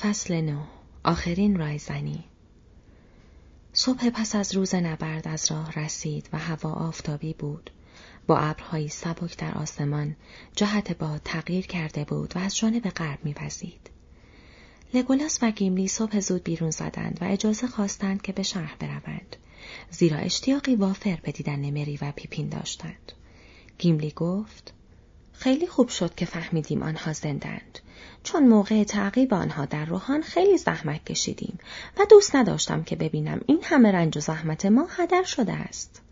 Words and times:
فصل 0.00 0.40
نه. 0.40 0.60
آخرین 1.04 1.56
رایزنی 1.56 2.24
صبح 3.72 4.10
پس 4.10 4.34
از 4.34 4.54
روز 4.54 4.74
نبرد 4.74 5.28
از 5.28 5.50
راه 5.50 5.72
رسید 5.72 6.28
و 6.32 6.38
هوا 6.38 6.72
آفتابی 6.72 7.32
بود. 7.32 7.70
با 8.26 8.38
ابرهایی 8.38 8.88
سبک 8.88 9.38
در 9.38 9.54
آسمان 9.54 10.16
جهت 10.56 10.98
باد 10.98 11.20
تغییر 11.24 11.66
کرده 11.66 12.04
بود 12.04 12.36
و 12.36 12.38
از 12.38 12.56
جانب 12.56 12.88
غرب 12.88 13.18
میوزید. 13.24 13.90
لگولاس 14.94 15.38
و 15.42 15.50
گیملی 15.50 15.88
صبح 15.88 16.20
زود 16.20 16.44
بیرون 16.44 16.70
زدند 16.70 17.18
و 17.20 17.24
اجازه 17.24 17.66
خواستند 17.66 18.22
که 18.22 18.32
به 18.32 18.42
شهر 18.42 18.76
بروند. 18.78 19.36
زیرا 19.90 20.18
اشتیاقی 20.18 20.76
وافر 20.76 21.18
به 21.22 21.32
دیدن 21.32 21.70
مری 21.70 21.98
و 22.02 22.12
پیپین 22.16 22.48
داشتند. 22.48 23.12
گیملی 23.78 24.10
گفت 24.10 24.72
خیلی 25.32 25.66
خوب 25.66 25.88
شد 25.88 26.14
که 26.14 26.26
فهمیدیم 26.26 26.82
آنها 26.82 27.12
زندند 27.12 27.78
چون 28.22 28.48
موقع 28.48 28.84
تعقیب 28.84 29.34
آنها 29.34 29.64
در 29.64 29.84
روحان 29.84 30.22
خیلی 30.22 30.58
زحمت 30.58 31.04
کشیدیم 31.04 31.58
و 31.98 32.04
دوست 32.10 32.36
نداشتم 32.36 32.82
که 32.82 32.96
ببینم 32.96 33.40
این 33.46 33.58
همه 33.62 33.92
رنج 33.92 34.16
و 34.16 34.20
زحمت 34.20 34.66
ما 34.66 34.86
هدر 34.90 35.22
شده 35.22 35.52
است. 35.52 36.02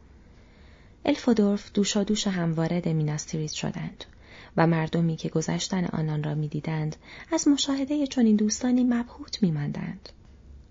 الفودورف 1.05 1.73
دوشا 1.73 2.05
دوش 2.05 2.27
هم 2.27 2.55
وارد 2.55 2.89
میناستریت 2.89 3.53
شدند 3.53 4.05
و 4.57 4.67
مردمی 4.67 5.17
که 5.17 5.29
گذشتن 5.29 5.85
آنان 5.85 6.23
را 6.23 6.35
می‌دیدند 6.35 6.97
از 7.33 7.49
مشاهده 7.49 8.07
چنین 8.07 8.37
دوستانی 8.37 8.85
مبهوت 8.85 9.43
میماندند. 9.43 10.09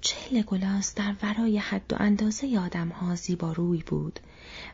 چه 0.02 0.16
لگولاس 0.32 0.96
در 0.96 1.16
ورای 1.24 1.58
حد 1.58 1.94
و 1.94 1.96
اندازه 2.00 2.60
آدمها 2.60 3.16
زیباروی 3.16 3.84
بود 3.88 4.20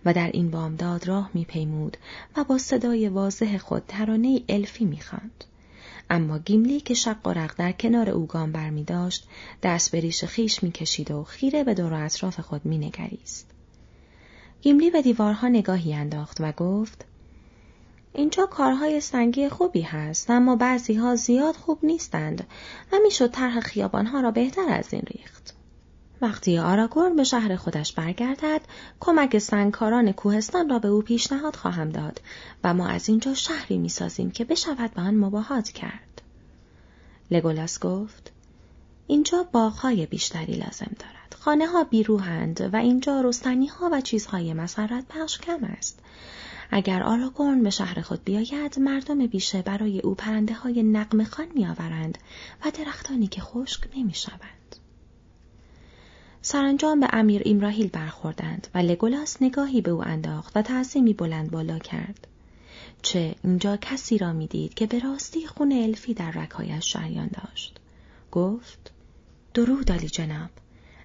و 0.06 0.14
در 0.14 0.32
این 0.34 0.52
بامداد 0.52 1.08
راه 1.08 1.32
میپیمود 1.34 1.98
و 2.38 2.44
با 2.44 2.58
صدای 2.58 3.10
واضح 3.10 3.58
خود 3.58 3.84
ترانه 3.88 4.42
الفی 4.50 4.86
می‌خواند. 4.86 5.44
اما 6.10 6.40
گیملی 6.40 6.80
که 6.80 6.94
شق 6.94 7.28
و 7.28 7.30
رق 7.30 7.56
در 7.58 7.72
کنار 7.72 8.10
او 8.10 8.26
گام 8.26 8.52
بر 8.52 8.70
می 8.70 8.84
داشت 8.84 9.28
دست 9.64 9.92
به 9.92 10.00
ریش 10.00 10.26
خویش 10.26 10.64
می 10.64 10.72
کشید 10.72 11.12
و 11.12 11.24
خیره 11.24 11.64
به 11.64 11.74
دور 11.74 11.94
و 11.94 12.06
اطراف 12.06 12.40
خود 12.40 12.66
می 12.66 12.78
نگریست. 12.78 13.52
گیملی 14.62 14.90
به 14.90 15.02
دیوارها 15.02 15.48
نگاهی 15.48 15.94
انداخت 15.94 16.38
و 16.40 16.52
گفت 16.52 17.06
اینجا 18.14 18.46
کارهای 18.46 19.02
سنگی 19.02 19.50
خوبی 19.50 19.82
هست 19.82 20.30
اما 20.30 20.56
بعضی 20.56 20.94
ها 20.94 21.16
زیاد 21.16 21.56
خوب 21.56 21.80
نیستند 21.84 22.48
و 22.92 22.96
می‌شد 23.04 23.32
طرح 23.32 23.60
خیابانها 23.60 24.20
را 24.20 24.32
بهتر 24.32 24.70
از 24.70 24.94
این 24.94 25.04
ریخت. 25.08 25.59
وقتی 26.22 26.60
آراگورن 26.60 27.16
به 27.16 27.24
شهر 27.24 27.56
خودش 27.56 27.94
برگردد 27.94 28.62
کمک 29.00 29.38
سنگکاران 29.38 30.12
کوهستان 30.12 30.70
را 30.70 30.80
به 30.80 30.88
او 30.88 31.02
پیشنهاد 31.02 31.56
خواهم 31.56 31.90
داد 31.90 32.22
و 32.64 32.74
ما 32.74 32.88
از 32.88 33.10
اینجا 33.10 33.34
شهری 33.34 33.78
می‌سازیم 33.78 34.32
که 34.32 34.46
بشود 34.46 34.94
به 34.94 35.02
آن 35.02 35.16
مباهات 35.16 35.70
کرد. 35.70 36.22
لگولاس 37.32 37.80
گفت 37.80 38.32
اینجا 39.08 39.46
باغهای 39.52 40.06
بیشتری 40.06 40.54
لازم 40.54 40.92
دارد. 41.00 41.36
خانه 41.40 41.68
ها 41.68 41.84
بیروهند 41.84 42.70
و 42.74 42.76
اینجا 42.76 43.22
رستنی 43.22 43.68
ها 43.68 43.90
و 43.92 44.02
چیزهای 44.02 44.54
مسرت 44.54 45.06
بخش 45.16 45.38
کم 45.38 45.64
است. 45.64 46.00
اگر 46.72 47.04
آراگورن 47.04 47.64
به 47.64 47.70
شهر 47.70 48.02
خود 48.02 48.24
بیاید 48.24 48.80
مردم 48.80 49.28
بیشه 49.28 49.62
برای 49.62 50.00
او 50.00 50.16
پرنده 50.16 50.54
های 50.54 50.84
نقم 50.84 51.24
خان 51.24 51.48
میآورند 51.56 52.18
و 52.66 52.72
درختانی 52.72 53.28
که 53.28 53.42
خشک 53.42 53.82
نمی‌شوند. 53.96 54.76
سرانجام 56.42 57.00
به 57.00 57.08
امیر 57.14 57.42
ایمراهیل 57.46 57.88
برخوردند 57.88 58.68
و 58.74 58.78
لگولاس 58.78 59.42
نگاهی 59.42 59.82
به 59.82 59.92
او 59.92 60.04
انداخت 60.04 60.58
و 60.58 60.62
تعظیمی 60.62 61.14
بلند 61.14 61.52
بالا 61.52 61.80
کرد. 61.80 62.28
چه 63.02 63.36
اینجا 63.44 63.78
کسی 63.78 64.18
را 64.18 64.34
می‌دید 64.34 64.74
که 64.74 64.86
به 64.86 65.00
راستی 65.00 65.48
خون 65.48 65.72
الفی 65.72 66.14
در 66.14 66.32
رکایش 66.32 66.94
شریان 66.94 67.30
داشت. 67.34 67.80
گفت 68.32 68.92
درود 69.54 69.92
علی 69.92 70.08
جناب 70.08 70.50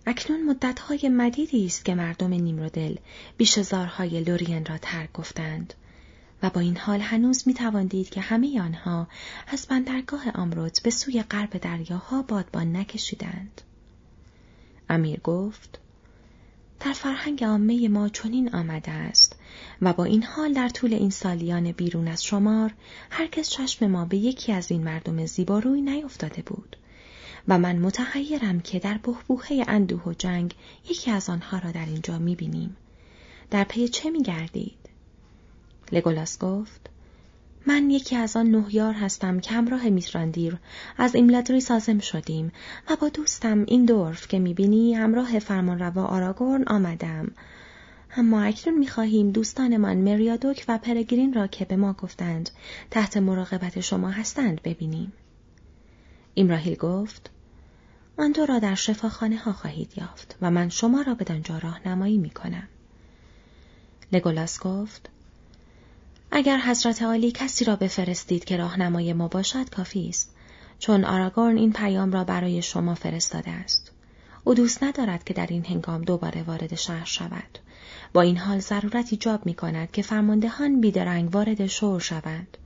اکنون 0.06 0.42
مدتهای 0.42 1.08
مدیدی 1.08 1.66
است 1.66 1.84
که 1.84 1.94
مردم 1.94 2.28
نیمرودل 2.34 2.96
بیشزارهای 3.36 4.20
لورین 4.20 4.64
را 4.66 4.78
ترک 4.78 5.12
گفتند 5.12 5.74
و 6.42 6.50
با 6.50 6.60
این 6.60 6.76
حال 6.76 7.00
هنوز 7.00 7.48
می 7.48 7.54
دید 7.88 8.10
که 8.10 8.20
همه 8.20 8.60
آنها 8.60 9.08
از 9.48 9.66
بندرگاه 9.66 10.30
آمروت 10.30 10.82
به 10.82 10.90
سوی 10.90 11.22
غرب 11.22 11.58
دریاها 11.58 12.22
بادبان 12.22 12.76
نکشیدند. 12.76 13.60
امیر 14.88 15.20
گفت 15.20 15.80
در 16.80 16.92
فرهنگ 16.92 17.44
عامه 17.44 17.88
ما 17.88 18.08
چنین 18.08 18.54
آمده 18.54 18.90
است 18.90 19.36
و 19.82 19.92
با 19.92 20.04
این 20.04 20.22
حال 20.22 20.52
در 20.52 20.68
طول 20.68 20.94
این 20.94 21.10
سالیان 21.10 21.72
بیرون 21.72 22.08
از 22.08 22.24
شمار 22.24 22.74
هرکس 23.10 23.50
چشم 23.50 23.86
ما 23.86 24.04
به 24.04 24.16
یکی 24.16 24.52
از 24.52 24.70
این 24.70 24.84
مردم 24.84 25.26
زیباروی 25.26 25.80
نیفتاده 25.82 26.42
بود 26.42 26.76
و 27.48 27.58
من 27.58 27.78
متحیرم 27.78 28.60
که 28.60 28.78
در 28.78 28.98
بهبوهه 28.98 29.64
اندوه 29.68 30.02
و 30.02 30.12
جنگ 30.12 30.54
یکی 30.90 31.10
از 31.10 31.30
آنها 31.30 31.58
را 31.58 31.70
در 31.70 31.86
اینجا 31.86 32.18
می‌بینیم. 32.18 32.76
در 33.50 33.64
پی 33.64 33.88
چه 33.88 34.10
میگردید؟ 34.10 34.78
لگولاس 35.92 36.38
گفت 36.38 36.90
من 37.66 37.90
یکی 37.90 38.16
از 38.16 38.36
آن 38.36 38.46
نهیار 38.46 38.92
هستم 38.92 39.40
که 39.40 39.50
همراه 39.50 39.88
میتراندیر 39.88 40.58
از 40.98 41.14
ایملادری 41.14 41.60
سازم 41.60 41.98
شدیم 41.98 42.52
و 42.90 42.96
با 42.96 43.08
دوستم 43.08 43.64
این 43.66 43.84
دورف 43.84 44.28
که 44.28 44.38
می‌بینی 44.38 44.94
همراه 44.94 45.38
فرمانروا 45.38 46.04
آراگورن 46.04 46.64
آمدم. 46.66 47.30
اما 48.16 48.42
اکنون 48.42 48.78
می‌خواهیم 48.78 49.30
دوستانمان 49.30 49.96
مریادوک 49.96 50.64
و 50.68 50.78
پرگرین 50.78 51.32
را 51.32 51.46
که 51.46 51.64
به 51.64 51.76
ما 51.76 51.92
گفتند 51.92 52.50
تحت 52.90 53.16
مراقبت 53.16 53.80
شما 53.80 54.10
هستند 54.10 54.62
ببینیم. 54.62 55.12
ایمراهیل 56.34 56.74
گفت 56.74 57.30
آن 58.18 58.32
دو 58.32 58.46
را 58.46 58.58
در 58.58 58.74
شفاخانه 58.74 59.36
ها 59.36 59.52
خواهید 59.52 59.92
یافت 59.96 60.36
و 60.40 60.50
من 60.50 60.68
شما 60.68 61.02
را 61.02 61.14
به 61.14 61.24
دانجا 61.24 61.58
راهنمایی 61.58 62.18
می‌کنم. 62.18 62.68
لگولاس 64.12 64.60
گفت 64.60 65.10
اگر 66.36 66.58
حضرت 66.58 67.02
عالی 67.02 67.30
کسی 67.30 67.64
را 67.64 67.76
بفرستید 67.76 68.44
که 68.44 68.56
راهنمای 68.56 69.12
ما 69.12 69.28
باشد 69.28 69.70
کافی 69.70 70.08
است. 70.08 70.34
چون 70.78 71.04
آراگورن 71.04 71.56
این 71.56 71.72
پیام 71.72 72.12
را 72.12 72.24
برای 72.24 72.62
شما 72.62 72.94
فرستاده 72.94 73.50
است. 73.50 73.92
او 74.44 74.54
دوست 74.54 74.82
ندارد 74.82 75.24
که 75.24 75.34
در 75.34 75.46
این 75.46 75.64
هنگام 75.64 76.02
دوباره 76.02 76.42
وارد 76.42 76.74
شهر 76.74 77.04
شود. 77.04 77.58
با 78.12 78.20
این 78.20 78.36
حال 78.36 78.58
ضرورت 78.58 79.08
ایجاب 79.10 79.46
می 79.46 79.54
کند 79.54 79.90
که 79.90 80.02
فرماندهان 80.02 80.80
بیدرنگ 80.80 81.34
وارد 81.34 81.66
شور 81.66 82.00
شوند. 82.00 82.58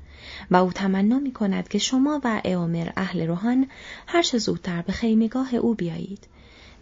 و 0.50 0.56
او 0.56 0.72
تمنا 0.72 1.18
می 1.18 1.32
کند 1.32 1.68
که 1.68 1.78
شما 1.78 2.20
و 2.24 2.40
اعمر 2.44 2.90
اهل 2.96 3.26
روحان 3.26 3.66
هر 4.06 4.22
چه 4.22 4.38
زودتر 4.38 4.82
به 4.82 4.92
خیمگاه 4.92 5.54
او 5.54 5.74
بیایید. 5.74 6.26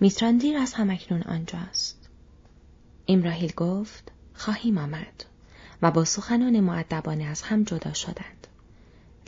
میتراندیر 0.00 0.56
از 0.56 0.74
همکنون 0.74 1.22
آنجاست. 1.22 2.08
امراهیل 3.08 3.53
گفت 3.53 4.12
خواهیم 4.34 4.78
آمد. 4.78 5.24
و 5.82 5.91
با 5.91 6.04
سخنان 6.04 6.60
معدبانه 6.60 7.25
از 7.25 7.42
هم 7.42 7.64
جدا 7.64 7.92
شدند. 7.92 8.47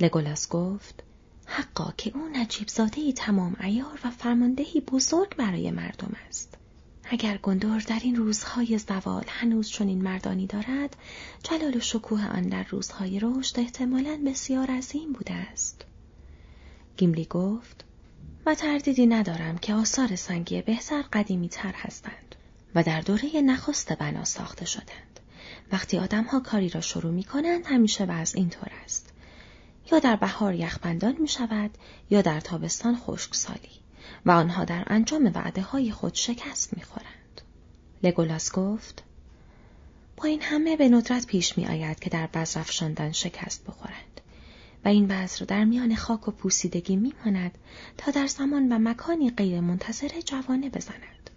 لگولاس 0.01 0.49
گفت 0.49 1.03
حقا 1.47 1.93
که 1.97 2.13
او 2.15 2.29
نجیب 2.33 2.69
زاده 2.69 3.13
تمام 3.13 3.57
ایار 3.61 3.99
و 4.05 4.11
فرماندهی 4.11 4.81
بزرگ 4.81 5.37
برای 5.37 5.71
مردم 5.71 6.13
است. 6.29 6.55
اگر 7.11 7.37
گندور 7.37 7.81
در 7.81 8.01
این 8.03 8.17
روزهای 8.17 8.79
زوال 8.79 9.25
هنوز 9.29 9.69
چنین 9.69 10.03
مردانی 10.03 10.47
دارد، 10.47 10.97
جلال 11.43 11.77
و 11.77 11.81
شکوه 11.81 12.27
آن 12.27 12.43
در 12.43 12.63
روزهای 12.63 13.21
رشد 13.21 13.61
احتمالا 13.61 14.23
بسیار 14.27 14.71
عظیم 14.71 15.13
بوده 15.13 15.35
است. 15.35 15.85
گیملی 16.97 17.25
گفت 17.25 17.85
و 18.47 18.55
تردیدی 18.55 19.07
ندارم 19.07 19.59
که 19.59 19.75
آثار 19.75 20.17
سنگی 20.17 20.63
بهتر 20.63 21.03
قدیمی 21.13 21.49
تر 21.49 21.73
هستند 21.77 22.35
و 22.75 22.83
در 22.83 23.01
دوره 23.01 23.41
نخست 23.41 23.93
بنا 23.93 24.25
ساخته 24.25 24.65
شدند. 24.65 25.08
وقتی 25.73 25.99
آدمها 25.99 26.41
کاری 26.41 26.69
را 26.69 26.81
شروع 26.81 27.13
می 27.13 27.25
کنند 27.25 27.67
همیشه 27.67 28.05
وضع 28.05 28.39
اینطور 28.39 28.69
است. 28.85 29.13
یا 29.93 29.99
در 29.99 30.17
بهار 30.17 30.55
یخبندان 30.55 31.17
می 31.19 31.29
شود 31.29 31.71
یا 32.11 32.23
در 32.23 32.41
تابستان 32.41 32.97
خشکسالی 32.97 33.79
و 34.27 34.31
آنها 34.31 34.65
در 34.65 34.85
انجام 34.87 35.33
وعده 35.35 35.63
های 35.63 35.91
خود 35.91 36.15
شکست 36.15 36.77
می 36.77 36.83
خورند. 36.83 37.41
لگولاس 38.03 38.53
گفت 38.53 39.03
با 40.17 40.25
این 40.25 40.43
همه 40.43 40.77
به 40.77 40.89
ندرت 40.89 41.27
پیش 41.27 41.59
می 41.59 41.67
آید 41.67 42.01
که 42.01 42.11
در 42.11 42.27
بذر 42.27 42.61
افشاندن 42.61 43.13
شکست 43.13 43.65
بخورند 43.65 44.21
و 44.85 44.89
این 44.89 45.07
بذر 45.07 45.45
در 45.45 45.65
میان 45.65 45.95
خاک 45.95 46.29
و 46.29 46.31
پوسیدگی 46.31 46.97
می 46.97 47.13
ماند 47.25 47.59
تا 47.97 48.11
در 48.11 48.27
زمان 48.27 48.73
و 48.73 48.79
مکانی 48.79 49.31
غیر 49.31 49.61
منتظر 49.61 50.21
جوانه 50.25 50.71
بزند. 50.71 51.31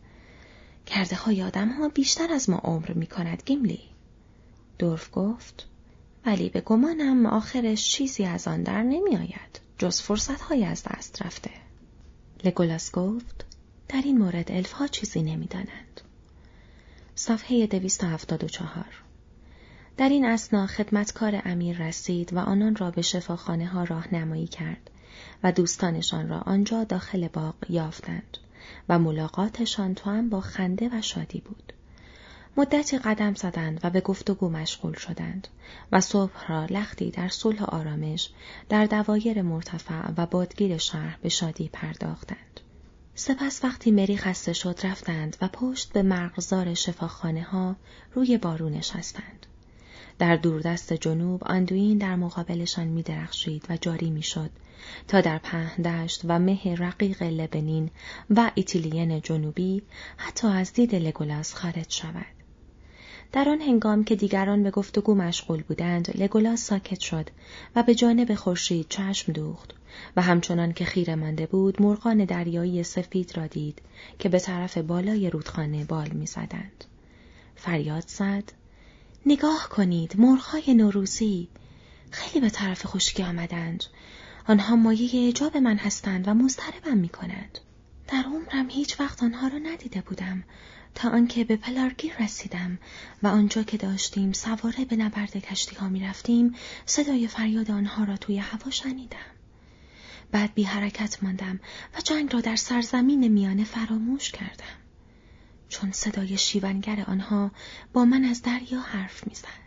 کرده 0.86 1.16
های 1.16 1.44
آدم 1.44 1.70
ها 1.70 1.90
بیشتر 1.90 2.34
از 2.34 2.50
ما 2.50 2.58
عمر 2.58 2.94
می 2.94 3.08
کند 3.08 3.44
گیملی. 3.46 3.91
دورف 4.82 5.10
گفت 5.14 5.68
ولی 6.26 6.50
به 6.50 6.62
گمانم 6.62 7.26
آخرش 7.26 7.92
چیزی 7.92 8.26
از 8.26 8.48
آن 8.48 8.64
در 8.64 8.84
نمی 8.84 9.18
آید 9.18 9.60
جز 9.78 10.02
فرصت 10.02 10.42
های 10.42 10.66
از 10.66 10.84
دست 10.84 11.22
رفته. 11.22 11.52
لگولاس 12.44 12.92
گفت 12.92 13.46
در 13.90 14.02
این 14.02 14.18
مورد 14.18 14.52
الف 14.52 14.72
ها 14.72 14.88
چیزی 14.88 15.22
نمی 15.22 15.46
دانند. 15.46 16.02
صفحه 17.16 17.68
چهار 18.48 19.04
در 19.98 20.10
این 20.10 20.26
اسنا 20.26 20.68
خدمتکار 20.68 21.42
امیر 21.46 21.88
رسید 21.88 22.34
و 22.34 22.40
آنان 22.40 22.76
را 22.76 22.92
به 22.92 23.02
شفاخانه 23.02 23.68
ها 23.68 23.84
راهنمایی 23.84 24.48
کرد 24.48 24.90
و 25.44 25.52
دوستانشان 25.52 26.30
را 26.30 26.40
آنجا 26.40 26.84
داخل 26.84 27.28
باغ 27.28 27.56
یافتند 27.70 28.38
و 28.90 29.00
ملاقاتشان 29.00 29.96
تو 29.96 30.10
هم 30.10 30.30
با 30.30 30.42
خنده 30.42 30.90
و 30.94 31.02
شادی 31.02 31.40
بود. 31.40 31.74
مدتی 32.58 32.98
قدم 32.98 33.34
زدند 33.34 33.80
و 33.84 33.90
به 33.90 34.02
گفتگو 34.02 34.50
مشغول 34.50 34.94
شدند 34.94 35.48
و 35.92 36.02
صبح 36.02 36.48
را 36.48 36.66
لختی 36.66 37.12
در 37.12 37.30
صلح 37.30 37.64
آرامش 37.64 38.30
در 38.70 38.86
دوایر 38.86 39.42
مرتفع 39.42 40.12
و 40.18 40.26
بادگیر 40.26 40.78
شهر 40.78 41.18
به 41.22 41.30
شادی 41.30 41.70
پرداختند. 41.74 42.60
سپس 43.16 43.64
وقتی 43.64 43.92
مری 43.92 44.18
خسته 44.18 44.54
شد 44.54 44.80
رفتند 44.84 45.38
و 45.42 45.50
پشت 45.54 45.94
به 45.94 46.02
مرغزار 46.02 46.74
شفاخانه 46.74 47.44
ها 47.44 47.76
روی 48.14 48.38
بارو 48.38 48.70
نشستند. 48.70 49.46
در 50.20 50.36
دوردست 50.36 50.94
جنوب 50.94 51.44
آندوین 51.44 51.98
در 51.98 52.16
مقابلشان 52.16 52.88
می 52.88 53.04
درخشید 53.04 53.66
و 53.70 53.78
جاری 53.78 54.10
می 54.10 54.24
شد 54.24 54.50
تا 55.08 55.22
در 55.22 55.38
پهندشت 55.38 56.22
و 56.24 56.40
مه 56.40 56.76
رقیق 56.78 57.24
لبنین 57.24 57.90
و 58.30 58.52
ایتیلین 58.56 59.22
جنوبی 59.22 59.82
حتی 60.18 60.48
از 60.48 60.74
دید 60.74 60.96
لگولاس 60.96 61.54
خارج 61.54 61.86
شود. 61.90 62.41
در 63.32 63.50
آن 63.50 63.62
هنگام 63.62 64.04
که 64.04 64.16
دیگران 64.16 64.64
به 64.64 64.72
گفتگو 64.72 65.16
مشغول 65.16 65.64
بودند 65.64 66.18
لگولاس 66.18 66.62
ساکت 66.62 67.00
شد 67.00 67.30
و 67.76 67.84
به 67.84 67.96
جانب 67.96 68.36
خورشید 68.36 68.86
چشم 68.90 69.34
دوخت 69.34 69.74
و 70.16 70.22
همچنان 70.22 70.74
که 70.74 70.86
خیره 70.86 71.16
مانده 71.16 71.46
بود 71.46 71.82
مرغان 71.82 72.26
دریایی 72.26 72.84
سفید 72.84 73.38
را 73.38 73.48
دید 73.48 73.82
که 74.20 74.30
به 74.30 74.40
طرف 74.40 74.78
بالای 74.78 75.30
رودخانه 75.30 75.86
بال 75.86 76.10
می‌زدند. 76.10 76.86
فریاد 77.56 78.08
زد 78.08 78.52
نگاه 79.26 79.68
کنید 79.70 80.20
مرغهای 80.20 80.74
نوروزی! 80.74 81.48
خیلی 82.12 82.42
به 82.42 82.50
طرف 82.50 82.86
خشکی 82.86 83.24
آمدند. 83.24 83.84
آنها 84.48 84.76
مایه 84.76 85.26
اعجاب 85.26 85.58
من 85.58 85.78
هستند 85.78 86.28
و 86.28 86.34
مضطربم 86.34 86.98
می 86.98 87.10
کنند. 87.10 87.58
در 88.08 88.24
عمرم 88.24 88.70
هیچ 88.70 89.00
وقت 89.00 89.24
آنها 89.24 89.48
را 89.48 89.58
ندیده 89.58 90.02
بودم. 90.02 90.44
تا 90.96 91.10
آنکه 91.10 91.44
به 91.44 91.56
پلارگیر 91.56 92.14
رسیدم 92.20 92.78
و 93.24 93.28
آنجا 93.28 93.64
که 93.64 93.78
داشتیم 93.78 94.34
سواره 94.34 94.86
به 94.86 94.96
نبرد 94.96 95.38
کشتی 95.38 95.76
ها 95.76 95.90
می 95.90 96.00
رفتیم 96.00 96.56
صدای 96.86 97.28
فریاد 97.28 97.72
آنها 97.72 98.04
را 98.04 98.18
توی 98.18 98.38
هوا 98.38 98.72
شنیدم. 98.72 99.18
بعد 100.32 100.54
بی 100.54 100.64
حرکت 100.64 101.24
ماندم 101.24 101.60
و 101.96 102.02
جنگ 102.04 102.34
را 102.34 102.42
در 102.42 102.56
سرزمین 102.56 103.28
میانه 103.28 103.64
فراموش 103.64 104.32
کردم. 104.32 104.78
چون 105.70 105.92
صدای 105.92 106.38
شیونگر 106.38 107.04
آنها 107.08 107.52
با 107.94 108.06
من 108.06 108.24
از 108.24 108.42
دریا 108.42 108.82
حرف 108.82 109.28
می‌زد. 109.28 109.62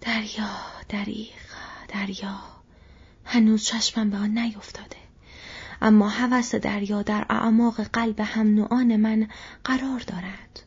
دریا، 0.00 0.56
دریغ، 0.88 1.28
دریا. 1.88 2.40
هنوز 3.24 3.64
چشمم 3.64 4.10
به 4.10 4.16
آن 4.16 4.38
نیفتاده. 4.38 5.01
اما 5.82 6.08
هوس 6.08 6.54
دریا 6.54 7.02
در 7.02 7.26
اعماق 7.30 7.80
قلب 7.80 8.20
هم 8.20 8.54
نوعان 8.54 8.96
من 8.96 9.28
قرار 9.64 10.00
دارد. 10.00 10.62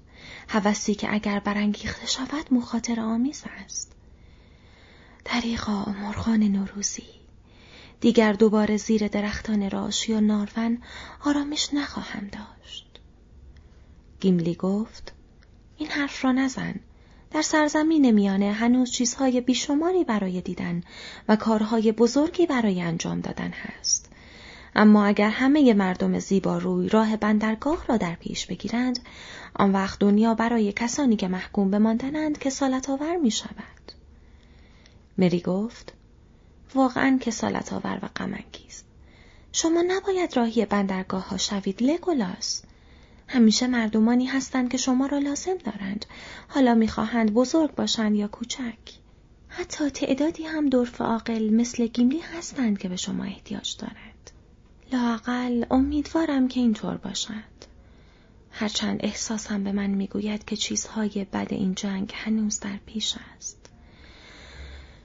هوسی 0.49 0.95
که 0.95 1.13
اگر 1.13 1.39
برانگیخته 1.39 2.07
شود 2.07 2.53
مخاطر 2.53 2.99
آمیز 2.99 3.43
است. 3.65 3.91
دریغا 5.25 5.85
مرغان 5.85 6.43
نوروزی 6.43 7.03
دیگر 8.01 8.33
دوباره 8.33 8.77
زیر 8.77 9.07
درختان 9.07 9.69
راش 9.69 10.09
یا 10.09 10.19
نارون 10.19 10.81
آرامش 11.25 11.69
نخواهم 11.73 12.27
داشت. 12.27 12.99
گیملی 14.19 14.55
گفت 14.55 15.13
این 15.77 15.89
حرف 15.89 16.25
را 16.25 16.31
نزن. 16.31 16.75
در 17.31 17.41
سرزمین 17.41 18.11
میانه 18.11 18.51
هنوز 18.51 18.91
چیزهای 18.91 19.41
بیشماری 19.41 20.03
برای 20.03 20.41
دیدن 20.41 20.83
و 21.27 21.35
کارهای 21.35 21.91
بزرگی 21.91 22.45
برای 22.45 22.81
انجام 22.81 23.21
دادن 23.21 23.51
هست. 23.51 24.14
اما 24.75 25.05
اگر 25.05 25.29
همه 25.29 25.73
مردم 25.73 26.19
زیبا 26.19 26.57
روی 26.57 26.89
راه 26.89 27.17
بندرگاه 27.17 27.85
را 27.87 27.97
در 27.97 28.15
پیش 28.15 28.45
بگیرند، 28.45 28.99
آن 29.55 29.71
وقت 29.71 29.99
دنیا 29.99 30.33
برای 30.33 30.71
کسانی 30.71 31.15
که 31.15 31.27
محکوم 31.27 31.71
به 31.71 31.79
ماندنند 31.79 32.37
که 32.37 32.49
سالت 32.49 32.89
آور 32.89 33.15
می 33.15 33.31
شود. 33.31 33.91
مری 35.17 35.39
گفت 35.39 35.93
واقعا 36.75 37.17
کسالت 37.21 37.73
آور 37.73 37.99
و 38.01 38.07
غمانگیز. 38.15 38.83
شما 39.51 39.83
نباید 39.87 40.37
راهی 40.37 40.65
بندرگاه 40.65 41.29
ها 41.29 41.37
شوید 41.37 41.83
لگولاس. 41.83 42.61
همیشه 43.27 43.67
مردمانی 43.67 44.25
هستند 44.25 44.69
که 44.69 44.77
شما 44.77 45.05
را 45.05 45.17
لازم 45.17 45.57
دارند. 45.57 46.05
حالا 46.47 46.75
می‌خواهند 46.75 47.33
بزرگ 47.33 47.75
باشند 47.75 48.15
یا 48.15 48.27
کوچک. 48.27 48.77
حتی 49.47 49.89
تعدادی 49.89 50.43
هم 50.43 50.69
دورف 50.69 51.01
عاقل 51.01 51.53
مثل 51.53 51.87
گیملی 51.87 52.19
هستند 52.19 52.77
که 52.77 52.89
به 52.89 52.95
شما 52.95 53.23
احتیاج 53.23 53.77
دارند. 53.77 54.14
لاقل 54.91 55.65
امیدوارم 55.71 56.47
که 56.47 56.59
اینطور 56.59 56.97
باشد 56.97 57.55
هرچند 58.51 58.99
احساسم 59.03 59.63
به 59.63 59.71
من 59.71 59.87
می‌گوید 59.87 60.45
که 60.45 60.55
چیزهای 60.55 61.25
بد 61.25 61.47
این 61.49 61.75
جنگ 61.75 62.11
هنوز 62.15 62.59
در 62.59 62.77
پیش 62.85 63.15
است 63.37 63.69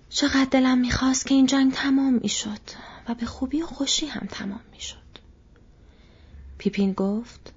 چقدر 0.08 0.48
دلم 0.50 0.78
می‌خواست 0.78 1.26
که 1.26 1.34
این 1.34 1.46
جنگ 1.46 1.72
تمام 1.72 2.14
می‌شد 2.14 2.60
و 3.08 3.14
به 3.14 3.26
خوبی 3.26 3.62
و 3.62 3.66
خوشی 3.66 4.06
هم 4.06 4.26
تمام 4.30 4.60
می‌شد. 4.72 4.96
پیپین 6.58 6.92
گفت 6.92 7.52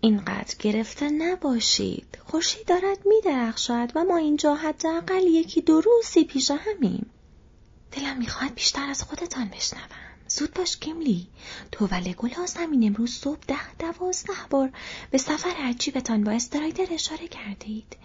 اینقدر 0.00 0.54
گرفته 0.58 1.10
نباشید. 1.10 2.18
خوشی 2.24 2.64
دارد 2.64 2.98
میدرخشد 3.04 3.92
و 3.94 4.04
ما 4.04 4.16
اینجا 4.16 4.54
حداقل 4.54 5.22
یکی 5.22 5.60
دو 5.60 5.80
روزی 5.80 6.24
پیش 6.24 6.50
همیم. 6.50 7.06
دلم 7.92 8.18
می‌خواهد 8.18 8.54
بیشتر 8.54 8.90
از 8.90 9.02
خودتان 9.02 9.48
بشنوم. 9.48 10.05
زود 10.28 10.54
باش 10.54 10.78
گیملی 10.80 11.28
تو 11.72 11.86
و 11.86 11.94
لگولاس 11.94 12.56
همین 12.56 12.86
امروز 12.86 13.10
صبح 13.10 13.40
ده 13.48 13.74
دوازده 13.78 14.32
بار 14.50 14.70
به 15.10 15.18
سفر 15.18 15.54
عجیبتان 15.58 16.24
با 16.24 16.32
استرایدر 16.32 16.86
اشاره 16.90 17.28
کردید. 17.28 17.96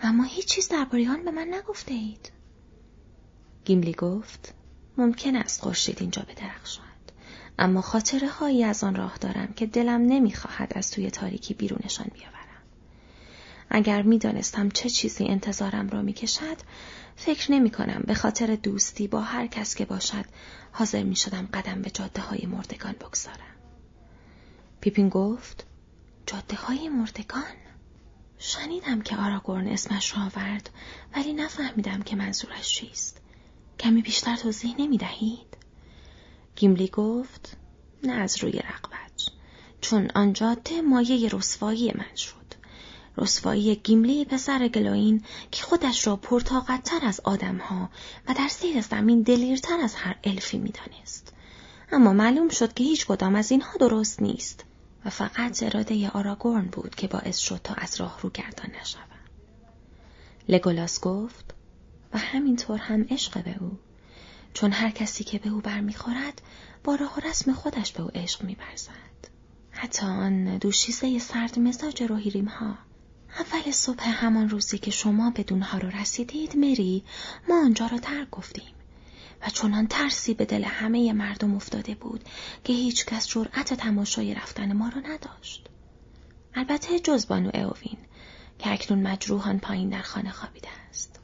اما 0.00 0.24
هیچ 0.24 0.46
چیز 0.46 0.68
درباره 0.68 1.10
آن 1.10 1.24
به 1.24 1.30
من 1.30 1.54
نگفته 1.54 1.94
اید. 1.94 2.32
گیملی 3.64 3.92
گفت 3.92 4.54
ممکن 4.98 5.36
است 5.36 5.60
خورشید 5.60 5.96
اینجا 6.00 6.22
بدرخشد. 6.22 6.80
اما 7.58 7.80
خاطره 7.80 8.28
هایی 8.28 8.64
از 8.64 8.84
آن 8.84 8.94
راه 8.94 9.18
دارم 9.18 9.52
که 9.56 9.66
دلم 9.66 10.02
نمی‌خواهد 10.02 10.72
از 10.74 10.90
توی 10.90 11.10
تاریکی 11.10 11.54
بیرونشان 11.54 12.06
بیاورم. 12.14 12.36
اگر 13.70 14.02
می‌دانستم 14.02 14.68
چه 14.68 14.90
چیزی 14.90 15.24
انتظارم 15.24 15.88
را 15.88 16.02
می‌کشد 16.02 16.56
فکر 17.16 17.52
نمی 17.52 17.70
کنم 17.70 18.02
به 18.06 18.14
خاطر 18.14 18.56
دوستی 18.56 19.08
با 19.08 19.20
هر 19.20 19.46
کس 19.46 19.74
که 19.74 19.84
باشد 19.84 20.24
حاضر 20.72 21.02
می 21.02 21.16
شدم 21.16 21.48
قدم 21.54 21.82
به 21.82 21.90
جاده 21.90 22.20
های 22.20 22.46
مردگان 22.46 22.92
بگذارم. 22.92 23.56
پیپین 24.80 25.08
گفت 25.08 25.66
جاده 26.26 26.56
های 26.56 26.88
مردگان؟ 26.88 27.54
شنیدم 28.38 29.00
که 29.00 29.16
آراگورن 29.16 29.68
اسمش 29.68 30.16
را 30.16 30.22
آورد 30.22 30.70
ولی 31.16 31.32
نفهمیدم 31.32 32.02
که 32.02 32.16
منظورش 32.16 32.74
چیست. 32.74 33.20
کمی 33.80 34.02
بیشتر 34.02 34.36
توضیح 34.36 34.74
نمی 34.78 34.98
دهید؟ 34.98 35.56
گیملی 36.56 36.88
گفت 36.88 37.56
نه 38.02 38.12
از 38.12 38.44
روی 38.44 38.52
رغبت 38.52 39.06
چون 39.80 40.10
آن 40.14 40.32
جاده 40.32 40.80
مایه 40.80 41.28
رسوایی 41.28 41.92
من 41.92 42.16
شد. 42.16 42.35
رسوایی 43.16 43.76
گیملی 43.76 44.24
پسر 44.24 44.68
گلوین 44.68 45.24
که 45.50 45.62
خودش 45.62 46.06
را 46.06 46.16
پرطاقت‌تر 46.16 47.00
از 47.02 47.20
آدمها 47.24 47.90
و 48.28 48.34
در 48.34 48.48
زیر 48.48 48.80
زمین 48.80 49.22
دلیرتر 49.22 49.80
از 49.80 49.94
هر 49.94 50.16
الفی 50.24 50.58
می‌دانست. 50.58 51.32
اما 51.92 52.12
معلوم 52.12 52.48
شد 52.48 52.74
که 52.74 52.84
هیچ 52.84 53.06
کدام 53.06 53.34
از 53.34 53.50
اینها 53.50 53.72
درست 53.80 54.22
نیست 54.22 54.64
و 55.04 55.10
فقط 55.10 55.62
اراده 55.62 56.08
آراگورن 56.08 56.64
بود 56.64 56.94
که 56.94 57.06
باعث 57.06 57.38
شد 57.38 57.60
تا 57.64 57.74
از 57.74 58.00
راه 58.00 58.18
رو 58.22 58.30
گردان 58.30 58.70
نشود. 58.80 59.06
لگولاس 60.48 61.00
گفت 61.00 61.54
و 62.12 62.18
همینطور 62.18 62.78
هم 62.78 63.06
عشق 63.10 63.42
به 63.42 63.54
او 63.60 63.78
چون 64.54 64.72
هر 64.72 64.90
کسی 64.90 65.24
که 65.24 65.38
به 65.38 65.50
او 65.50 65.60
برمیخورد 65.60 66.42
با 66.84 66.94
راه 66.94 67.14
و 67.16 67.28
رسم 67.28 67.52
خودش 67.52 67.92
به 67.92 68.02
او 68.02 68.10
عشق 68.14 68.42
میبرزد 68.42 68.90
حتی 69.70 70.06
آن 70.06 70.58
دوشیزه 70.58 71.18
سرد 71.18 71.58
مزاج 71.58 72.02
روحیریم 72.02 72.48
ها 72.48 72.78
اول 73.38 73.70
صبح 73.70 74.08
همان 74.08 74.48
روزی 74.48 74.78
که 74.78 74.90
شما 74.90 75.30
به 75.30 75.42
دونها 75.42 75.78
رسیدید 75.78 76.56
مری 76.56 77.04
ما 77.48 77.64
آنجا 77.64 77.86
را 77.86 77.98
ترک 77.98 78.30
گفتیم 78.30 78.74
و 79.42 79.50
چنان 79.50 79.86
ترسی 79.86 80.34
به 80.34 80.44
دل 80.44 80.64
همه 80.64 81.12
مردم 81.12 81.54
افتاده 81.54 81.94
بود 81.94 82.24
که 82.64 82.72
هیچ 82.72 83.06
کس 83.06 83.28
جرأت 83.28 83.74
تماشای 83.74 84.34
رفتن 84.34 84.72
ما 84.72 84.88
را 84.88 85.00
نداشت. 85.00 85.68
البته 86.54 86.98
جز 86.98 87.26
بانو 87.26 87.50
اوین 87.54 87.98
که 88.58 88.72
اکنون 88.72 89.02
مجروحان 89.02 89.58
پایین 89.58 89.88
در 89.88 90.02
خانه 90.02 90.30
خوابیده 90.30 90.68
است. 90.90 91.20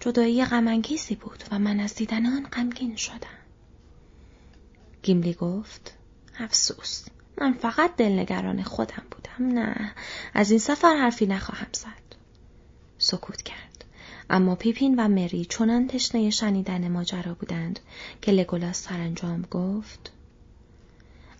جدایی 0.00 0.44
غمانگیزی 0.44 1.14
بود 1.14 1.44
و 1.50 1.58
من 1.58 1.80
از 1.80 1.94
دیدن 1.94 2.26
آن 2.26 2.46
غمگین 2.52 2.96
شدم. 2.96 3.38
گیملی 5.02 5.34
گفت 5.34 5.94
افسوس 6.38 7.04
من 7.40 7.52
فقط 7.52 7.96
دلنگران 7.96 8.62
خودم 8.62 9.02
بودم 9.10 9.58
نه 9.58 9.92
از 10.34 10.50
این 10.50 10.60
سفر 10.60 10.96
حرفی 10.96 11.26
نخواهم 11.26 11.68
زد 11.72 12.16
سکوت 12.98 13.42
کرد 13.42 13.84
اما 14.30 14.54
پیپین 14.54 14.94
و 15.00 15.08
مری 15.08 15.44
چنان 15.44 15.86
تشنه 15.86 16.30
شنیدن 16.30 16.88
ماجرا 16.88 17.34
بودند 17.34 17.80
که 18.22 18.32
لگولاس 18.32 18.82
سرانجام 18.82 19.42
گفت 19.50 20.12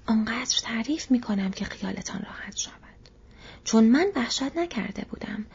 آنقدر 0.07 0.59
تعریف 0.63 1.11
می 1.11 1.21
کنم 1.21 1.51
که 1.51 1.65
خیالتان 1.65 2.23
راحت 2.23 2.57
شود. 2.57 2.75
چون 3.65 3.85
من 3.85 4.07
وحشت 4.17 4.57
نکرده 4.57 5.05
بودم 5.11 5.47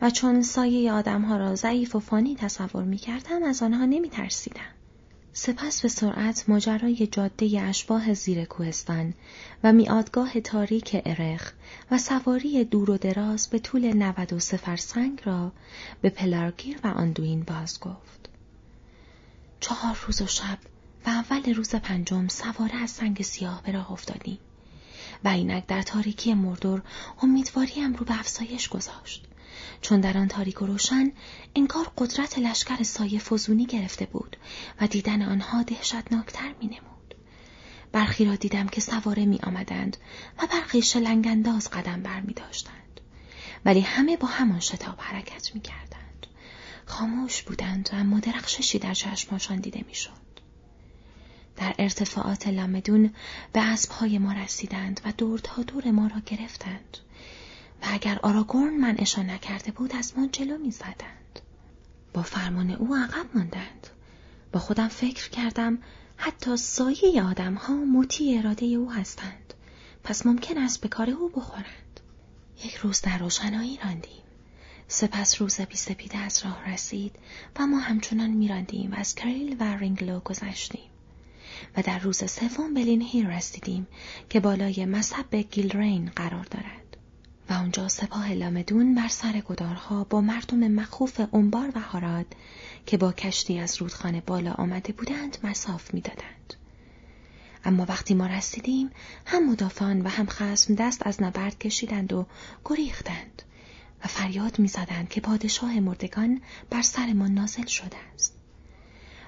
و 0.00 0.10
چون 0.10 0.42
سایه 0.42 0.92
آدمها 0.92 1.36
را 1.36 1.54
ضعیف 1.54 1.96
و 1.96 2.00
فانی 2.00 2.36
تصور 2.36 2.84
می 2.84 2.96
کردم 2.96 3.42
از 3.42 3.62
آنها 3.62 3.84
نمی 3.84 4.10
ترسیدم. 4.10 4.60
سپس 5.34 5.82
به 5.82 5.88
سرعت 5.88 6.44
ماجرای 6.48 7.06
جاده 7.06 7.60
اشباه 7.62 8.14
زیر 8.14 8.44
کوهستان 8.44 9.14
و 9.64 9.72
میادگاه 9.72 10.40
تاریک 10.40 11.02
ارخ 11.04 11.52
و 11.90 11.98
سواری 11.98 12.64
دور 12.64 12.90
و 12.90 12.96
دراز 12.96 13.48
به 13.48 13.58
طول 13.58 13.92
93 13.96 14.56
فرسنگ 14.56 15.20
را 15.24 15.52
به 16.02 16.10
پلارگیر 16.10 16.78
و 16.84 16.86
آندوین 16.86 17.42
باز 17.42 17.80
گفت. 17.80 18.28
چهار 19.60 19.98
روز 20.06 20.22
و 20.22 20.26
شب 20.26 20.58
و 21.06 21.10
اول 21.10 21.54
روز 21.54 21.74
پنجم 21.74 22.28
سواره 22.28 22.76
از 22.76 22.90
سنگ 22.90 23.22
سیاه 23.22 23.62
به 23.62 23.72
راه 23.72 23.92
افتادیم 23.92 24.38
و 25.24 25.28
اینک 25.28 25.66
در 25.66 25.82
تاریکی 25.82 26.34
مردور 26.34 26.82
امیدواریم 27.22 27.94
رو 27.94 28.04
به 28.04 28.20
افزایش 28.20 28.68
گذاشت. 28.68 29.26
چون 29.82 30.00
در 30.00 30.18
آن 30.18 30.28
تاریک 30.28 30.62
و 30.62 30.66
روشن 30.66 31.12
انگار 31.56 31.92
قدرت 31.98 32.38
لشکر 32.38 32.82
سایه 32.82 33.18
فزونی 33.18 33.66
گرفته 33.66 34.06
بود 34.06 34.36
و 34.80 34.86
دیدن 34.86 35.22
آنها 35.22 35.62
دهشتناکتر 35.62 36.54
می 36.60 36.66
نمود. 36.66 37.14
برخی 37.92 38.24
را 38.24 38.36
دیدم 38.36 38.68
که 38.68 38.80
سواره 38.80 39.26
می 39.26 39.38
آمدند 39.42 39.96
و 40.38 40.46
برخی 40.46 40.82
شلنگنداز 40.82 41.70
قدم 41.70 42.02
بر 42.02 42.20
می 42.20 42.34
داشتند. 42.34 43.00
ولی 43.64 43.80
همه 43.80 44.16
با 44.16 44.28
همان 44.28 44.60
شتاب 44.60 44.94
حرکت 44.98 45.54
می 45.54 45.60
کردند. 45.60 46.26
خاموش 46.86 47.42
بودند 47.42 47.90
اما 47.92 48.20
درخششی 48.20 48.78
در 48.78 48.94
چشماشان 48.94 49.56
دیده 49.56 49.84
می 49.88 49.94
شد. 49.94 50.10
در 51.56 51.74
ارتفاعات 51.78 52.48
لامدون 52.48 53.14
به 53.52 53.60
اسبهای 53.60 54.18
ما 54.18 54.32
رسیدند 54.32 55.00
و 55.04 55.12
دور 55.18 55.38
تا 55.38 55.62
دور 55.62 55.90
ما 55.90 56.06
را 56.06 56.20
گرفتند. 56.26 56.98
و 57.82 57.84
اگر 57.88 58.18
آراگورن 58.22 58.76
منعشان 58.76 59.30
نکرده 59.30 59.72
بود 59.72 59.96
از 59.96 60.12
ما 60.16 60.26
جلو 60.26 60.58
می 60.58 60.70
زدند. 60.70 61.40
با 62.12 62.22
فرمان 62.22 62.70
او 62.70 62.94
عقب 62.96 63.26
ماندند. 63.34 63.86
با 64.52 64.60
خودم 64.60 64.88
فکر 64.88 65.30
کردم 65.30 65.78
حتی 66.16 66.56
سایه 66.56 67.22
آدم 67.22 67.54
ها 67.54 67.74
مطیع 67.74 68.38
اراده 68.38 68.66
او 68.66 68.92
هستند. 68.92 69.54
پس 70.04 70.26
ممکن 70.26 70.58
است 70.58 70.80
به 70.80 70.88
کار 70.88 71.10
او 71.10 71.28
بخورند. 71.28 72.00
یک 72.64 72.74
روز 72.74 73.00
در 73.00 73.18
روشنایی 73.18 73.78
راندیم. 73.84 74.22
سپس 74.88 75.40
روز 75.40 75.60
بی‌سپیده 75.60 76.18
از 76.18 76.44
راه 76.44 76.72
رسید 76.72 77.16
و 77.58 77.66
ما 77.66 77.78
همچنان 77.78 78.30
میراندیم 78.30 78.92
و 78.92 78.94
از 78.94 79.14
کیریل 79.14 79.56
و 79.60 79.76
رینگلو 79.76 80.20
گذشتیم. 80.20 80.90
و 81.76 81.82
در 81.82 81.98
روز 81.98 82.30
سوم 82.30 82.74
به 82.74 82.80
لینهیر 82.80 83.26
رسیدیم 83.26 83.86
که 84.28 84.40
بالای 84.40 84.86
مصب 84.86 85.34
گیلرین 85.36 86.10
قرار 86.16 86.44
دارد. 86.44 86.81
و 87.50 87.52
آنجا 87.52 87.88
سپاه 87.88 88.32
لامدون 88.32 88.94
بر 88.94 89.08
سر 89.08 89.40
گدارها 89.40 90.04
با 90.04 90.20
مردم 90.20 90.68
مخوف 90.68 91.20
انبار 91.34 91.72
و 91.74 91.80
هاراد 91.80 92.26
که 92.86 92.96
با 92.96 93.12
کشتی 93.12 93.58
از 93.58 93.76
رودخانه 93.76 94.20
بالا 94.20 94.52
آمده 94.52 94.92
بودند 94.92 95.36
مساف 95.44 95.94
می‌دادند. 95.94 96.54
اما 97.64 97.86
وقتی 97.88 98.14
ما 98.14 98.26
رسیدیم 98.26 98.90
هم 99.26 99.50
مدافعان 99.50 100.00
و 100.02 100.08
هم 100.08 100.26
خسم 100.26 100.74
دست 100.74 101.06
از 101.06 101.22
نبرد 101.22 101.58
کشیدند 101.58 102.12
و 102.12 102.26
گریختند 102.64 103.42
و 104.04 104.08
فریاد 104.08 104.58
می‌زدند 104.58 105.08
که 105.08 105.20
پادشاه 105.20 105.80
مردگان 105.80 106.40
بر 106.70 106.82
سرمان 106.82 107.34
نازل 107.34 107.66
شده 107.66 107.96
است. 108.14 108.34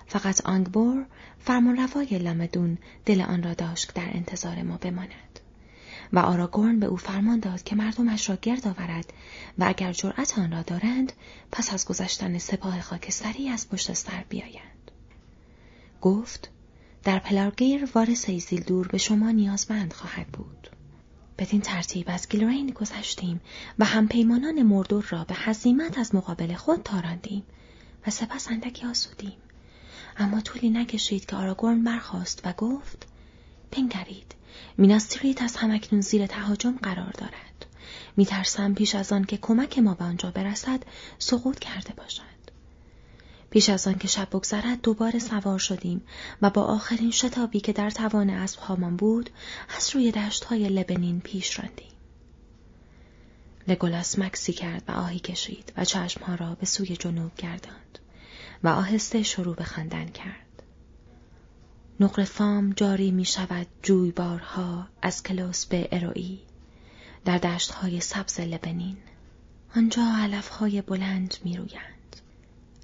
فقط 0.07 0.41
آنگبور 0.47 1.07
فرمانروای 1.39 2.19
لامدون 2.19 2.79
دل 3.07 3.21
آن 3.21 3.43
را 3.43 3.55
داشت 3.55 3.95
در 3.95 4.09
انتظار 4.13 4.63
ما 4.63 4.77
بماند. 4.77 5.24
و 6.13 6.19
آراگورن 6.19 6.79
به 6.79 6.87
او 6.87 6.97
فرمان 6.97 7.41
داد 7.41 7.63
که 7.63 7.77
مردمش 7.77 8.31
را 8.31 8.39
گرد 8.43 8.69
آورد 8.69 9.13
و 9.59 9.65
اگر 9.65 9.93
جرأت 9.93 10.39
آن 10.39 10.53
را 10.53 10.63
دارند 10.63 11.13
پس 11.53 11.75
از 11.75 11.87
گذشتن 11.87 12.39
سپاه 12.39 12.81
خاکستری 12.81 13.49
از 13.49 13.69
پشت 13.69 13.93
سر 13.93 14.25
بیایند. 14.29 14.91
گفت 16.01 16.51
در 17.05 17.19
پلارگیر 17.19 17.89
وارث 17.95 18.31
دور 18.53 18.89
به 18.89 18.99
شما 18.99 19.31
نیازمند 19.31 19.93
خواهد 19.93 20.27
بود. 20.27 20.71
بدین 21.39 21.61
ترتیب 21.61 22.07
از 22.09 22.29
گیلرین 22.29 22.71
گذشتیم 22.71 23.41
و 23.79 23.85
هم 23.85 24.09
پیمانان 24.09 24.63
مردور 24.63 25.07
را 25.11 25.25
به 25.25 25.35
حزیمت 25.35 25.99
از 25.99 26.15
مقابل 26.15 26.55
خود 26.55 26.83
تاراندیم 26.83 27.43
و 28.07 28.11
سپس 28.11 28.51
اندکی 28.51 28.87
آسودیم. 28.87 29.37
اما 30.17 30.41
طولی 30.41 30.71
نکشید 30.71 31.27
که 31.27 31.37
آراگورن 31.37 31.85
برخاست 31.85 32.41
و 32.45 32.53
گفت 32.53 33.07
بنگرید 33.71 34.35
میناستریت 34.79 35.43
از 35.43 35.57
همکنون 35.57 36.01
زیر 36.01 36.27
تهاجم 36.27 36.79
قرار 36.83 37.13
دارد. 37.19 37.67
میترسم 38.17 38.75
پیش 38.75 38.95
از 38.95 39.13
آن 39.13 39.25
که 39.25 39.37
کمک 39.37 39.79
ما 39.79 39.95
به 39.95 40.05
آنجا 40.05 40.31
برسد 40.31 40.83
سقوط 41.19 41.59
کرده 41.59 41.95
باشد. 41.97 42.23
پیش 43.51 43.69
از 43.69 43.89
آن 43.89 43.95
که 43.95 44.09
شب 44.09 44.29
بگذرد 44.31 44.83
دوباره 44.83 45.19
سوار 45.19 45.59
شدیم 45.59 46.03
و 46.43 46.51
با 46.51 46.63
آخرین 46.63 47.11
شتابی 47.11 47.61
که 47.61 47.73
در 47.73 47.91
توان 47.91 48.31
اسبهامان 48.31 48.97
بود 48.97 49.31
از 49.77 49.91
روی 49.95 50.13
دشتهای 50.13 50.69
لبنین 50.69 51.21
پیش 51.21 51.59
راندیم. 51.59 51.93
لگولاس 53.69 54.19
مکسی 54.19 54.53
کرد 54.53 54.83
و 54.89 54.93
آهی 54.93 55.19
کشید 55.19 55.73
و 55.77 55.85
چشمها 55.85 56.35
را 56.35 56.55
به 56.55 56.67
سوی 56.67 56.97
جنوب 56.97 57.33
گرداند 57.37 57.99
و 58.65 58.69
آهسته 58.69 59.23
شروع 59.23 59.57
به 59.57 59.65
خواندن 59.65 60.07
کرد. 60.09 60.44
نقر 62.01 62.25
فام 62.25 62.73
جاری 62.73 63.11
می 63.11 63.25
شود 63.25 63.67
جویبارها 63.83 64.89
از 65.03 65.23
کلوس 65.23 65.67
به 65.67 65.89
اروئی 65.93 66.41
در 67.25 67.39
دشتهای 67.39 68.01
سبز 68.01 68.41
لبنین. 68.41 68.97
آنجا 69.77 70.13
علفهای 70.17 70.83
بلند 70.83 71.35
می 71.45 71.57
رویند. 71.57 72.17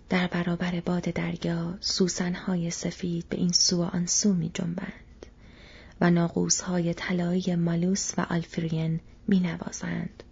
در 0.08 0.26
برابر 0.26 0.80
باد 0.80 1.02
دریا 1.02 1.78
سوسنهای 1.80 2.70
سفید 2.70 3.28
به 3.28 3.36
این 3.36 3.52
سو 3.52 3.82
و 3.82 3.82
آن 3.82 4.06
سو 4.06 4.34
می 4.34 4.50
جنبند 4.54 5.26
و 6.00 6.10
ناقوسهای 6.10 6.94
طلایی 6.94 7.54
مالوس 7.54 8.12
و 8.18 8.26
آلفرین 8.30 9.00
می 9.28 9.40
نوازند 9.40 10.22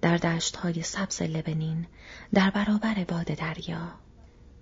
در 0.00 0.16
دشتهای 0.16 0.82
سبز 0.82 1.22
لبنین 1.22 1.86
در 2.34 2.50
برابر 2.50 3.04
باد 3.04 3.26
دریا. 3.26 3.92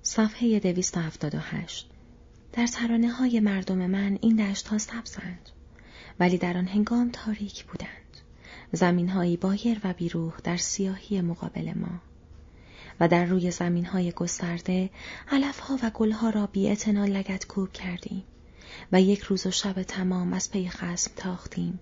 صفحه 0.02 0.58
دویست 0.58 0.98
هشت. 1.34 1.90
در 2.56 2.66
ترانه 2.66 3.08
های 3.08 3.40
مردم 3.40 3.86
من 3.86 4.18
این 4.20 4.36
دشت 4.36 4.68
ها 4.68 4.78
سبزند 4.78 5.48
ولی 6.20 6.38
در 6.38 6.56
آن 6.56 6.66
هنگام 6.66 7.10
تاریک 7.10 7.64
بودند 7.64 8.16
زمین 8.72 9.08
هایی 9.08 9.36
بایر 9.36 9.80
و 9.84 9.92
بیروح 9.92 10.32
در 10.44 10.56
سیاهی 10.56 11.20
مقابل 11.20 11.72
ما 11.76 12.00
و 13.00 13.08
در 13.08 13.24
روی 13.24 13.50
زمین 13.50 13.84
های 13.84 14.12
گسترده 14.12 14.90
علف 15.28 15.58
ها 15.58 15.78
و 15.82 15.90
گل 15.90 16.10
ها 16.10 16.30
را 16.30 16.46
بی 16.46 16.68
لگت 16.86 17.46
کوب 17.46 17.72
کردیم 17.72 18.24
و 18.92 19.00
یک 19.00 19.20
روز 19.20 19.46
و 19.46 19.50
شب 19.50 19.82
تمام 19.82 20.32
از 20.32 20.50
پی 20.50 20.68
خسم 20.68 21.10
تاختیم 21.16 21.80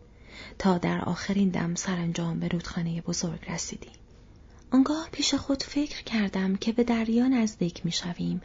تا 0.59 0.79
در 0.79 1.01
آخرین 1.01 1.49
دم 1.49 1.75
سرانجام 1.75 2.41
به 2.41 2.49
رودخانه 2.49 3.01
بزرگ 3.01 3.51
رسیدیم. 3.51 3.93
آنگاه 4.71 5.09
پیش 5.13 5.35
خود 5.35 5.63
فکر 5.63 6.03
کردم 6.03 6.57
که 6.57 6.73
به 6.73 6.85
دریا 6.85 7.29
نزدیک 7.29 7.87
می 7.87 7.93
شویم 7.93 8.41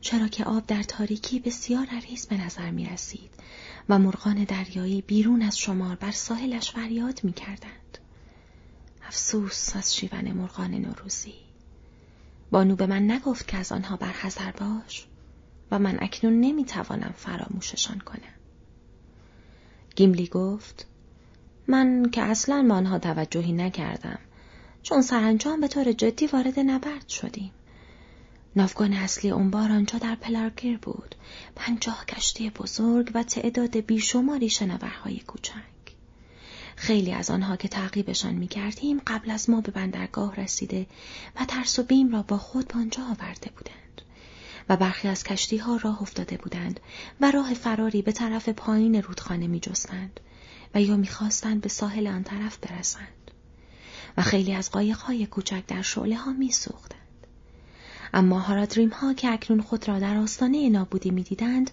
چرا 0.00 0.28
که 0.28 0.44
آب 0.44 0.66
در 0.66 0.82
تاریکی 0.82 1.40
بسیار 1.40 1.86
عریض 1.86 2.26
به 2.26 2.36
نظر 2.36 2.70
می 2.70 2.86
رسید 2.86 3.30
و 3.88 3.98
مرغان 3.98 4.44
دریایی 4.44 5.02
بیرون 5.02 5.42
از 5.42 5.58
شمار 5.58 5.96
بر 5.96 6.10
ساحلش 6.10 6.70
فریاد 6.70 7.20
می 7.24 7.32
کردند. 7.32 7.98
افسوس 9.02 9.76
از 9.76 9.96
شیون 9.96 10.32
مرغان 10.32 10.74
نوروزی. 10.74 11.34
بانو 12.50 12.76
به 12.76 12.86
من 12.86 13.10
نگفت 13.10 13.48
که 13.48 13.56
از 13.56 13.72
آنها 13.72 13.96
برحضر 13.96 14.50
باش 14.50 15.06
و 15.70 15.78
من 15.78 15.98
اکنون 16.00 16.40
نمی 16.40 16.64
توانم 16.64 17.14
فراموششان 17.16 17.98
کنم. 17.98 18.34
گیملی 19.96 20.26
گفت 20.26 20.86
من 21.66 22.10
که 22.10 22.22
اصلا 22.22 22.62
به 22.62 22.74
آنها 22.74 22.98
توجهی 22.98 23.52
نکردم 23.52 24.18
چون 24.82 25.02
سرانجام 25.02 25.60
به 25.60 25.68
طور 25.68 25.92
جدی 25.92 26.26
وارد 26.26 26.60
نبرد 26.60 27.08
شدیم. 27.08 27.50
ناوگان 28.56 28.92
اصلی 28.92 29.32
بار 29.32 29.72
آنجا 29.72 29.98
در 29.98 30.14
پلارگیر 30.14 30.78
بود. 30.78 31.14
پنجاه 31.56 32.04
کشتی 32.06 32.50
بزرگ 32.50 33.10
و 33.14 33.22
تعداد 33.22 33.76
بیشماری 33.76 34.50
شنورهای 34.50 35.18
کوچک. 35.18 35.52
خیلی 36.76 37.12
از 37.12 37.30
آنها 37.30 37.56
که 37.56 37.68
تعقیبشان 37.68 38.34
می 38.34 38.48
کردیم 38.48 39.00
قبل 39.06 39.30
از 39.30 39.50
ما 39.50 39.60
به 39.60 39.72
بندرگاه 39.72 40.36
رسیده 40.36 40.86
و 41.40 41.44
ترس 41.44 41.78
و 41.78 41.82
بیم 41.82 42.12
را 42.12 42.22
با 42.22 42.38
خود 42.38 42.68
به 42.68 42.74
آنجا 42.74 43.02
آورده 43.02 43.50
بودند. 43.56 44.02
و 44.68 44.76
برخی 44.76 45.08
از 45.08 45.24
کشتی 45.24 45.56
ها 45.56 45.76
راه 45.76 46.02
افتاده 46.02 46.36
بودند 46.36 46.80
و 47.20 47.30
راه 47.30 47.54
فراری 47.54 48.02
به 48.02 48.12
طرف 48.12 48.48
پایین 48.48 49.02
رودخانه 49.02 49.46
می 49.46 49.60
جستند 49.60 50.20
و 50.74 50.82
یا 50.82 50.96
می‌خواستند 50.96 51.60
به 51.60 51.68
ساحل 51.68 52.06
آن 52.06 52.22
طرف 52.22 52.58
برسند. 52.58 53.30
و 54.16 54.22
خیلی 54.22 54.54
از 54.54 54.70
قایقهای 54.70 55.26
کوچک 55.26 55.66
در 55.66 55.82
شعله 55.82 56.16
ها 56.16 56.32
می 56.32 56.50
اما 58.14 58.38
هارادریم 58.38 58.88
ها 58.88 59.14
که 59.14 59.32
اکنون 59.32 59.60
خود 59.60 59.88
را 59.88 59.98
در 59.98 60.16
آستانه 60.16 60.68
نابودی 60.68 61.10
می‌دیدند 61.10 61.70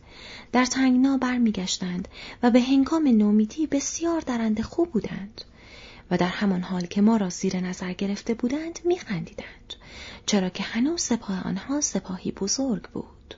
در 0.52 0.66
تنگنا 0.66 1.18
برمیگشتند 1.18 2.08
و 2.44 2.52
به 2.52 2.62
هنگام 2.62 3.08
نومیدی 3.08 3.68
بسیار 3.68 4.22
درنده 4.22 4.64
خوب 4.64 4.92
بودند 4.92 5.42
و 6.12 6.18
در 6.18 6.28
همان 6.28 6.62
حال 6.62 6.86
که 6.86 7.02
ما 7.02 7.18
را 7.18 7.30
زیر 7.30 7.60
نظر 7.60 7.94
گرفته 7.94 8.34
بودند 8.34 8.80
میخندیدند 8.86 9.74
چرا 10.26 10.50
که 10.50 10.64
هنوز 10.64 11.02
سپاه 11.02 11.44
آنها 11.44 11.82
سپاهی 11.82 12.32
بزرگ 12.32 12.90
بود. 12.90 13.36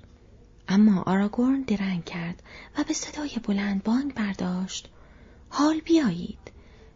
اما 0.68 1.01
آراگورن 1.01 1.62
درنگ 1.62 2.06
کرد 2.06 2.44
و 2.77 2.84
به 2.84 2.94
صدای 2.94 3.32
بلند 3.44 3.84
بانگ 3.84 4.13
برداشت 4.13 4.89
حال 5.50 5.80
بیایید 5.80 6.51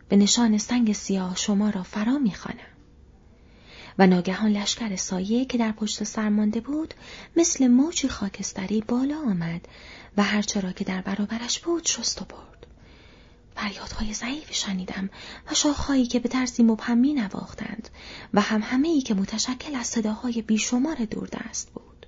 به 0.10 0.16
نشان 0.16 0.58
سنگ 0.58 0.94
سیاه 0.94 1.36
شما 1.36 1.70
را 1.70 1.84
فرا 1.84 2.18
می‌خوانم. 2.18 2.71
و 4.02 4.08
ناگهان 4.08 4.52
لشکر 4.52 4.96
سایه 4.96 5.46
که 5.46 5.58
در 5.58 5.72
پشت 5.72 6.04
سر 6.04 6.30
مانده 6.30 6.60
بود 6.60 6.94
مثل 7.36 7.68
موجی 7.68 8.08
خاکستری 8.08 8.82
بالا 8.88 9.18
آمد 9.20 9.68
و 10.18 10.24
هرچرا 10.24 10.72
که 10.72 10.84
در 10.84 11.02
برابرش 11.02 11.60
بود 11.60 11.86
شست 11.86 12.22
و 12.22 12.26
برد. 12.26 12.68
فریادهای 13.56 14.14
ضعیفی 14.14 14.54
شنیدم 14.54 15.10
و 15.52 15.54
شاخهایی 15.54 16.08
که 16.08 16.20
به 16.20 16.30
طرزی 16.30 16.64
مبهم 16.64 16.98
می 16.98 17.14
نواختند 17.14 17.90
و 18.34 18.42
هم 18.42 18.62
همه 18.64 18.88
ای 18.88 19.02
که 19.02 19.14
متشکل 19.14 19.76
از 19.76 19.88
صداهای 19.88 20.42
بیشمار 20.42 20.96
دوردست 20.96 21.70
بود. 21.70 22.06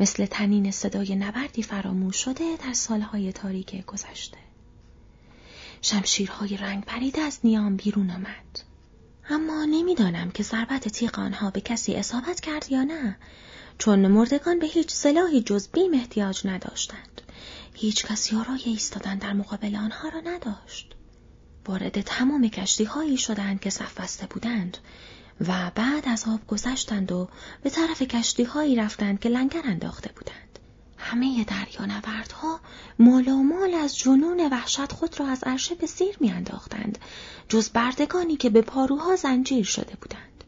مثل 0.00 0.26
تنین 0.26 0.70
صدای 0.70 1.16
نبردی 1.16 1.62
فراموش 1.62 2.16
شده 2.16 2.56
در 2.56 2.72
سالهای 2.72 3.32
تاریک 3.32 3.84
گذشته. 3.86 4.38
شمشیرهای 5.82 6.56
رنگ 6.56 6.84
پریده 6.84 7.20
از 7.20 7.38
نیام 7.44 7.76
بیرون 7.76 8.10
آمد. 8.10 8.73
اما 9.30 9.64
نمی‌دانم 9.64 10.30
که 10.30 10.42
ضربت 10.42 10.88
تیغ 10.88 11.18
آنها 11.18 11.50
به 11.50 11.60
کسی 11.60 11.94
اصابت 11.94 12.40
کرد 12.40 12.66
یا 12.70 12.84
نه 12.84 13.16
چون 13.78 14.06
مردگان 14.06 14.58
به 14.58 14.66
هیچ 14.66 14.90
سلاحی 14.90 15.40
جز 15.42 15.68
بیم 15.68 15.94
احتیاج 15.94 16.46
نداشتند. 16.46 17.22
هیچ 17.74 18.06
کس 18.06 18.32
یارای 18.32 18.62
ایستادن 18.64 19.18
در 19.18 19.32
مقابل 19.32 19.76
آنها 19.76 20.08
را 20.08 20.20
نداشت. 20.20 20.94
وارد 21.66 22.00
تمام 22.00 22.48
کشتی 22.48 22.84
هایی 22.84 23.16
شدند 23.16 23.60
که 23.60 23.70
صف 23.70 24.00
بسته 24.00 24.26
بودند 24.26 24.78
و 25.48 25.70
بعد 25.74 26.08
از 26.08 26.24
آب 26.28 26.46
گذشتند 26.46 27.12
و 27.12 27.28
به 27.62 27.70
طرف 27.70 28.02
کشتی 28.02 28.44
هایی 28.44 28.76
رفتند 28.76 29.20
که 29.20 29.28
لنگر 29.28 29.62
انداخته 29.64 30.10
بودند. 30.12 30.58
همه 30.98 31.44
دریانوردها 31.44 32.60
مال 32.98 33.74
از 33.74 33.98
جنون 33.98 34.48
وحشت 34.52 34.92
خود 34.92 35.20
را 35.20 35.26
از 35.26 35.44
عرشه 35.44 35.74
به 35.74 35.86
زیر 35.86 36.16
میانداختند 36.20 36.98
جز 37.48 37.68
بردگانی 37.68 38.36
که 38.36 38.50
به 38.50 38.62
پاروها 38.62 39.16
زنجیر 39.16 39.64
شده 39.64 39.96
بودند. 40.00 40.44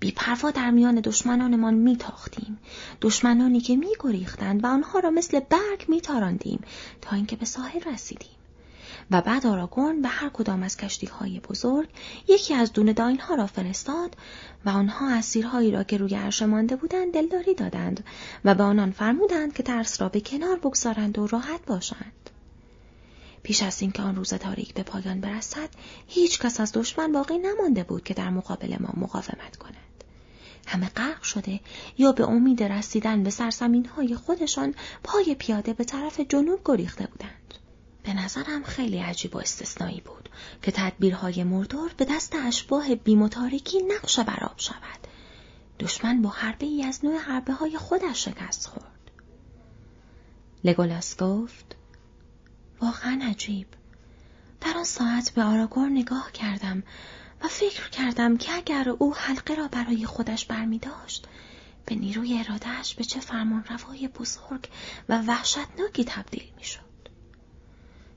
بیپروا 0.00 0.50
در 0.50 0.70
میان 0.70 0.94
دشمنانمان 0.94 1.74
میتاختیم. 1.74 2.58
دشمنانی 3.00 3.60
که 3.60 3.76
میگریختند 3.76 4.64
و 4.64 4.66
آنها 4.66 4.98
را 4.98 5.10
مثل 5.10 5.40
برگ 5.40 5.84
میتاراندیم 5.88 6.60
تا 7.00 7.16
اینکه 7.16 7.36
به 7.36 7.44
ساحل 7.44 7.80
رسیدیم. 7.80 8.30
و 9.10 9.20
بعد 9.20 9.46
آراگورن 9.46 10.02
به 10.02 10.08
هر 10.08 10.28
کدام 10.28 10.62
از 10.62 10.76
کشتی 10.76 11.06
های 11.06 11.40
بزرگ 11.40 11.88
یکی 12.28 12.54
از 12.54 12.72
دونه 12.72 12.92
داین 12.92 13.20
ها 13.20 13.34
را 13.34 13.46
فرستاد 13.46 14.16
و 14.64 14.70
آنها 14.70 15.10
اسیرهایی 15.10 15.70
را 15.70 15.82
که 15.82 15.96
روی 15.96 16.14
عرشه 16.14 16.46
مانده 16.46 16.76
بودند 16.76 17.12
دلداری 17.12 17.54
دادند 17.54 18.04
و 18.44 18.54
به 18.54 18.62
آنان 18.62 18.90
فرمودند 18.90 19.52
که 19.52 19.62
ترس 19.62 20.00
را 20.00 20.08
به 20.08 20.20
کنار 20.20 20.58
بگذارند 20.58 21.18
و 21.18 21.26
راحت 21.26 21.66
باشند. 21.66 22.29
پیش 23.42 23.62
از 23.62 23.82
اینکه 23.82 24.02
آن 24.02 24.16
روز 24.16 24.34
تاریک 24.34 24.74
به 24.74 24.82
پایان 24.82 25.20
برسد 25.20 25.68
هیچ 26.06 26.40
کس 26.40 26.60
از 26.60 26.72
دشمن 26.72 27.12
باقی 27.12 27.38
نمانده 27.38 27.82
بود 27.82 28.04
که 28.04 28.14
در 28.14 28.30
مقابل 28.30 28.76
ما 28.80 28.92
مقاومت 28.96 29.56
کند. 29.56 30.04
همه 30.66 30.88
غرق 30.88 31.22
شده 31.22 31.60
یا 31.98 32.12
به 32.12 32.24
امید 32.28 32.62
رسیدن 32.62 33.22
به 33.22 33.30
سرزمین 33.30 33.86
های 33.86 34.14
خودشان 34.14 34.74
پای 35.04 35.34
پیاده 35.38 35.72
به 35.72 35.84
طرف 35.84 36.20
جنوب 36.20 36.60
گریخته 36.64 37.06
بودند. 37.06 37.54
به 38.02 38.14
نظرم 38.14 38.62
خیلی 38.62 38.98
عجیب 38.98 39.36
و 39.36 39.38
استثنایی 39.38 40.00
بود 40.00 40.28
که 40.62 40.72
تدبیرهای 40.72 41.44
مردور 41.44 41.90
به 41.96 42.04
دست 42.04 42.34
اشباه 42.46 42.94
بیمتارکی 42.94 43.82
نقش 43.82 44.18
براب 44.18 44.54
شود. 44.56 45.00
دشمن 45.80 46.22
با 46.22 46.30
حربه 46.30 46.66
ای 46.66 46.84
از 46.84 47.04
نوع 47.04 47.18
حربه 47.18 47.52
های 47.52 47.76
خودش 47.78 48.24
شکست 48.24 48.66
خورد. 48.66 49.10
لگولاس 50.64 51.16
گفت 51.16 51.76
واقعا 52.80 53.20
عجیب. 53.30 53.66
در 54.60 54.72
آن 54.76 54.84
ساعت 54.84 55.30
به 55.30 55.42
آراگور 55.42 55.88
نگاه 55.88 56.32
کردم 56.32 56.82
و 57.42 57.48
فکر 57.48 57.88
کردم 57.88 58.36
که 58.36 58.54
اگر 58.54 58.88
او 58.88 59.14
حلقه 59.14 59.54
را 59.54 59.68
برای 59.68 60.06
خودش 60.06 60.44
برمی 60.44 60.78
داشت 60.78 61.26
به 61.86 61.94
نیروی 61.94 62.38
ارادهش 62.38 62.94
به 62.94 63.04
چه 63.04 63.20
فرمان 63.20 63.64
روای 63.64 64.08
بزرگ 64.08 64.68
و 65.08 65.22
وحشتناکی 65.22 66.04
تبدیل 66.04 66.52
می 66.56 66.64
شد. 66.64 66.80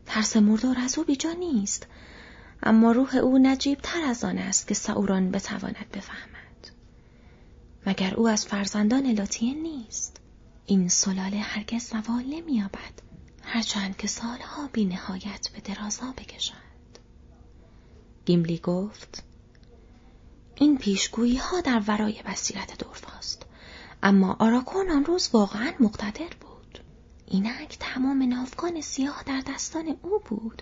ترس 0.06 0.38
مردار 0.38 0.80
از 0.80 0.97
او 0.97 1.04
بیجا 1.04 1.32
نیست 1.32 1.88
اما 2.63 2.91
روح 2.91 3.15
او 3.15 3.38
نجیب 3.38 3.80
تر 3.84 4.02
از 4.02 4.23
آن 4.23 4.38
است 4.38 4.67
که 4.67 4.73
ساوران 4.73 5.32
بتواند 5.32 5.89
بفهمد 5.93 6.71
مگر 7.86 8.15
او 8.15 8.28
از 8.28 8.45
فرزندان 8.45 9.12
لاتین 9.12 9.62
نیست 9.62 10.17
این 10.65 10.88
سلاله 10.88 11.38
هرگز 11.39 11.89
زوال 11.89 12.23
نمییابد 12.23 12.93
هرچند 13.43 13.97
که 13.97 14.08
سالها 14.08 14.69
بی 14.73 14.86
نهایت 14.86 15.49
به 15.53 15.73
درازا 15.73 16.13
بکشد 16.17 16.53
گیملی 18.25 18.58
گفت 18.58 19.23
این 20.56 20.77
پیشگویی 20.77 21.36
ها 21.38 21.62
در 21.62 21.82
ورای 21.88 22.21
بصیرت 22.25 22.77
دورفاست. 22.77 23.45
اما 24.03 24.36
آراکون 24.39 24.91
آن 24.91 25.06
روز 25.06 25.29
واقعا 25.34 25.71
مقتدر 25.79 26.29
بود. 26.41 26.79
اینک 27.27 27.77
تمام 27.79 28.23
ناوگان 28.23 28.82
سیاه 28.82 29.23
در 29.25 29.43
دستان 29.47 29.97
او 30.01 30.19
بود 30.25 30.62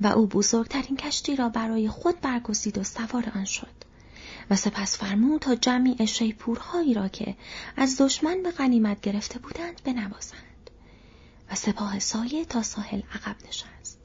و 0.00 0.06
او 0.06 0.26
بزرگترین 0.26 0.96
کشتی 0.96 1.36
را 1.36 1.48
برای 1.48 1.88
خود 1.88 2.20
برگزید 2.20 2.78
و 2.78 2.84
سوار 2.84 3.32
آن 3.34 3.44
شد 3.44 3.80
و 4.50 4.56
سپس 4.56 4.98
فرمود 4.98 5.40
تا 5.40 5.54
جمعی 5.54 6.06
شیپورهایی 6.06 6.94
را 6.94 7.08
که 7.08 7.36
از 7.76 8.00
دشمن 8.00 8.42
به 8.42 8.50
غنیمت 8.50 9.00
گرفته 9.00 9.38
بودند 9.38 9.80
بنوازند. 9.84 10.49
و 11.50 11.54
سپاه 11.54 11.98
سایه 11.98 12.44
تا 12.44 12.62
ساحل 12.62 13.02
عقب 13.14 13.36
نشست. 13.48 13.98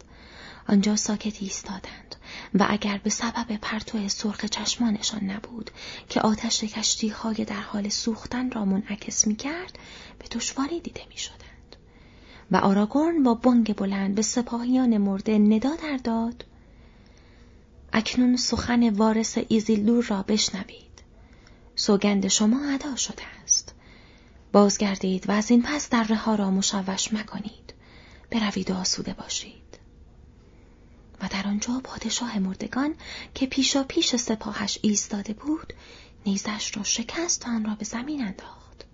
آنجا 0.68 0.96
ساکت 0.96 1.42
ایستادند 1.42 2.16
و 2.54 2.66
اگر 2.70 2.98
به 2.98 3.10
سبب 3.10 3.58
پرتو 3.62 4.10
سرخ 4.10 4.46
چشمانشان 4.46 5.24
نبود 5.24 5.72
که 6.10 6.22
آتش 6.22 6.64
کشتی 6.64 7.08
های 7.08 7.46
در 7.46 7.62
حال 7.62 7.90
سوختن 7.90 8.52
را 8.52 8.66
منعکس 8.66 9.28
می 9.28 9.36
کرد 9.36 9.80
به 10.20 10.26
دشواری 10.32 10.80
دیده 10.80 11.02
می 11.10 11.18
شد. 11.18 11.46
و 12.52 12.58
آراگورن 12.58 13.24
با 13.24 13.34
بانگ 13.34 13.76
بلند 13.76 14.16
به 14.16 14.22
سپاهیان 14.22 14.98
مرده 14.98 15.38
ندا 15.38 15.76
در 15.76 15.98
داد. 15.98 16.46
اکنون 17.94 18.38
سخن 18.38 18.90
وارث 18.90 19.38
ایزیلدور 19.48 20.06
را 20.06 20.24
بشنوید. 20.24 21.04
سوگند 21.76 22.28
شما 22.28 22.74
ادا 22.74 22.96
شده 22.96 23.24
بازگردید 24.56 25.30
و 25.30 25.32
از 25.32 25.52
این 25.52 25.62
پس 25.62 25.90
دره 25.90 26.04
ها 26.04 26.36
را 26.36 26.52
مشوش 26.52 27.14
مکنید. 27.14 27.74
بروید 28.32 28.72
و 28.72 28.74
آسوده 28.74 29.14
باشید. 29.14 29.80
و 31.22 31.28
در 31.28 31.48
آنجا 31.48 31.82
پادشاه 31.84 32.40
مردگان 32.40 32.96
که 33.34 33.46
پیشا 33.46 33.84
پیش 33.84 34.16
سپاهش 34.16 34.80
ایستاده 34.82 35.34
بود 35.34 35.74
نیزش 36.26 36.78
را 36.78 36.84
شکست 36.84 37.48
و 37.48 37.50
آن 37.50 37.66
را 37.66 37.76
به 37.76 37.86
زمین 37.86 38.22
انداخت. 38.22 38.86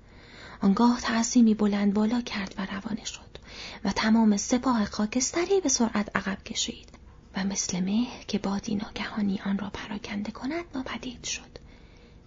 آنگاه 0.62 1.02
تعظیمی 1.02 1.54
بلند 1.54 1.93
بالا 1.93 2.21
کرد 2.21 2.56
و 2.58 2.65
روانه 2.65 3.06
شد 3.06 3.38
و 3.84 3.91
تمام 3.91 4.38
سپاه 4.38 4.86
خاکستری 4.86 5.62
به 5.62 5.69
سرعت 5.69 6.15
عقب 6.15 6.43
کشید 6.43 6.89
و 7.36 7.43
مثل 7.43 7.80
مه 7.80 8.08
که 8.28 8.39
بادی 8.39 8.76
ناگهانی 8.76 9.41
آن 9.45 9.58
را 9.58 9.69
پراکنده 9.69 10.32
کند 10.32 10.65
ناپدید 10.76 11.24
شد. 11.24 11.58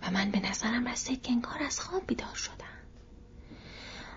و 0.02 0.10
من 0.10 0.30
به 0.30 0.50
نظرم 0.50 0.88
رسید 0.88 1.22
که 1.22 1.32
انگار 1.32 1.62
از 1.62 1.80
خواب 1.80 2.02
بیدار 2.06 2.34
شدم. 2.34 2.73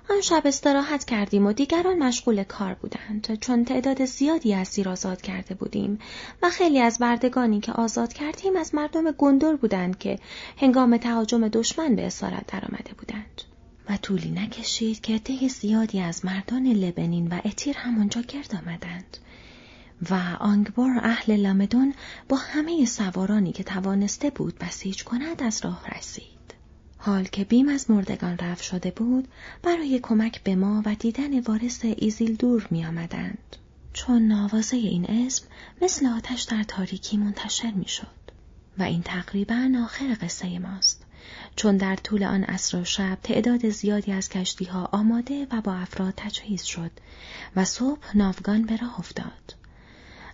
آن 0.10 0.22
شب 0.22 0.42
استراحت 0.46 1.06
کردیم 1.06 1.46
و 1.46 1.54
دیگران 1.54 1.98
مشغول 2.04 2.44
کار 2.44 2.74
بودند. 2.74 3.40
چون 3.42 3.66
تعداد 3.66 4.06
زیادی 4.06 4.54
اسیر 4.54 4.90
آزاد 4.90 5.22
کرده 5.22 5.56
بودیم 5.56 6.00
و 6.44 6.50
خیلی 6.50 6.80
از 6.80 7.00
بردگانی 7.00 7.60
که 7.60 7.72
آزاد 7.72 8.14
کردیم 8.14 8.56
از 8.56 8.76
مردم 8.76 9.12
گندور 9.12 9.56
بودند 9.56 9.98
که 9.98 10.20
هنگام 10.58 10.98
تهاجم 10.98 11.48
دشمن 11.48 11.96
به 11.96 12.08
اسارت 12.08 12.48
درآمده 12.48 12.94
بودند. 12.98 13.42
و 13.90 13.98
طولی 13.98 14.32
نکشید 14.32 15.02
که 15.02 15.16
عده 15.16 15.48
زیادی 15.48 16.00
از 16.00 16.26
مردان 16.26 16.68
لبنین 16.68 17.28
و 17.28 17.40
اتیر 17.46 17.78
همانجا 17.78 18.22
گرد 18.22 18.62
آمدند. 18.66 19.18
و 20.10 20.38
آنگبار 20.40 21.00
اهل 21.04 21.36
لامدون 21.36 21.94
با 22.30 22.38
همه 22.38 22.86
سوارانی 22.86 23.52
که 23.52 23.64
توانسته 23.64 24.30
بود 24.30 24.58
بسیج 24.60 25.04
کند 25.04 25.44
از 25.44 25.66
راه 25.66 25.88
رسید. 25.98 26.37
حال 27.08 27.24
که 27.24 27.44
بیم 27.44 27.70
از 27.70 27.92
مردگان 27.92 28.38
رفت 28.38 28.64
شده 28.64 28.92
بود 28.92 29.28
برای 29.64 30.00
کمک 30.00 30.44
به 30.44 30.56
ما 30.56 30.84
و 30.86 30.96
دیدن 30.96 31.40
وارث 31.40 31.86
ایزیل 31.98 32.36
دور 32.36 32.68
می 32.72 32.86
آمدند. 32.86 33.56
چون 33.94 34.28
نوازه 34.28 34.78
این 34.78 35.06
اسم 35.06 35.46
مثل 35.82 36.06
آتش 36.06 36.44
در 36.44 36.64
تاریکی 36.64 37.18
منتشر 37.18 37.72
می 37.72 37.88
شد. 37.88 38.08
و 38.78 38.84
این 38.84 39.02
تقریبا 39.02 39.72
آخر 39.84 40.18
قصه 40.22 40.60
ماست. 40.60 41.06
چون 41.56 41.78
در 41.78 41.96
طول 41.96 42.24
آن 42.24 42.44
عصر 42.44 42.78
و 42.78 42.84
شب 42.84 43.18
تعداد 43.24 43.70
زیادی 43.70 44.12
از 44.12 44.30
کشتی 44.30 44.66
ها 44.66 44.90
آماده 44.92 45.48
و 45.52 45.62
با 45.62 45.74
افراد 45.74 46.14
تجهیز 46.18 46.64
شد 46.64 46.92
و 47.56 47.66
صبح 47.66 48.18
ناوگان 48.18 48.62
به 48.62 48.76
راه 48.76 49.00
افتاد. 49.00 49.56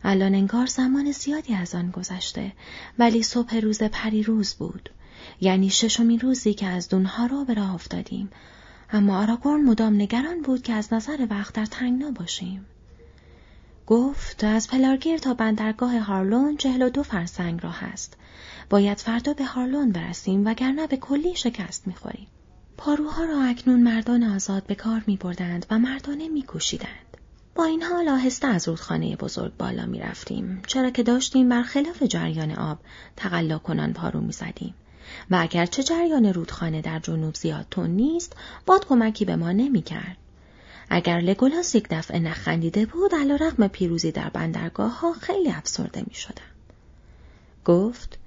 الان 0.03 0.36
انگار 0.36 0.65
زمان 0.65 1.12
زیادی 1.12 1.53
از 1.53 1.75
آن 1.75 1.91
گذشته 1.91 2.51
ولی 2.99 3.23
صبح 3.23 3.55
روز 3.59 3.83
پریروز 3.83 4.53
بود 4.53 4.89
یعنی 5.41 5.69
ششمین 5.69 6.19
روزی 6.19 6.53
که 6.53 6.67
از 6.67 6.89
دونها 6.89 7.25
را 7.25 7.43
به 7.43 7.53
راه 7.53 7.73
افتادیم 7.73 8.29
اما 8.91 9.21
آراگورن 9.21 9.61
مدام 9.61 9.93
نگران 9.95 10.41
بود 10.41 10.61
که 10.61 10.73
از 10.73 10.93
نظر 10.93 11.27
وقت 11.29 11.53
در 11.53 11.65
تنگنا 11.65 12.11
باشیم 12.11 12.65
گفت 13.87 14.43
از 14.43 14.67
پلارگیر 14.67 15.17
تا 15.17 15.33
بندرگاه 15.33 15.99
هارلون 15.99 16.57
چهل 16.57 16.81
و 16.81 16.89
دو 16.89 17.03
فرسنگ 17.03 17.63
راه 17.63 17.83
است 17.83 18.17
باید 18.69 18.97
فردا 18.97 19.33
به 19.33 19.45
هارلون 19.45 19.91
برسیم 19.91 20.45
وگرنه 20.45 20.87
به 20.87 20.97
کلی 20.97 21.35
شکست 21.35 21.87
می‌خوریم 21.87 22.27
پاروها 22.77 23.23
را 23.23 23.41
اکنون 23.41 23.83
مردان 23.83 24.23
آزاد 24.23 24.65
به 24.65 24.75
کار 24.75 25.03
می 25.07 25.17
بردند 25.17 25.65
و 25.69 25.79
مردانه 25.79 26.29
می 26.29 26.45
کشیدند. 26.47 27.17
با 27.55 27.65
این 27.65 27.83
حال 27.83 28.09
آهسته 28.09 28.47
از 28.47 28.67
رودخانه 28.67 29.15
بزرگ 29.15 29.57
بالا 29.57 29.85
می 29.85 29.99
رفتیم 29.99 30.61
چرا 30.67 30.89
که 30.89 31.03
داشتیم 31.03 31.49
برخلاف 31.49 32.03
جریان 32.03 32.51
آب 32.51 32.79
تقلا 33.15 33.57
کنان 33.57 33.93
پارو 33.93 34.21
می 34.21 34.31
زدیم. 34.31 34.73
و 35.32 35.36
اگرچه 35.41 35.84
جریان 35.84 36.26
رودخانه 36.26 36.82
در 36.82 36.99
جنوب 36.99 37.36
زیاد 37.36 37.65
تون 37.71 37.89
نیست 37.89 38.36
باد 38.65 38.86
کمکی 38.88 39.26
به 39.26 39.36
ما 39.36 39.52
نمی 39.52 39.82
کرد. 39.82 40.17
اگر 40.89 41.19
لگولاس 41.19 41.76
یک 41.76 41.88
دفعه 41.89 42.19
نخندیده 42.19 42.86
بود 42.86 43.15
علا 43.15 43.36
رقم 43.36 43.67
پیروزی 43.67 44.12
در 44.12 44.30
بندرگاه 44.30 44.99
ها 44.99 45.13
خیلی 45.13 45.49
افسرده 45.49 46.04
می 46.08 46.13
شدم. 46.13 46.54
گفت 47.65 48.17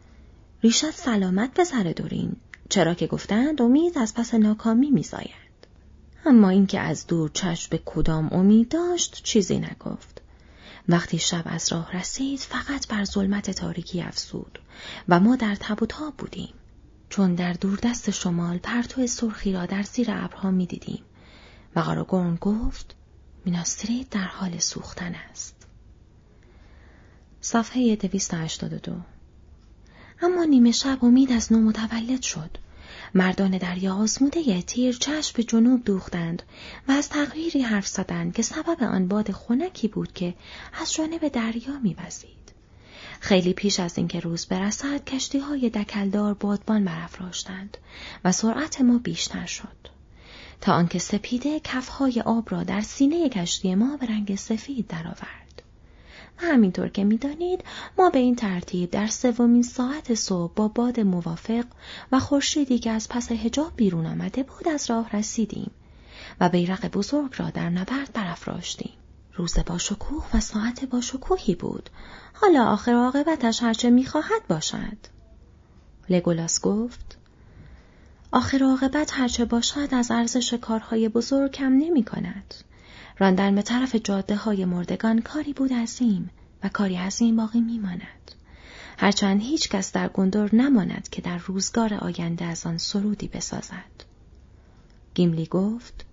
ریشت 0.63 0.91
سلامت 0.91 1.55
به 1.55 1.65
سر 1.65 1.83
دورین 1.83 2.37
چرا 2.69 2.95
که 2.95 3.07
گفتند 3.07 3.63
امید 3.63 3.99
از 3.99 4.15
پس 4.15 4.35
ناکامی 4.35 4.91
میزاید 4.91 5.47
اما 6.25 6.49
اینکه 6.49 6.81
از 6.81 7.07
دور 7.07 7.31
چشم 7.35 7.69
به 7.71 7.83
کدام 7.85 8.29
امید 8.33 8.69
داشت 8.69 9.21
چیزی 9.25 9.59
نگفت 9.59 10.21
وقتی 10.89 11.19
شب 11.19 11.43
از 11.45 11.73
راه 11.73 11.97
رسید 11.97 12.39
فقط 12.39 12.89
بر 12.89 13.05
ظلمت 13.05 13.51
تاریکی 13.51 14.03
افسود 14.03 14.59
و 15.09 15.21
ما 15.21 15.37
در 15.37 15.55
تب 15.55 15.83
و 15.83 15.87
بودیم 16.19 16.55
چون 17.09 17.35
در 17.35 17.53
دست 17.53 18.11
شمال 18.11 18.59
پرتو 18.59 19.07
سرخی 19.07 19.53
را 19.53 19.67
در 19.67 19.83
زیر 19.83 20.07
ابرها 20.11 20.51
می‌دیدیم 20.51 21.03
و 21.77 21.81
آراگورن 21.81 22.37
گفت 22.37 22.95
میناستریت 23.45 24.11
در 24.11 24.25
حال 24.25 24.59
سوختن 24.59 25.15
است 25.31 25.67
صفحه 27.41 27.97
282 27.97 28.93
اما 30.23 30.45
نیمه 30.45 30.73
شب 30.73 30.99
امید 31.03 31.33
از 31.33 31.53
نو 31.53 31.61
متولد 31.61 32.23
شد. 32.23 32.59
مردان 33.15 33.59
دریا 33.59 33.95
آزموده 33.95 34.63
تیر 34.63 34.97
چشم 34.97 35.33
به 35.37 35.45
جنوب 35.45 35.85
دوختند 35.85 36.43
و 36.89 36.93
از 36.93 37.09
تغییری 37.09 37.63
حرف 37.63 37.87
زدند 37.87 38.35
که 38.35 38.43
سبب 38.43 38.83
آن 38.83 39.09
باد 39.09 39.33
خنکی 39.33 39.89
بود 39.89 40.13
که 40.13 40.35
از 40.81 40.93
جانب 40.93 41.29
دریا 41.29 41.79
میوزید. 41.83 42.46
خیلی 43.21 43.53
پیش 43.53 43.81
از 43.81 43.99
اینکه 43.99 44.21
روز 44.21 44.47
برسد 44.47 45.05
کشتی 45.05 45.39
های 45.39 45.71
دکلدار 45.71 46.35
بادبان 46.35 46.85
برافراشتند 46.85 47.77
و 48.25 48.33
سرعت 48.33 48.81
ما 48.81 48.99
بیشتر 48.99 49.47
شد. 49.47 49.97
تا 50.61 50.73
آنکه 50.73 50.99
سپیده 50.99 51.61
کفهای 51.61 52.21
آب 52.21 52.53
را 52.53 52.63
در 52.63 52.81
سینه 52.81 53.29
کشتی 53.29 53.75
ما 53.75 53.97
به 53.97 54.07
رنگ 54.07 54.35
سفید 54.35 54.87
درآورد. 54.87 55.63
همینطور 56.39 56.89
که 56.89 57.05
می‌دانید 57.05 57.65
ما 57.99 58.11
به 58.11 58.19
این 58.19 58.37
ترتیب 58.37 58.91
در 58.91 59.07
سومین 59.07 59.63
ساعت 59.63 60.15
صبح 60.15 60.55
با 60.55 60.69
باد 60.69 61.01
موافق 61.01 61.65
و 62.13 62.21
خورشیدی 62.21 62.79
که 62.79 62.91
از 62.91 63.09
پس 63.09 63.33
هجاب 63.33 63.73
بیرون 63.77 64.07
آمده 64.07 64.43
بود 64.43 64.69
از 64.69 64.91
راه 64.91 65.17
رسیدیم 65.17 65.71
و 66.41 66.49
بیرق 66.49 66.87
بزرگ 66.87 67.35
را 67.37 67.51
در 67.51 67.71
نبرد 67.71 68.13
برافراشتیم. 68.15 68.93
روز 69.37 69.59
با 69.67 69.79
شکوه 69.79 70.27
و 70.35 70.41
ساعت 70.41 70.85
با 70.85 71.01
شکوهی 71.01 71.55
بود. 71.55 71.91
حالا 72.33 72.65
آخر 72.65 72.93
عاقبتش 72.93 73.63
هرچه 73.63 73.91
می‌خواهد 73.91 74.47
باشد. 74.49 74.97
لگولاس 76.09 76.61
گفت 76.61 77.19
آخر 78.33 78.63
عاقبت 78.63 79.11
هرچه 79.15 79.45
باشد 79.45 79.89
از 79.91 80.11
ارزش 80.11 80.55
کارهای 80.55 81.09
بزرگ 81.09 81.53
کم 81.53 81.73
نمی 81.73 82.05
کند. 82.05 82.55
راندن 83.19 83.55
به 83.55 83.63
طرف 83.63 83.97
جاده 83.97 84.37
های 84.37 84.65
مردگان 84.65 85.23
کاری 85.23 85.53
بود 85.53 85.73
عظیم 85.73 86.31
و 86.63 86.69
کاری 86.69 86.97
عظیم 86.97 87.37
باقی 87.37 87.61
میماند. 87.61 88.33
هرچند 88.99 89.41
هیچ 89.41 89.69
کس 89.69 89.93
در 89.93 90.09
گندور 90.09 90.55
نماند 90.55 91.09
که 91.09 91.23
در 91.23 91.39
روزگار 91.39 91.95
آینده 91.95 92.45
از 92.45 92.67
آن 92.67 92.79
سرودی 92.79 93.29
بسازد. 93.29 94.05
گیملی 95.15 95.47
گفت 95.47 96.06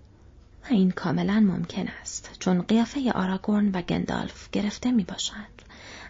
و 0.63 0.73
این 0.73 0.91
کاملا 0.91 1.39
ممکن 1.39 1.87
است 2.01 2.29
چون 2.39 2.61
قیافه 2.61 3.11
آراگورن 3.11 3.69
و 3.73 3.81
گندالف 3.81 4.49
گرفته 4.49 4.91
می 4.91 5.03
باشد. 5.03 5.53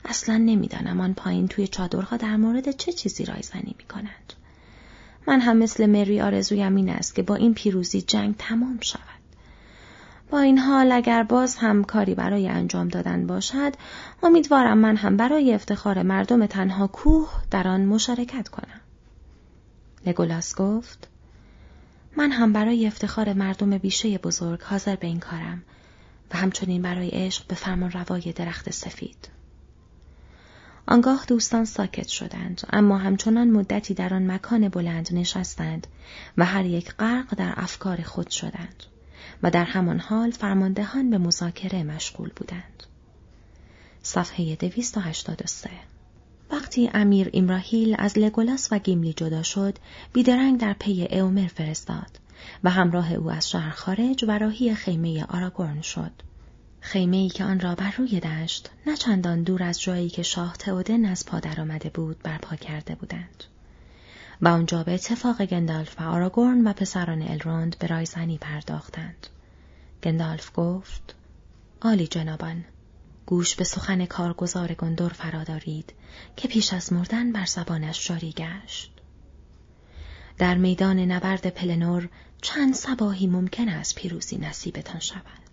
اصلا 0.06 0.38
نمی‌دانم 0.38 1.02
آن 1.02 1.14
پایین 1.14 1.48
توی 1.48 1.68
چادرها 1.68 2.18
در 2.18 2.36
مورد 2.36 2.72
چه 2.72 2.92
چیزی 2.92 3.26
رایزنی 3.26 3.76
می 3.78 3.84
کنند. 3.84 4.34
من 5.28 5.40
هم 5.40 5.58
مثل 5.58 5.86
مری 5.86 6.22
آرزویم 6.22 6.76
این 6.76 6.90
است 6.90 7.16
که 7.16 7.22
با 7.22 7.36
این 7.36 7.54
پیروزی 7.54 8.02
جنگ 8.02 8.36
تمام 8.38 8.80
شود. 8.82 9.24
با 10.32 10.40
این 10.40 10.58
حال 10.58 10.92
اگر 10.92 11.24
باز 11.24 11.56
هم 11.56 11.84
کاری 11.84 12.16
برای 12.16 12.48
انجام 12.48 12.88
دادن 12.88 13.28
باشد 13.28 13.74
امیدوارم 14.24 14.78
من 14.78 14.96
هم 14.96 15.18
برای 15.18 15.54
افتخار 15.54 16.04
مردم 16.04 16.46
تنها 16.46 16.88
کوه 16.88 17.30
در 17.52 17.68
آن 17.68 17.86
مشارکت 17.86 18.48
کنم 18.48 18.82
لگولاس 20.06 20.56
گفت 20.56 21.08
من 22.18 22.32
هم 22.32 22.54
برای 22.54 22.88
افتخار 22.88 23.34
مردم 23.34 23.78
بیشه 23.78 24.18
بزرگ 24.18 24.62
حاضر 24.62 24.96
به 24.96 25.08
این 25.08 25.20
کارم 25.20 25.64
و 26.32 26.38
همچنین 26.38 26.82
برای 26.82 27.10
عشق 27.10 27.48
به 27.48 27.56
فرمان 27.56 27.92
روای 27.92 28.32
درخت 28.32 28.72
سفید 28.72 29.30
آنگاه 30.88 31.26
دوستان 31.28 31.66
ساکت 31.66 32.08
شدند 32.08 32.62
اما 32.74 32.98
همچنان 32.98 33.50
مدتی 33.50 33.94
در 33.94 34.14
آن 34.14 34.32
مکان 34.32 34.70
بلند 34.70 35.10
نشستند 35.12 35.88
و 36.38 36.46
هر 36.46 36.66
یک 36.66 36.92
غرق 36.92 37.36
در 37.36 37.54
افکار 37.58 38.02
خود 38.02 38.30
شدند 38.30 38.84
و 39.44 39.52
در 39.52 39.66
همان 39.66 40.00
حال 40.00 40.32
فرماندهان 40.32 41.10
به 41.10 41.18
مذاکره 41.18 41.84
مشغول 41.84 42.32
بودند. 42.36 42.84
صفحه 44.02 44.56
283 44.56 45.70
وقتی 46.52 46.90
امیر 46.94 47.30
ایمراهیل 47.32 47.96
از 48.00 48.18
لگولاس 48.18 48.68
و 48.72 48.80
گیملی 48.80 49.14
جدا 49.14 49.44
شد، 49.44 49.78
بیدرنگ 50.14 50.60
در 50.60 50.74
پی 50.74 51.06
ائومر 51.06 51.48
فرستاد 51.48 52.20
و 52.64 52.70
همراه 52.70 53.14
او 53.14 53.32
از 53.32 53.50
شهر 53.50 53.70
خارج 53.70 54.26
و 54.28 54.38
راهی 54.38 54.76
خیمه 54.76 55.26
آراگورن 55.26 55.82
شد. 55.82 56.12
خیمه 56.80 57.18
ای 57.18 57.30
که 57.30 57.44
آن 57.44 57.60
را 57.60 57.76
بر 57.76 57.94
روی 57.98 58.20
دشت 58.20 58.70
نه 58.88 58.98
چندان 58.98 59.44
دور 59.44 59.64
از 59.64 59.82
جایی 59.82 60.10
که 60.10 60.24
شاه 60.24 60.56
تئودن 60.58 61.06
از 61.06 61.26
پا 61.26 61.42
آمده 61.58 61.90
بود 61.90 62.20
برپا 62.24 62.56
کرده 62.56 62.96
بودند. 62.96 63.44
و 64.42 64.48
آنجا 64.48 64.84
به 64.84 64.94
اتفاق 64.94 65.46
گندالف 65.46 66.02
و 66.02 66.04
آراگورن 66.04 66.68
و 66.68 66.74
پسران 66.74 67.22
الروند 67.22 67.76
به 67.80 67.88
رایزنی 67.88 68.38
پرداختند. 68.38 69.28
گندالف 70.04 70.52
گفت 70.56 71.16
آلی 71.82 72.08
جنابان 72.08 72.64
گوش 73.26 73.56
به 73.56 73.64
سخن 73.64 74.06
کارگزار 74.06 74.74
گندور 74.74 75.14
فرادارید 75.14 75.94
که 76.36 76.48
پیش 76.48 76.74
از 76.74 76.94
مردن 76.94 77.32
بر 77.32 77.46
زبانش 77.46 78.08
جاری 78.08 78.32
گشت. 78.32 78.94
در 80.38 80.58
میدان 80.58 81.00
نبرد 81.00 81.48
پلنور 81.48 82.10
چند 82.42 82.74
سباهی 82.74 83.28
ممکن 83.28 83.70
است 83.70 83.96
پیروزی 83.96 84.38
نصیبتان 84.38 85.00
شود. 85.00 85.44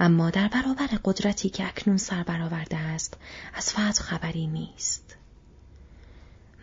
اما 0.00 0.30
در 0.30 0.48
برابر 0.48 0.86
قدرتی 1.04 1.48
که 1.48 1.66
اکنون 1.66 1.96
سر 1.96 2.22
برآورده 2.22 2.76
است 2.76 3.16
از 3.54 3.72
فتح 3.72 4.02
خبری 4.02 4.46
نیست. 4.46 5.16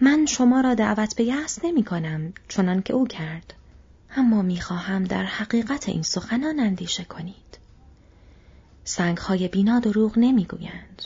من 0.02 0.26
شما 0.26 0.62
را 0.62 0.74
دعوت 0.74 1.16
به 1.16 1.24
یأس 1.24 1.60
نمی 1.66 1.84
کنم 1.84 2.34
چنان 2.48 2.82
که 2.82 2.94
او 2.94 3.08
کرد. 3.08 3.54
اما 4.16 4.42
می‌خواهم 4.42 5.04
در 5.04 5.24
حقیقت 5.24 5.90
این 5.90 6.04
سخنان 6.04 6.60
اندیشه 6.60 7.04
کنید. 7.04 7.58
سنگهای 8.88 9.48
بینا 9.48 9.80
دروغ 9.80 10.14
نمی‌گویند 10.18 11.02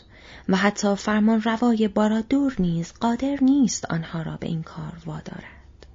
و 0.49 0.55
حتی 0.57 0.95
فرمان 0.95 1.41
روای 1.41 1.87
بارادور 1.87 2.55
نیز 2.59 2.93
قادر 2.93 3.37
نیست 3.41 3.85
آنها 3.85 4.21
را 4.21 4.37
به 4.37 4.47
این 4.47 4.63
کار 4.63 4.93
وادارد. 5.05 5.85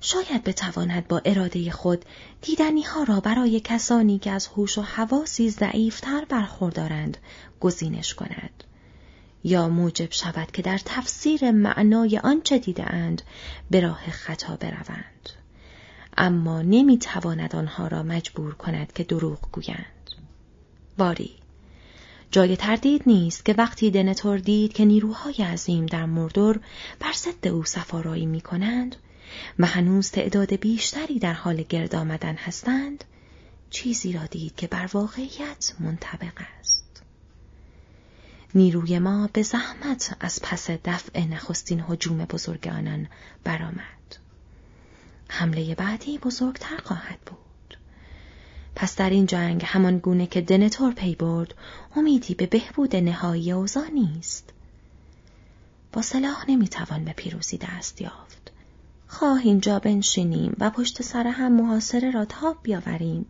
شاید 0.00 0.44
بتواند 0.44 1.08
با 1.08 1.22
اراده 1.24 1.70
خود 1.70 2.04
دیدنی 2.42 2.82
ها 2.82 3.02
را 3.02 3.20
برای 3.20 3.60
کسانی 3.60 4.18
که 4.18 4.30
از 4.30 4.46
هوش 4.46 4.78
و 4.78 4.82
حواسی 4.82 5.50
ضعیفتر 5.50 6.24
برخوردارند 6.24 7.16
گزینش 7.60 8.14
کند. 8.14 8.64
یا 9.44 9.68
موجب 9.68 10.12
شود 10.12 10.50
که 10.50 10.62
در 10.62 10.78
تفسیر 10.84 11.50
معنای 11.50 12.18
آنچه 12.18 12.58
دیدهاند 12.58 13.22
به 13.70 13.80
راه 13.80 14.10
خطا 14.10 14.56
بروند. 14.56 15.30
اما 16.16 16.62
نمی‌تواند 16.62 17.56
آنها 17.56 17.86
را 17.86 18.02
مجبور 18.02 18.54
کند 18.54 18.92
که 18.92 19.04
دروغ 19.04 19.38
گویند. 19.52 19.97
باری. 20.98 21.30
جای 22.30 22.56
تردید 22.56 23.02
نیست 23.06 23.44
که 23.44 23.54
وقتی 23.58 23.90
دنتور 23.90 24.38
دید 24.38 24.72
که 24.72 24.84
نیروهای 24.84 25.34
عظیم 25.34 25.86
در 25.86 26.06
مردور 26.06 26.60
بر 27.00 27.12
ضد 27.12 27.48
او 27.48 27.64
سفارایی 27.64 28.26
می 28.26 28.40
کنند 28.40 28.96
و 29.58 29.66
هنوز 29.66 30.10
تعداد 30.10 30.54
بیشتری 30.54 31.18
در 31.18 31.32
حال 31.32 31.62
گرد 31.62 31.94
آمدن 31.94 32.34
هستند 32.34 33.04
چیزی 33.70 34.12
را 34.12 34.26
دید 34.26 34.56
که 34.56 34.66
بر 34.66 34.90
واقعیت 34.92 35.74
منطبق 35.80 36.42
است. 36.60 37.02
نیروی 38.54 38.98
ما 38.98 39.30
به 39.32 39.42
زحمت 39.42 40.16
از 40.20 40.42
پس 40.42 40.70
دفع 40.70 41.24
نخستین 41.24 41.80
حجوم 41.80 42.18
بزرگ 42.24 42.68
آنان 42.68 43.08
برآمد. 43.44 44.16
حمله 45.28 45.74
بعدی 45.74 46.18
بزرگتر 46.18 46.76
خواهد 46.84 47.18
بود. 47.26 47.47
پس 48.74 48.96
در 48.96 49.10
این 49.10 49.26
جنگ 49.26 49.62
همان 49.64 49.98
گونه 49.98 50.26
که 50.26 50.40
دنتور 50.40 50.92
پی 50.92 51.14
برد 51.14 51.54
امیدی 51.96 52.34
به 52.34 52.46
بهبود 52.46 52.96
نهایی 52.96 53.52
اوضاع 53.52 53.88
نیست. 53.90 54.52
با 55.92 56.02
سلاح 56.02 56.44
نمی‌توان 56.50 57.04
به 57.04 57.12
پیروزی 57.12 57.58
دست 57.58 58.00
یافت. 58.00 58.52
خواه 59.06 59.40
اینجا 59.40 59.78
بنشینیم 59.78 60.56
و 60.58 60.70
پشت 60.70 61.02
سر 61.02 61.26
هم 61.26 61.52
محاصره 61.52 62.10
را 62.10 62.24
تاب 62.24 62.56
بیاوریم 62.62 63.26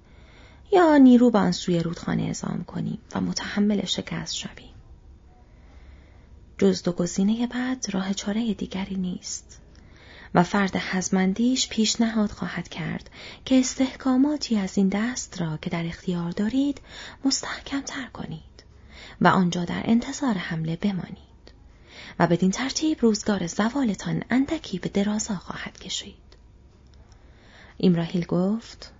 یا 0.72 0.96
نیرو 0.96 1.30
به 1.30 1.38
آن 1.38 1.52
سوی 1.52 1.80
رودخانه 1.80 2.22
اعزام 2.22 2.64
کنیم 2.64 2.98
و 3.14 3.20
متحمل 3.20 3.84
شکست 3.84 4.34
شویم. 4.34 4.74
جز 6.58 6.82
دو 6.82 6.92
گزینه 6.92 7.46
بعد 7.46 7.86
راه 7.92 8.14
چاره 8.14 8.54
دیگری 8.54 8.96
نیست. 8.96 9.60
و 10.34 10.42
فرد 10.42 10.76
حزمندیش 10.76 11.68
پیشنهاد 11.68 12.30
خواهد 12.30 12.68
کرد 12.68 13.10
که 13.44 13.58
استحکاماتی 13.58 14.58
از 14.58 14.78
این 14.78 14.88
دست 14.88 15.40
را 15.40 15.56
که 15.56 15.70
در 15.70 15.86
اختیار 15.86 16.30
دارید 16.30 16.80
مستحکم 17.24 17.80
تر 17.80 18.06
کنید 18.06 18.42
و 19.20 19.28
آنجا 19.28 19.64
در 19.64 19.82
انتظار 19.84 20.34
حمله 20.34 20.76
بمانید 20.76 21.28
و 22.18 22.26
بدین 22.26 22.50
ترتیب 22.50 22.98
روزگار 23.00 23.46
زوالتان 23.46 24.22
اندکی 24.30 24.78
به 24.78 24.88
درازا 24.88 25.34
خواهد 25.34 25.78
کشید. 25.78 26.14
ایمراهیل 27.76 28.24
گفت 28.24 28.92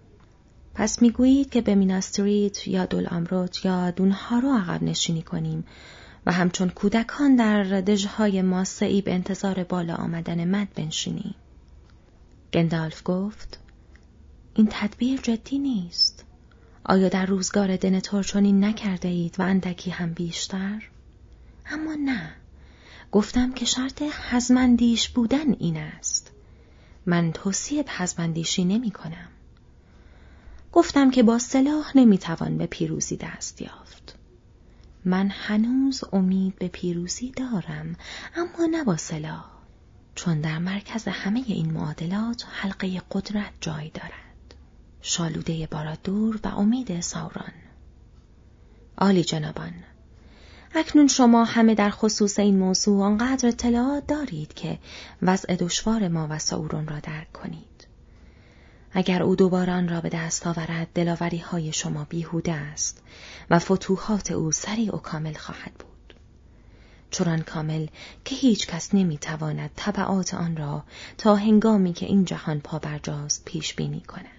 پس 0.75 1.03
می‌گویید 1.03 1.51
که 1.51 1.61
به 1.61 1.75
میناستریت 1.75 2.69
یا 2.69 2.87
دول 2.87 3.07
امروت 3.11 3.64
یا 3.64 3.91
دونها 3.91 4.38
رو 4.38 4.53
عقب 4.53 4.83
نشینی 4.83 5.23
کنیم 5.23 5.64
و 6.26 6.33
همچون 6.33 6.68
کودکان 6.68 7.37
در 7.37 7.62
دژهای 7.62 8.42
ماسعی 8.42 9.02
به 9.02 9.14
انتظار 9.14 9.64
بالا 9.64 9.94
آمدن 9.94 10.44
مد 10.44 10.68
بنشینیم. 10.74 11.35
گندالف 12.52 13.02
گفت 13.04 13.59
این 14.54 14.68
تدبیر 14.70 15.20
جدی 15.20 15.59
نیست. 15.59 16.24
آیا 16.85 17.09
در 17.09 17.26
روزگار 17.26 17.76
دنتور 17.76 18.22
چنین 18.22 18.64
نکرده 18.64 19.09
اید 19.09 19.40
و 19.40 19.42
اندکی 19.42 19.90
هم 19.90 20.12
بیشتر؟ 20.12 20.83
اما 21.66 21.94
نه. 21.94 22.33
گفتم 23.12 23.52
که 23.52 23.64
شرط 23.64 24.02
حزمندیش 24.02 25.09
بودن 25.09 25.52
این 25.59 25.76
است. 25.76 26.31
من 27.07 27.33
توصیه 27.33 27.83
به 27.83 27.90
حزمندیشی 27.90 28.64
نمی 28.64 28.90
کنم. 28.90 29.28
گفتم 30.72 31.11
که 31.11 31.22
با 31.22 31.38
سلاح 31.38 31.92
نمی‌توان 31.94 32.59
به 32.59 32.66
پیروزی 32.66 33.16
دست 33.16 33.62
یافت. 33.62 33.88
من 35.05 35.31
هنوز 35.31 36.05
امید 36.13 36.57
به 36.57 36.69
پیروزی 36.69 37.31
دارم 37.31 37.97
اما 38.37 38.67
نه 38.71 38.85
با 38.85 38.97
سلاح. 38.97 39.45
چون 40.15 40.41
در 40.41 40.59
مرکز 40.59 41.09
همه 41.09 41.45
این 41.47 41.73
معادلات 41.73 42.45
حلقه 42.51 43.03
قدرت 43.11 43.53
جای 43.61 43.91
دارد. 43.91 44.55
شالوده 45.03 45.67
بارادور 45.67 46.41
و 46.45 46.49
امید 46.49 47.01
ساوران. 47.01 47.53
عالی 48.99 49.25
جنابان 49.25 49.73
اکنون 50.75 51.07
شما 51.07 51.45
همه 51.45 51.75
در 51.75 51.91
خصوص 51.91 52.39
این 52.39 52.59
موضوع 52.59 53.05
آنقدر 53.05 53.49
اطلاعات 53.49 54.07
دارید 54.07 54.55
که 54.55 54.79
وضع 55.23 55.57
دشوار 55.57 56.09
ما 56.09 56.27
و 56.31 56.39
ساورون 56.39 56.89
را 56.89 57.01
درک 57.01 57.33
کنید. 57.33 57.78
اگر 58.92 59.22
او 59.22 59.37
دوباره 59.37 59.72
آن 59.72 59.88
را 59.88 60.01
به 60.01 60.09
دست 60.09 60.46
آورد 60.46 60.88
دلاوری 60.94 61.38
های 61.38 61.72
شما 61.72 62.07
بیهوده 62.09 62.53
است 62.53 63.03
و 63.51 63.59
فتوحات 63.59 64.31
او 64.31 64.53
سریع 64.53 64.94
و 64.94 64.98
کامل 64.98 65.35
خواهد 65.35 65.72
بود. 65.74 66.14
چران 67.11 67.42
کامل 67.42 67.87
که 68.24 68.35
هیچ 68.35 68.66
کس 68.66 68.94
نمی 68.94 69.18
تواند 69.18 69.70
طبعات 69.77 70.35
آن 70.35 70.57
را 70.57 70.85
تا 71.18 71.37
هنگامی 71.37 71.92
که 71.92 72.07
این 72.07 72.24
جهان 72.24 72.61
پا 72.61 72.79
برجاست 72.79 73.44
پیش 73.44 73.74
بینی 73.74 74.01
کند. 74.01 74.38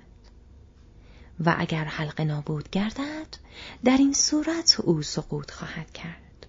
و 1.46 1.56
اگر 1.58 1.84
حلق 1.84 2.22
نابود 2.22 2.70
گردد 2.70 3.38
در 3.84 3.98
این 3.98 4.14
صورت 4.14 4.80
او 4.80 5.02
سقوط 5.02 5.52
خواهد 5.52 5.92
کرد 5.92 6.48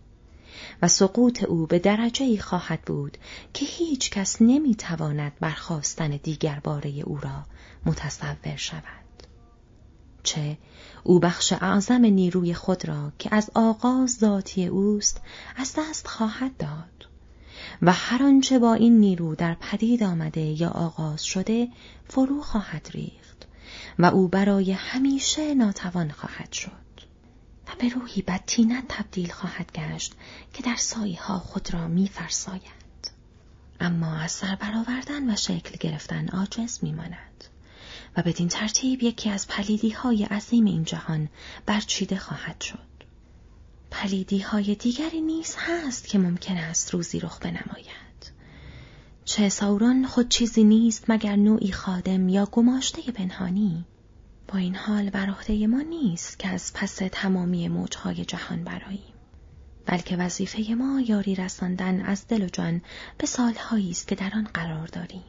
و 0.82 0.88
سقوط 0.88 1.44
او 1.44 1.66
به 1.66 1.78
درجه 1.78 2.24
ای 2.24 2.38
خواهد 2.38 2.82
بود 2.82 3.18
که 3.54 3.66
هیچ 3.66 4.10
کس 4.10 4.36
نمی 4.42 4.74
تواند 4.74 5.32
برخواستن 5.40 6.10
دیگر 6.10 6.60
باره 6.64 6.90
او 6.90 7.18
را 7.18 7.44
متصور 7.86 8.56
شود. 8.56 8.82
چه؟ 10.22 10.58
او 11.04 11.18
بخش 11.18 11.52
اعظم 11.52 12.04
نیروی 12.04 12.54
خود 12.54 12.88
را 12.88 13.12
که 13.18 13.34
از 13.34 13.50
آغاز 13.54 14.16
ذاتی 14.20 14.66
اوست 14.66 15.20
از 15.56 15.74
دست 15.78 16.06
خواهد 16.06 16.56
داد. 16.56 17.08
و 17.82 17.92
هر 17.92 18.22
آنچه 18.22 18.58
با 18.58 18.74
این 18.74 18.98
نیرو 18.98 19.34
در 19.34 19.54
پدید 19.54 20.02
آمده 20.02 20.40
یا 20.40 20.68
آغاز 20.68 21.24
شده 21.24 21.68
فرو 22.08 22.42
خواهد 22.42 22.88
ریخت. 22.92 23.46
و 23.98 24.04
او 24.06 24.28
برای 24.28 24.72
همیشه 24.72 25.54
ناتوان 25.54 26.10
خواهد 26.10 26.52
شد. 26.52 26.70
و 27.68 27.70
به 27.78 27.88
روحی 27.88 28.22
بدتینت 28.22 28.84
تبدیل 28.88 29.30
خواهد 29.30 29.72
گشت 29.72 30.14
که 30.52 30.62
در 30.62 30.76
سایه 30.76 31.22
ها 31.22 31.38
خود 31.38 31.74
را 31.74 31.88
میفرساید. 31.88 32.80
اما 33.80 34.16
از 34.16 34.32
سر 34.32 34.54
برآوردن 34.54 35.32
و 35.32 35.36
شکل 35.36 35.76
گرفتن 35.80 36.28
عاجز 36.28 36.78
میماند. 36.82 37.44
و 38.16 38.23
بدین 38.23 38.49
ترتیب 38.49 39.03
یکی 39.03 39.31
از 39.31 39.49
پلیدی 39.49 39.90
های 39.90 40.25
عظیم 40.25 40.64
این 40.64 40.85
جهان 40.85 41.29
برچیده 41.66 42.16
خواهد 42.16 42.61
شد. 42.61 42.79
پلیدی 43.90 44.38
های 44.38 44.75
دیگری 44.75 45.20
نیز 45.20 45.57
هست 45.59 46.09
که 46.09 46.18
ممکن 46.18 46.57
است 46.57 46.90
روزی 46.90 47.20
رخ 47.20 47.38
بنماید. 47.38 48.33
چه 49.25 49.49
ساوران 49.49 50.07
خود 50.07 50.29
چیزی 50.29 50.64
نیست 50.64 51.05
مگر 51.09 51.37
نوعی 51.37 51.73
خادم 51.73 52.29
یا 52.29 52.46
گماشته 52.46 53.12
پنهانی. 53.12 53.85
با 54.49 54.59
این 54.59 54.75
حال 54.75 55.11
بر 55.11 55.31
عهده 55.31 55.66
ما 55.66 55.81
نیست 55.81 56.38
که 56.38 56.49
از 56.49 56.73
پس 56.75 57.01
تمامی 57.12 57.68
موجهای 57.68 58.25
جهان 58.25 58.64
براییم. 58.64 59.14
بلکه 59.87 60.16
وظیفه 60.16 60.75
ما 60.75 61.01
یاری 61.01 61.35
رساندن 61.35 62.01
از 62.01 62.27
دل 62.29 62.42
و 62.42 62.49
جان 62.49 62.83
به 63.18 63.27
سالهایی 63.27 63.90
است 63.90 64.09
که 64.09 64.14
در 64.14 64.31
آن 64.35 64.49
قرار 64.55 64.87
داریم. 64.87 65.25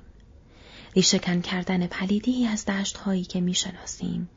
ریشهکن 0.96 1.42
کردن 1.42 1.88
پلیدی 1.88 2.48
از 2.48 2.66
دشت 2.66 2.98
هایی 2.98 3.24
که 3.24 3.42
می‌شناسیم 3.42 4.30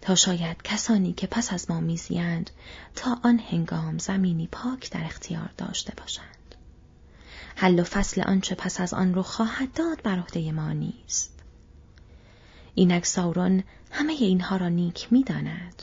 تا 0.00 0.14
شاید 0.14 0.62
کسانی 0.62 1.12
که 1.12 1.26
پس 1.26 1.52
از 1.52 1.70
ما 1.70 1.80
میزیند 1.80 2.50
تا 2.94 3.18
آن 3.22 3.38
هنگام 3.50 3.98
زمینی 3.98 4.48
پاک 4.52 4.90
در 4.90 5.04
اختیار 5.04 5.50
داشته 5.58 5.92
باشند. 5.96 6.54
حل 7.56 7.80
و 7.80 7.84
فصل 7.84 8.20
آنچه 8.20 8.54
پس 8.54 8.80
از 8.80 8.94
آن 8.94 9.14
رو 9.14 9.22
خواهد 9.22 9.72
داد 9.72 10.02
بر 10.02 10.18
عهده 10.18 10.52
ما 10.52 10.72
نیست. 10.72 11.32
اینک 12.74 13.06
ساورون 13.06 13.64
همه 13.90 14.12
اینها 14.12 14.56
را 14.56 14.68
نیک 14.68 15.12
می‌داند 15.12 15.82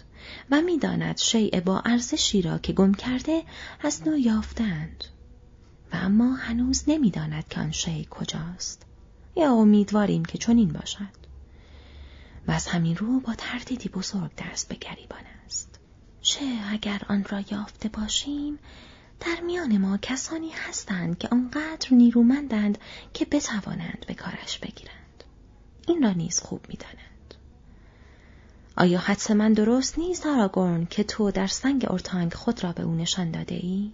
و 0.51 0.61
می‌داند 0.61 1.17
شیء 1.17 1.59
با 1.59 1.79
ارزشی 1.79 2.41
را 2.41 2.57
که 2.57 2.73
گم 2.73 2.93
کرده 2.93 3.43
از 3.83 4.07
نو 4.07 4.17
یافتند 4.17 5.03
و 5.93 5.95
اما 5.95 6.35
هنوز 6.35 6.83
نمی‌داند 6.87 7.47
که 7.47 7.59
آن 7.59 7.71
شیء 7.71 8.03
کجاست. 8.09 8.88
یا 9.35 9.51
امیدواریم 9.51 10.25
که 10.25 10.37
چنین 10.37 10.73
باشد. 10.73 11.19
و 12.47 12.51
از 12.51 12.67
همین 12.67 12.95
رو 12.95 13.19
با 13.19 13.33
تردیدی 13.37 13.89
بزرگ 13.89 14.31
دست 14.37 14.69
به 14.69 14.75
گریبان 14.75 15.23
است. 15.45 15.79
چه 16.21 16.45
اگر 16.71 17.01
آن 17.09 17.25
را 17.29 17.39
یافته 17.51 17.89
باشیم 17.89 18.59
در 19.19 19.41
میان 19.45 19.77
ما 19.77 19.97
کسانی 19.97 20.51
هستند 20.51 21.17
که 21.17 21.27
آنقدر 21.31 21.87
نیرومندند 21.91 22.77
که 23.13 23.25
بتوانند 23.25 24.05
به 24.07 24.13
کارش 24.13 24.59
بگیرند. 24.59 25.23
این 25.87 26.03
را 26.03 26.11
نیز 26.11 26.39
خوب 26.39 26.61
می‌دانند. 26.69 27.33
آیا 28.77 28.99
حدس 28.99 29.31
من 29.31 29.53
درست 29.53 29.99
نیست 29.99 30.25
آراگورن 30.25 30.85
که 30.85 31.03
تو 31.03 31.31
در 31.31 31.47
سنگ 31.47 31.85
ارتانگ 31.89 32.33
خود 32.33 32.63
را 32.63 32.71
به 32.71 32.83
او 32.83 32.95
نشان 32.95 33.31
داده 33.31 33.55
ای؟ 33.55 33.91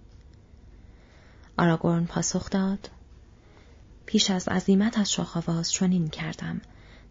آراگورن 1.58 2.04
پاسخ 2.04 2.50
داد. 2.50 2.90
پیش 4.06 4.30
از 4.30 4.48
عظیمت 4.48 4.98
از 4.98 5.12
شاخواز 5.12 5.72
چنین 5.72 6.08
کردم. 6.08 6.60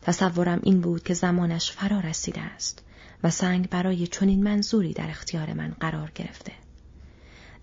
تصورم 0.02 0.60
این 0.64 0.82
بود 0.82 1.04
که 1.04 1.14
زمانش 1.14 1.72
فرا 1.72 2.00
رسیده 2.00 2.42
است 2.42 2.84
و 3.24 3.30
سنگ 3.30 3.70
برای 3.70 4.08
چنین 4.08 4.44
منظوری 4.44 4.94
در 4.94 5.10
اختیار 5.10 5.54
من 5.54 5.76
قرار 5.80 6.12
گرفته. 6.16 6.52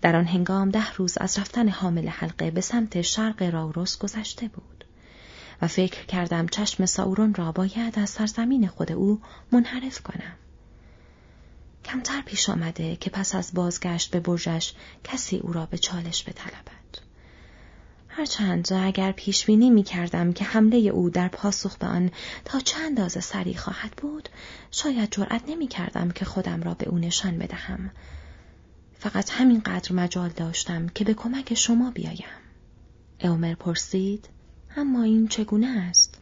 در 0.01 0.15
آن 0.15 0.25
هنگام 0.25 0.69
ده 0.69 0.93
روز 0.93 1.17
از 1.17 1.39
رفتن 1.39 1.69
حامل 1.69 2.07
حلقه 2.07 2.51
به 2.51 2.61
سمت 2.61 3.01
شرق 3.01 3.43
راوروس 3.43 3.97
گذشته 3.97 4.47
بود 4.47 4.85
و 5.61 5.67
فکر 5.67 6.05
کردم 6.05 6.47
چشم 6.47 6.85
ساورون 6.85 7.33
را 7.33 7.51
باید 7.51 7.99
از 7.99 8.09
سرزمین 8.09 8.67
خود 8.67 8.91
او 8.91 9.21
منحرف 9.51 10.01
کنم. 10.01 10.33
کمتر 11.85 12.21
پیش 12.21 12.49
آمده 12.49 12.95
که 12.95 13.09
پس 13.09 13.35
از 13.35 13.53
بازگشت 13.53 14.11
به 14.11 14.19
برجش 14.19 14.73
کسی 15.03 15.37
او 15.37 15.53
را 15.53 15.65
به 15.65 15.77
چالش 15.77 16.23
بطلبد. 16.23 16.82
هرچند 18.15 18.73
اگر 18.73 19.11
پیش 19.11 19.45
بینی 19.45 19.69
می 19.69 19.83
کردم 19.83 20.33
که 20.33 20.45
حمله 20.45 20.77
او 20.77 21.09
در 21.09 21.27
پاسخ 21.27 21.77
به 21.77 21.87
آن 21.87 22.11
تا 22.45 22.59
چند 22.59 22.93
اندازه 22.93 23.19
سری 23.19 23.53
خواهد 23.53 23.91
بود 23.91 24.29
شاید 24.71 25.11
جرأت 25.11 25.41
نمی 25.47 25.67
کردم 25.67 26.11
که 26.11 26.25
خودم 26.25 26.63
را 26.63 26.73
به 26.73 26.89
او 26.89 26.97
نشان 26.97 27.37
بدهم. 27.37 27.91
فقط 28.99 29.29
همینقدر 29.31 29.93
مجال 29.93 30.29
داشتم 30.29 30.87
که 30.87 31.03
به 31.03 31.13
کمک 31.13 31.53
شما 31.53 31.91
بیایم. 31.91 32.27
اومر 33.23 33.53
پرسید 33.53 34.29
اما 34.77 35.03
این 35.03 35.27
چگونه 35.27 35.67
است؟ 35.67 36.21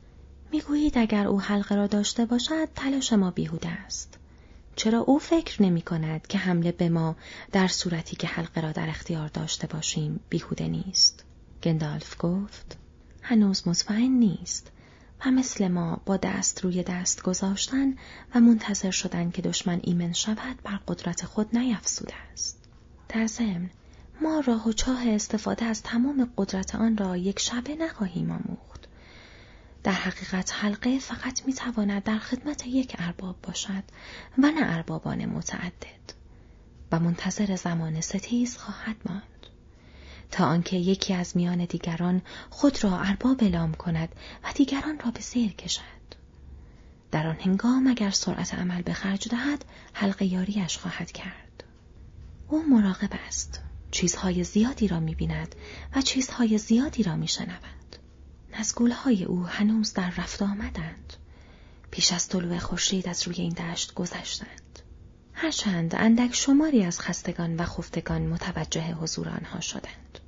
می‌گویید 0.52 0.98
اگر 0.98 1.28
او 1.28 1.42
حلقه 1.42 1.76
را 1.76 1.88
داشته 1.88 2.26
باشد 2.26 2.70
تلاش 2.76 3.14
ما 3.14 3.32
بیهوده 3.32 3.70
است. 3.70 4.18
چرا 4.76 5.00
او 5.00 5.20
فکر 5.20 5.64
نمی 5.64 5.82
کند 5.82 6.28
که 6.28 6.38
حمله 6.38 6.72
به 6.72 6.90
ما 6.90 7.16
در 7.52 7.68
صورتی 7.68 8.16
که 8.16 8.28
حلقه 8.28 8.62
را 8.62 8.72
در 8.72 8.90
اختیار 8.90 9.28
داشته 9.28 9.68
باشیم 9.68 10.20
بیهوده 10.30 10.68
نیست؟ 10.68 11.26
گندالف 11.64 12.16
گفت 12.20 12.78
هنوز 13.22 13.68
مطمئن 13.68 14.12
نیست 14.12 14.72
و 15.26 15.32
مثل 15.32 15.68
ما 15.68 16.02
با 16.06 16.18
دست 16.18 16.64
روی 16.64 16.84
دست 16.84 17.22
گذاشتن 17.22 17.96
و 18.36 18.40
منتظر 18.40 18.92
شدن 18.92 19.32
که 19.32 19.42
دشمن 19.42 19.80
ایمن 19.84 20.14
شود 20.14 20.62
بر 20.64 20.80
قدرت 20.88 21.26
خود 21.26 21.58
نیفسوده 21.58 22.14
است. 22.34 22.70
در 23.10 23.28
ضمن 23.28 23.70
ما 24.22 24.40
راه 24.40 24.68
و 24.68 24.74
چاه 24.74 25.08
استفاده 25.08 25.66
از 25.66 25.84
تمام 25.84 26.32
قدرت 26.38 26.76
آن 26.76 26.98
را 26.98 27.18
یک 27.18 27.40
شبه 27.40 27.76
نخواهیم 27.76 28.32
آموخت. 28.32 28.88
در 29.84 29.92
حقیقت 29.92 30.54
حلقه 30.54 31.00
فقط 31.00 31.46
می 31.46 31.54
تواند 31.54 32.04
در 32.04 32.18
خدمت 32.18 32.68
یک 32.68 32.96
ارباب 33.00 33.36
باشد 33.44 33.84
و 34.38 34.52
نه 34.52 34.76
اربابان 34.76 35.26
متعدد 35.26 36.14
و 36.92 37.00
منتظر 37.00 37.56
زمان 37.56 38.02
ستیز 38.02 38.58
خواهد 38.58 38.96
ماند. 39.06 39.31
تا 40.32 40.46
آنکه 40.46 40.78
یکی 40.78 41.14
از 41.14 41.38
میان 41.38 41.66
دیگران 41.66 42.22
خود 42.50 42.84
را 42.84 43.00
ارباب 43.00 43.44
اعلام 43.44 43.74
کند 43.74 44.10
و 44.44 44.54
دیگران 44.56 45.00
را 45.00 45.12
به 45.12 45.22
سیر 45.22 45.52
کشد. 45.52 45.82
در 47.12 47.28
آن 47.28 47.36
هنگام 47.40 47.88
اگر 47.88 48.12
سرعت 48.12 48.54
عمل 48.54 48.82
به 48.82 48.94
خرج 48.94 49.30
دهد 49.30 49.66
حلقه 49.94 50.26
یاریش 50.26 50.78
خواهد 50.78 51.12
کرد. 51.12 51.64
او 52.48 52.64
مراقب 52.70 53.10
است. 53.28 53.62
چیزهای 53.92 54.44
زیادی 54.44 54.88
را 54.88 55.00
می 55.00 55.16
بیند 55.16 55.56
و 55.96 56.02
چیزهای 56.02 56.58
زیادی 56.58 57.04
را 57.04 57.16
می 57.16 57.28
شنود. 57.28 57.96
نزگولهای 58.60 59.24
او 59.24 59.46
هنوز 59.46 59.94
در 59.94 60.10
رفت 60.10 60.42
آمدند. 60.42 61.14
پیش 61.92 62.14
از 62.14 62.28
طلوع 62.28 62.58
خورشید 62.58 63.08
از 63.08 63.28
روی 63.28 63.36
این 63.36 63.54
دشت 63.54 63.94
گذشتند. 63.94 64.80
هرچند 65.34 65.96
اندک 65.96 66.36
شماری 66.36 66.84
از 66.84 67.00
خستگان 67.00 67.56
و 67.56 67.66
خفتگان 67.66 68.22
متوجه 68.22 68.94
حضور 68.94 69.30
آنها 69.30 69.60
شدند. 69.60 70.20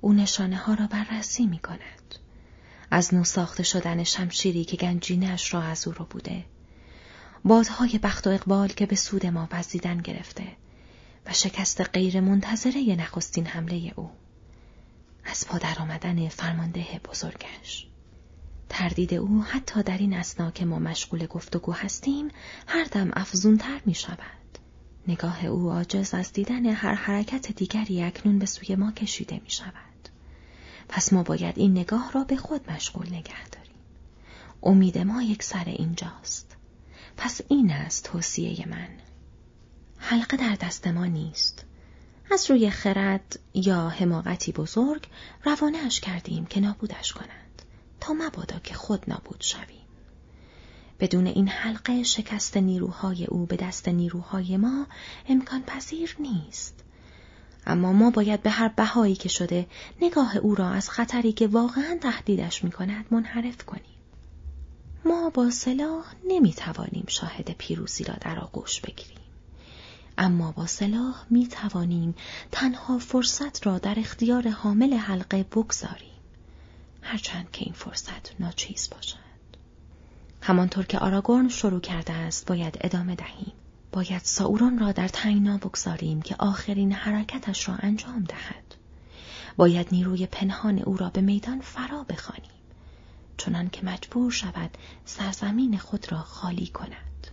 او 0.00 0.12
نشانه 0.12 0.56
ها 0.56 0.74
را 0.74 0.86
بررسی 0.86 1.46
می 1.46 1.58
کند. 1.58 2.14
از 2.90 3.14
نو 3.14 3.24
ساخته 3.24 3.62
شدن 3.62 4.04
شمشیری 4.04 4.64
که 4.64 4.76
گنجینش 4.76 5.54
را 5.54 5.62
از 5.62 5.86
او 5.86 5.92
رو 5.92 6.04
بوده. 6.04 6.44
بادهای 7.44 7.98
بخت 7.98 8.26
و 8.26 8.30
اقبال 8.30 8.68
که 8.68 8.86
به 8.86 8.96
سود 8.96 9.26
ما 9.26 9.48
وزیدن 9.52 9.98
گرفته 9.98 10.46
و 11.26 11.32
شکست 11.32 11.80
غیر 11.80 12.20
منتظره 12.20 12.96
نخستین 12.98 13.46
حمله 13.46 13.92
او. 13.96 14.10
از 15.24 15.46
پادر 15.46 15.76
آمدن 15.78 16.28
فرمانده 16.28 17.00
بزرگش. 17.10 17.86
تردید 18.68 19.14
او 19.14 19.42
حتی 19.42 19.82
در 19.82 19.98
این 19.98 20.14
اسنا 20.14 20.50
که 20.50 20.64
ما 20.64 20.78
مشغول 20.78 21.26
گفتگو 21.26 21.72
هستیم 21.72 22.28
هر 22.66 22.84
دم 22.84 23.10
افزونتر 23.12 23.80
می 23.86 23.94
شود. 23.94 24.18
نگاه 25.08 25.44
او 25.44 25.70
عاجز 25.70 26.14
از 26.14 26.32
دیدن 26.32 26.66
هر 26.66 26.94
حرکت 26.94 27.52
دیگری 27.52 28.02
اکنون 28.02 28.38
به 28.38 28.46
سوی 28.46 28.74
ما 28.74 28.92
کشیده 28.92 29.40
می 29.44 29.50
شود. 29.50 29.87
پس 30.88 31.12
ما 31.12 31.22
باید 31.22 31.58
این 31.58 31.70
نگاه 31.78 32.12
را 32.12 32.24
به 32.24 32.36
خود 32.36 32.70
مشغول 32.70 33.06
نگه 33.06 33.48
داریم. 33.48 33.76
امید 34.62 34.98
ما 34.98 35.22
یک 35.22 35.42
سر 35.42 35.64
اینجاست. 35.64 36.56
پس 37.16 37.40
این 37.48 37.70
است 37.70 38.04
توصیه 38.04 38.68
من. 38.68 38.88
حلقه 39.98 40.36
در 40.36 40.54
دست 40.60 40.86
ما 40.86 41.06
نیست. 41.06 41.64
از 42.30 42.50
روی 42.50 42.70
خرد 42.70 43.38
یا 43.54 43.88
حماقتی 43.88 44.52
بزرگ 44.52 45.06
روانهش 45.44 46.00
کردیم 46.00 46.46
که 46.46 46.60
نابودش 46.60 47.12
کنند 47.12 47.62
تا 48.00 48.12
مبادا 48.12 48.58
که 48.58 48.74
خود 48.74 49.04
نابود 49.10 49.40
شویم. 49.40 49.78
بدون 51.00 51.26
این 51.26 51.48
حلقه 51.48 52.02
شکست 52.02 52.56
نیروهای 52.56 53.24
او 53.24 53.46
به 53.46 53.56
دست 53.56 53.88
نیروهای 53.88 54.56
ما 54.56 54.86
امکان 55.28 55.62
پذیر 55.62 56.16
نیست. 56.20 56.84
اما 57.68 57.92
ما 57.92 58.10
باید 58.10 58.42
به 58.42 58.50
هر 58.50 58.68
بهایی 58.68 59.16
که 59.16 59.28
شده 59.28 59.66
نگاه 60.02 60.36
او 60.36 60.54
را 60.54 60.70
از 60.70 60.90
خطری 60.90 61.32
که 61.32 61.46
واقعا 61.46 61.98
تهدیدش 62.00 62.64
می 62.64 62.70
کند 62.70 63.06
منحرف 63.10 63.64
کنیم. 63.64 63.82
ما 65.04 65.30
با 65.30 65.50
سلاح 65.50 66.04
نمی 66.28 66.52
توانیم 66.52 67.04
شاهد 67.08 67.50
پیروزی 67.58 68.04
را 68.04 68.14
در 68.20 68.38
آغوش 68.38 68.80
بگیریم. 68.80 69.18
اما 70.18 70.52
با 70.52 70.66
سلاح 70.66 71.24
می 71.30 71.46
توانیم 71.46 72.14
تنها 72.52 72.98
فرصت 72.98 73.66
را 73.66 73.78
در 73.78 73.98
اختیار 73.98 74.48
حامل 74.48 74.94
حلقه 74.94 75.42
بگذاریم. 75.42 76.08
هرچند 77.02 77.50
که 77.50 77.64
این 77.64 77.74
فرصت 77.74 78.40
ناچیز 78.40 78.90
باشد. 78.90 79.18
همانطور 80.42 80.86
که 80.86 80.98
آراگورن 80.98 81.48
شروع 81.48 81.80
کرده 81.80 82.12
است 82.12 82.46
باید 82.46 82.78
ادامه 82.80 83.14
دهیم. 83.14 83.52
باید 83.92 84.22
ساوران 84.24 84.78
را 84.78 84.92
در 84.92 85.08
تنگنا 85.08 85.58
بگذاریم 85.58 86.22
که 86.22 86.36
آخرین 86.38 86.92
حرکتش 86.92 87.68
را 87.68 87.74
انجام 87.74 88.24
دهد. 88.24 88.74
باید 89.56 89.88
نیروی 89.92 90.26
پنهان 90.26 90.78
او 90.78 90.96
را 90.96 91.10
به 91.10 91.20
میدان 91.20 91.60
فرا 91.60 92.02
بخوانیم. 92.02 92.50
چنان 93.36 93.68
که 93.70 93.86
مجبور 93.86 94.30
شود 94.30 94.70
سرزمین 95.04 95.78
خود 95.78 96.12
را 96.12 96.18
خالی 96.18 96.66
کند. 96.66 97.26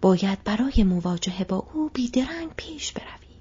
باید 0.00 0.44
برای 0.44 0.84
مواجهه 0.84 1.44
با 1.44 1.66
او 1.72 1.90
بیدرنگ 1.94 2.50
پیش 2.56 2.92
برویم. 2.92 3.40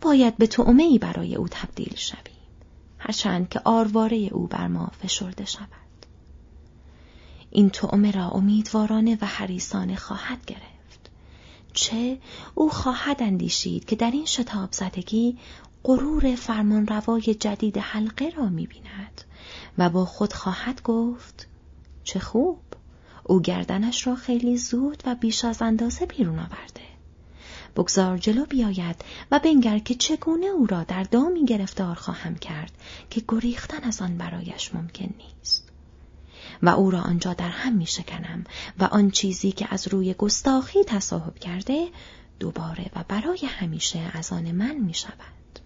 باید 0.00 0.36
به 0.36 0.46
تعمه 0.46 0.98
برای 0.98 1.34
او 1.34 1.48
تبدیل 1.48 1.96
شویم. 1.96 2.34
هرچند 2.98 3.48
که 3.48 3.60
آرواره 3.64 4.16
او 4.16 4.46
بر 4.46 4.66
ما 4.66 4.86
فشرده 4.86 5.44
شود. 5.44 5.68
این 7.50 7.70
تعمه 7.70 8.10
را 8.10 8.28
امیدوارانه 8.28 9.18
و 9.20 9.26
حریسانه 9.26 9.96
خواهد 9.96 10.44
گرفت. 10.44 10.73
چه 11.74 12.18
او 12.54 12.70
خواهد 12.70 13.22
اندیشید 13.22 13.84
که 13.84 13.96
در 13.96 14.10
این 14.10 14.26
شتاب 14.26 14.72
زدگی 14.72 15.38
غرور 15.84 16.34
فرمانروای 16.34 17.34
جدید 17.34 17.78
حلقه 17.78 18.28
را 18.36 18.48
می‌بیند 18.48 19.20
و 19.78 19.90
با 19.90 20.04
خود 20.04 20.32
خواهد 20.32 20.82
گفت 20.82 21.48
چه 22.04 22.18
خوب 22.18 22.58
او 23.24 23.40
گردنش 23.40 24.06
را 24.06 24.14
خیلی 24.14 24.56
زود 24.56 25.02
و 25.06 25.14
بیش 25.14 25.44
از 25.44 25.62
اندازه 25.62 26.06
بیرون 26.06 26.38
آورده. 26.38 26.84
بگذار 27.76 28.18
جلو 28.18 28.44
بیاید 28.44 28.96
و 29.30 29.38
بنگر 29.38 29.78
که 29.78 29.94
چگونه 29.94 30.46
او 30.46 30.66
را 30.66 30.84
در 30.84 31.02
دامی 31.02 31.44
گرفتار 31.44 31.94
خواهم 31.94 32.34
کرد 32.34 32.72
که 33.10 33.22
گریختن 33.28 33.82
از 33.82 34.02
آن 34.02 34.18
برایش 34.18 34.74
ممکن 34.74 35.14
نیست. 35.18 35.63
و 36.62 36.68
او 36.68 36.90
را 36.90 37.00
آنجا 37.00 37.34
در 37.34 37.48
هم 37.48 37.72
می 37.72 37.86
شکنم 37.86 38.44
و 38.78 38.84
آن 38.84 39.10
چیزی 39.10 39.52
که 39.52 39.66
از 39.70 39.88
روی 39.88 40.14
گستاخی 40.14 40.84
تصاحب 40.84 41.38
کرده 41.38 41.88
دوباره 42.38 42.90
و 42.96 43.04
برای 43.08 43.46
همیشه 43.46 44.10
از 44.12 44.32
آن 44.32 44.52
من 44.52 44.76
می 44.76 44.94
شود. 44.94 45.58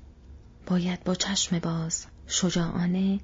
باید 0.66 1.04
با 1.04 1.14
چشم 1.14 1.58
باز، 1.58 2.06
شجاعانه، 2.26 3.20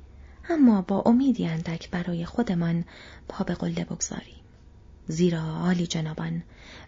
اما 0.50 0.82
با 0.82 1.02
امیدی 1.06 1.46
اندک 1.46 1.90
برای 1.90 2.24
خودمان 2.24 2.84
پا 3.28 3.44
به 3.44 3.54
قله 3.54 3.84
بگذاریم. 3.84 4.44
زیرا 5.08 5.42
عالی 5.42 5.86
جنابان 5.86 6.42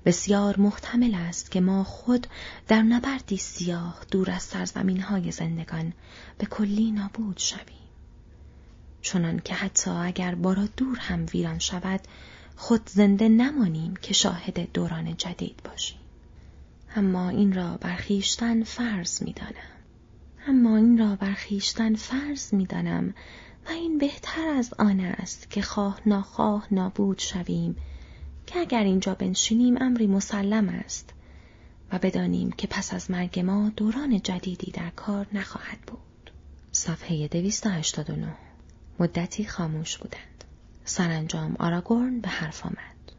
بسیار 0.05 0.61
محتمل 0.61 1.15
است 1.15 1.51
که 1.51 1.61
ما 1.61 1.85
خود 1.85 2.27
در 2.69 2.83
نبردی 2.83 3.37
سیاه 3.37 3.99
دور 4.11 4.31
از 4.31 4.43
سرزمین 4.43 5.01
های 5.01 5.33
زندگان 5.33 5.93
به 6.39 6.47
کلی 6.47 6.91
نابود 6.91 7.39
شویم. 7.39 7.86
چنان 9.07 9.39
که 9.39 9.55
حتی 9.55 9.91
اگر 9.91 10.35
بارا 10.35 10.67
دور 10.77 10.99
هم 10.99 11.27
ویران 11.35 11.59
شود 11.59 12.01
خود 12.57 12.89
زنده 12.89 13.29
نمانیم 13.29 13.95
که 13.97 14.15
شاهد 14.15 14.73
دوران 14.73 15.17
جدید 15.17 15.61
باشیم. 15.65 15.99
اما 16.97 17.29
این 17.29 17.53
را 17.53 17.77
برخیشتن 17.77 18.63
فرض 18.65 19.23
می‌دانم. 19.23 19.73
اما 20.47 20.77
این 20.77 20.99
را 20.99 21.17
برخیشتن 21.17 21.95
فرض 21.95 22.55
می‌دانم 22.55 23.15
و 23.67 23.71
این 23.71 23.99
بهتر 23.99 24.49
از 24.49 24.75
آن 24.79 25.01
است 25.01 25.51
که 25.51 25.63
خواه 25.63 26.01
ناخواه 26.07 26.67
نابود 26.71 27.19
شویم 27.19 27.77
که 28.47 28.59
اگر 28.59 28.85
اینجا 28.85 29.15
بنشینیم 29.15 29.83
امری 29.83 30.07
مسلم 30.07 30.69
است 30.69 31.13
و 31.93 31.99
بدانیم 31.99 32.51
که 32.51 32.67
پس 32.67 32.95
از 32.95 33.11
مرگ 33.11 33.41
ما 33.41 33.73
دوران 33.77 34.21
جدیدی 34.21 34.71
در 34.71 34.91
کار 34.91 35.27
نخواهد 35.33 35.79
بود. 35.87 36.31
صفحه 36.73 37.29
289 37.29 38.46
مدتی 38.99 39.45
خاموش 39.45 39.99
بودند. 39.99 40.45
سرانجام 40.85 41.57
آراگورن 41.59 42.21
به 42.21 42.29
حرف 42.29 42.67
آمد. 42.67 43.13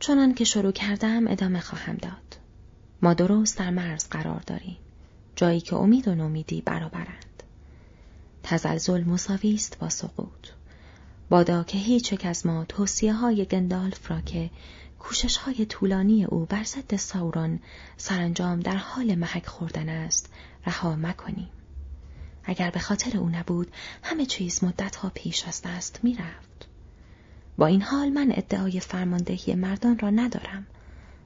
چنان 0.00 0.34
که 0.34 0.44
شروع 0.44 0.72
کردم 0.72 1.28
ادامه 1.28 1.60
خواهم 1.60 1.94
داد. 1.96 2.36
ما 3.02 3.14
درست 3.14 3.58
در 3.58 3.70
مرز 3.70 4.08
قرار 4.08 4.40
داریم. 4.46 4.76
جایی 5.36 5.60
که 5.60 5.76
امید 5.76 6.08
و 6.08 6.14
نومیدی 6.14 6.60
برابرند. 6.60 7.42
تزلزل 8.42 9.04
مساوی 9.04 9.54
است 9.54 9.78
با 9.78 9.88
سقوط. 9.88 10.48
بادا 11.30 11.62
که 11.62 11.78
هیچ 11.78 12.12
یک 12.12 12.26
از 12.26 12.46
ما 12.46 12.64
توصیه 12.64 13.12
های 13.12 13.44
گندالف 13.44 14.10
را 14.10 14.20
که 14.20 14.50
کوشش 14.98 15.36
های 15.36 15.66
طولانی 15.66 16.24
او 16.24 16.44
بر 16.44 16.64
ضد 16.64 16.96
ساوران 16.96 17.60
سرانجام 17.96 18.60
در 18.60 18.76
حال 18.76 19.14
محک 19.14 19.46
خوردن 19.46 19.88
است 19.88 20.32
رها 20.66 20.96
مکنیم. 20.96 21.48
اگر 22.46 22.70
به 22.70 22.78
خاطر 22.78 23.18
او 23.18 23.28
نبود 23.28 23.72
همه 24.02 24.26
چیز 24.26 24.64
مدتها 24.64 25.10
پیش 25.14 25.44
از 25.44 25.62
دست 25.62 26.00
می‌رفت. 26.02 26.68
با 27.58 27.66
این 27.66 27.82
حال 27.82 28.08
من 28.08 28.32
ادعای 28.34 28.80
فرماندهی 28.80 29.54
مردان 29.54 29.98
را 29.98 30.10
ندارم. 30.10 30.66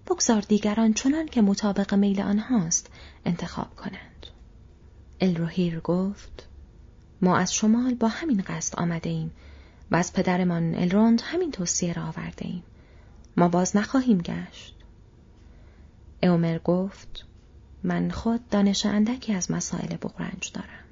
بگذار 0.07 0.41
دیگران 0.41 0.93
چنان 0.93 1.27
که 1.27 1.43
مطابق 1.43 1.95
میل 1.95 2.21
آنهاست 2.21 2.91
انتخاب 3.25 3.77
کنند. 3.77 4.27
الروهیر 5.21 5.81
گفت 5.81 6.49
ما 7.23 7.37
از 7.37 7.55
شمال 7.55 7.95
با 7.95 8.09
همین 8.09 8.43
قصد 8.47 8.77
آمده 8.77 9.11
ایم 9.11 9.31
و 9.91 9.97
از 9.97 10.13
پدرمان 10.13 10.75
الروند 10.75 11.23
همین 11.25 11.51
توصیه 11.51 11.93
را 11.93 12.03
آورده 12.03 12.47
ایم. 12.47 12.63
ما 13.37 13.49
باز 13.49 13.77
نخواهیم 13.77 14.19
گشت. 14.19 14.75
اومر 16.23 16.59
گفت 16.59 17.27
من 17.83 18.11
خود 18.11 18.49
دانش 18.49 18.87
اندکی 18.87 19.33
از 19.33 19.51
مسائل 19.51 19.97
بغرنج 19.97 20.53
دارم. 20.55 20.90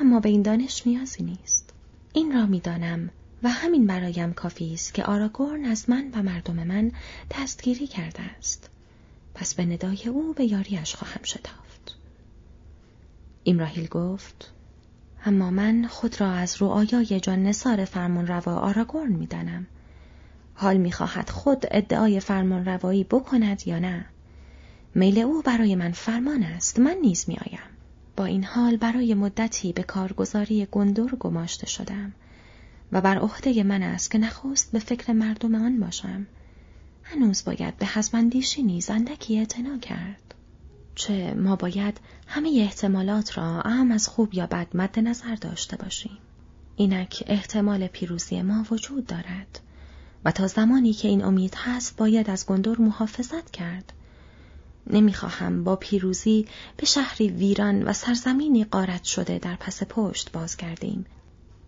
اما 0.00 0.20
به 0.20 0.28
این 0.28 0.42
دانش 0.42 0.86
نیازی 0.86 1.22
نیست. 1.22 1.72
این 2.12 2.32
را 2.32 2.46
می‌دانم 2.46 3.10
و 3.42 3.48
همین 3.48 3.86
برایم 3.86 4.32
کافی 4.32 4.74
است 4.74 4.94
که 4.94 5.04
آراگورن 5.04 5.64
از 5.64 5.90
من 5.90 6.10
و 6.14 6.22
مردم 6.22 6.54
من 6.54 6.92
دستگیری 7.30 7.86
کرده 7.86 8.22
است. 8.22 8.70
پس 9.34 9.54
به 9.54 9.64
ندای 9.64 10.08
او 10.08 10.32
به 10.32 10.44
یاریش 10.44 10.94
خواهم 10.94 11.22
شتافت. 11.22 11.96
ایمراهیل 13.44 13.86
گفت 13.86 14.52
اما 15.24 15.50
من 15.50 15.86
خود 15.86 16.20
را 16.20 16.32
از 16.32 16.62
رؤایای 16.62 17.20
جان 17.20 17.42
نصار 17.42 17.84
فرمان 17.84 18.26
روا 18.26 18.56
آراگورن 18.56 19.12
می‌دانم. 19.12 19.66
حال 20.54 20.76
می‌خواهد 20.76 21.30
خود 21.30 21.64
ادعای 21.70 22.20
فرمان 22.20 22.64
روایی 22.64 23.04
بکند 23.04 23.66
یا 23.66 23.78
نه؟ 23.78 24.04
میل 24.94 25.18
او 25.18 25.42
برای 25.42 25.74
من 25.74 25.92
فرمان 25.92 26.42
است 26.42 26.78
من 26.78 26.96
نیز 27.02 27.24
میآیم 27.28 27.71
با 28.16 28.24
این 28.24 28.44
حال 28.44 28.76
برای 28.76 29.14
مدتی 29.14 29.72
به 29.72 29.82
کارگزاری 29.82 30.68
گندور 30.70 31.14
گماشته 31.14 31.66
شدم 31.66 32.12
و 32.92 33.00
بر 33.00 33.18
عهده 33.18 33.62
من 33.62 33.82
است 33.82 34.10
که 34.10 34.18
نخست 34.18 34.72
به 34.72 34.78
فکر 34.78 35.12
مردم 35.12 35.54
آن 35.54 35.80
باشم. 35.80 36.26
هنوز 37.02 37.44
باید 37.44 37.76
به 37.76 37.86
حزمندیشی 37.86 38.62
نیز 38.62 38.90
اندکی 38.90 39.38
اعتنا 39.38 39.78
کرد. 39.78 40.34
چه 40.94 41.34
ما 41.34 41.56
باید 41.56 42.00
همه 42.26 42.50
احتمالات 42.60 43.38
را 43.38 43.62
اهم 43.62 43.90
از 43.90 44.08
خوب 44.08 44.34
یا 44.34 44.46
بد 44.46 44.66
مد 44.74 44.98
نظر 44.98 45.34
داشته 45.34 45.76
باشیم. 45.76 46.18
اینک 46.76 47.24
احتمال 47.26 47.86
پیروزی 47.86 48.42
ما 48.42 48.66
وجود 48.70 49.06
دارد 49.06 49.60
و 50.24 50.30
تا 50.30 50.46
زمانی 50.46 50.92
که 50.92 51.08
این 51.08 51.24
امید 51.24 51.54
هست 51.56 51.96
باید 51.96 52.30
از 52.30 52.46
گندور 52.46 52.80
محافظت 52.80 53.50
کرد. 53.50 53.92
نمی‌خواهم 54.92 55.64
با 55.64 55.76
پیروزی 55.76 56.46
به 56.76 56.86
شهری 56.86 57.28
ویران 57.28 57.82
و 57.82 57.92
سرزمینی 57.92 58.64
قارت 58.64 59.04
شده 59.04 59.38
در 59.38 59.56
پس 59.56 59.82
پشت 59.88 60.32
بازگردیم 60.32 61.06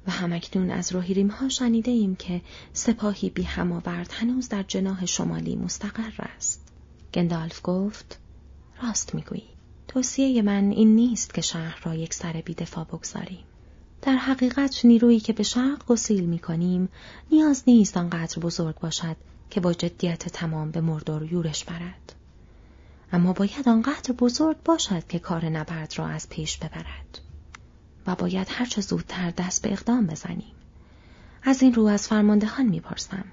و 0.07 0.11
همکنون 0.11 0.71
از 0.71 0.93
روحیریم 0.93 1.29
ها 1.29 1.49
شنیده 1.49 1.91
ایم 1.91 2.17
که 2.17 2.41
سپاهی 2.73 3.31
بی 3.31 3.43
هماورد 3.43 4.11
هنوز 4.13 4.49
در 4.49 4.63
جناح 4.63 5.07
شمالی 5.07 5.57
مستقر 5.57 6.13
است. 6.37 6.61
گندالف 7.15 7.61
گفت 7.63 8.19
راست 8.83 9.15
می‌گویی. 9.15 9.49
توصیه 9.89 10.43
من 10.43 10.71
این 10.71 10.95
نیست 10.95 11.35
که 11.35 11.41
شهر 11.41 11.81
را 11.85 11.95
یک 11.95 12.15
سر 12.15 12.33
بی 12.33 12.55
دفاع 12.55 12.85
بگذاریم. 12.85 13.45
در 14.03 14.17
حقیقت 14.17 14.85
نیرویی 14.85 15.21
که 15.21 15.33
به 15.33 15.43
شرق 15.43 15.87
گسیل 15.87 16.25
می 16.25 16.39
کنیم 16.39 16.89
نیاز 17.33 17.63
نیست 17.67 17.97
آنقدر 17.97 18.39
بزرگ 18.39 18.79
باشد 18.79 19.17
که 19.51 19.61
با 19.61 19.73
جدیت 19.73 20.29
تمام 20.29 20.71
به 20.71 20.81
مردور 20.81 21.33
یورش 21.33 21.65
برد. 21.65 22.15
اما 23.13 23.33
باید 23.33 23.69
آنقدر 23.69 24.13
بزرگ 24.13 24.57
باشد 24.65 25.07
که 25.07 25.19
کار 25.19 25.45
نبرد 25.45 25.99
را 25.99 26.07
از 26.07 26.29
پیش 26.29 26.59
ببرد. 26.59 27.19
و 28.07 28.15
باید 28.15 28.47
هرچه 28.51 28.81
زودتر 28.81 29.31
دست 29.31 29.63
به 29.63 29.73
اقدام 29.73 30.07
بزنیم. 30.07 30.53
از 31.43 31.63
این 31.63 31.75
رو 31.75 31.85
از 31.85 32.09
فرماندهان 32.09 32.67
می‌پرسم. 32.67 33.25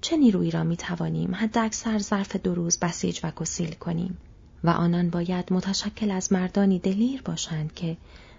چه 0.00 0.16
نیرویی 0.16 0.50
را 0.50 0.64
می 0.64 0.76
توانیم 0.76 1.34
حد 1.34 1.58
اکثر 1.58 1.98
ظرف 1.98 2.36
دو 2.36 2.54
روز 2.54 2.78
بسیج 2.78 3.20
و 3.22 3.30
گسیل 3.30 3.74
کنیم 3.74 4.18
و 4.64 4.70
آنان 4.70 5.10
باید 5.10 5.52
متشکل 5.52 6.10
از 6.10 6.32
مردانی 6.32 6.78
دلیر 6.78 7.22
باشند 7.22 7.74
که 7.74 7.96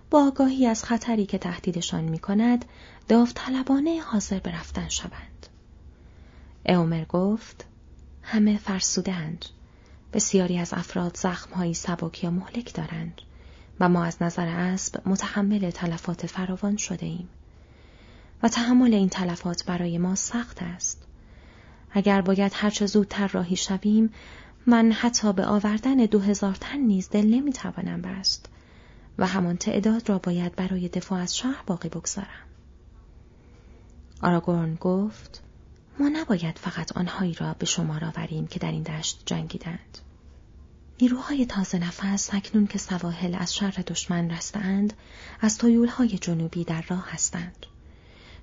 با 0.10 0.28
آگاهی 0.28 0.66
از 0.68 0.84
خطری 0.84 1.26
که 1.26 1.38
تهدیدشان 1.38 2.04
می 2.04 2.20
کند 2.20 2.66
داوطلبانه 3.08 4.02
حاضر 4.02 4.40
به 4.40 4.52
رفتن 4.52 4.90
شوند. 4.90 5.48
اومر 6.66 7.06
گفت 7.06 7.66
همه 8.22 8.58
فرسودند. 8.58 9.46
بسیاری 10.14 10.58
از 10.58 10.74
افراد 10.74 11.18
زخمهایی 11.18 11.74
سبک 11.74 12.24
یا 12.24 12.32
مهلک 12.32 12.74
دارند 12.74 13.22
و 13.80 13.90
ما 13.90 14.04
از 14.04 14.22
نظر 14.22 14.48
اسب 14.48 15.02
متحمل 15.06 15.72
تلفات 15.72 16.26
فراوان 16.26 16.78
شده 16.78 17.06
ایم. 17.06 17.30
و 18.44 18.48
تحمل 18.48 18.94
این 18.94 19.10
تلفات 19.10 19.66
برای 19.66 19.98
ما 19.98 20.16
سخت 20.16 20.62
است. 20.62 21.08
اگر 21.92 22.22
باید 22.22 22.52
هرچه 22.56 22.86
زودتر 22.86 23.28
راهی 23.28 23.56
شویم، 23.56 24.10
من 24.68 24.92
حتی 24.92 25.34
به 25.34 25.46
آوردن 25.46 25.96
دو 25.96 26.20
هزار 26.20 26.56
تن 26.56 26.78
نیز 26.78 27.10
دل 27.10 27.26
نمی‌توانم 27.26 28.02
بست 28.02 28.50
و 29.18 29.28
همان 29.28 29.58
تعداد 29.58 30.10
را 30.10 30.20
باید 30.20 30.56
برای 30.56 30.90
دفاع 30.90 31.20
از 31.20 31.38
شهر 31.38 31.64
باقی 31.68 31.90
بگذارم. 31.90 32.28
آراگورن 34.22 34.76
گفت 34.76 35.44
ما 36.00 36.10
نباید 36.10 36.60
فقط 36.60 36.98
آنهایی 36.98 37.34
را 37.34 37.54
به 37.54 37.66
شمار 37.66 38.06
آوریم 38.06 38.48
که 38.48 38.60
در 38.60 38.72
این 38.72 38.84
دشت 38.84 39.22
جنگیدند. 39.26 39.98
نیروهای 41.02 41.46
تازه 41.46 41.80
نفس 41.80 42.34
اکنون 42.34 42.68
که 42.68 42.78
سواحل 42.78 43.36
از 43.36 43.56
شر 43.56 43.84
دشمن 43.88 44.30
رستند 44.30 44.94
از 45.42 45.58
تویولهای 45.58 46.18
جنوبی 46.18 46.64
در 46.64 46.82
راه 46.82 47.06
هستند. 47.10 47.66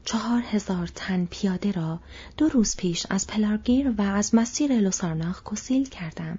چهار 0.05 0.43
هزار 0.43 0.87
تن 0.87 1.25
پیاده 1.31 1.73
را 1.73 2.01
دو 2.37 2.49
روز 2.49 2.77
پیش 2.77 3.07
از 3.11 3.27
پلارگیر 3.27 3.95
و 3.99 4.03
از 4.03 4.35
مسیر 4.35 4.81
لوسارناخ 4.81 5.43
گسیل 5.43 5.89
کردم 5.89 6.39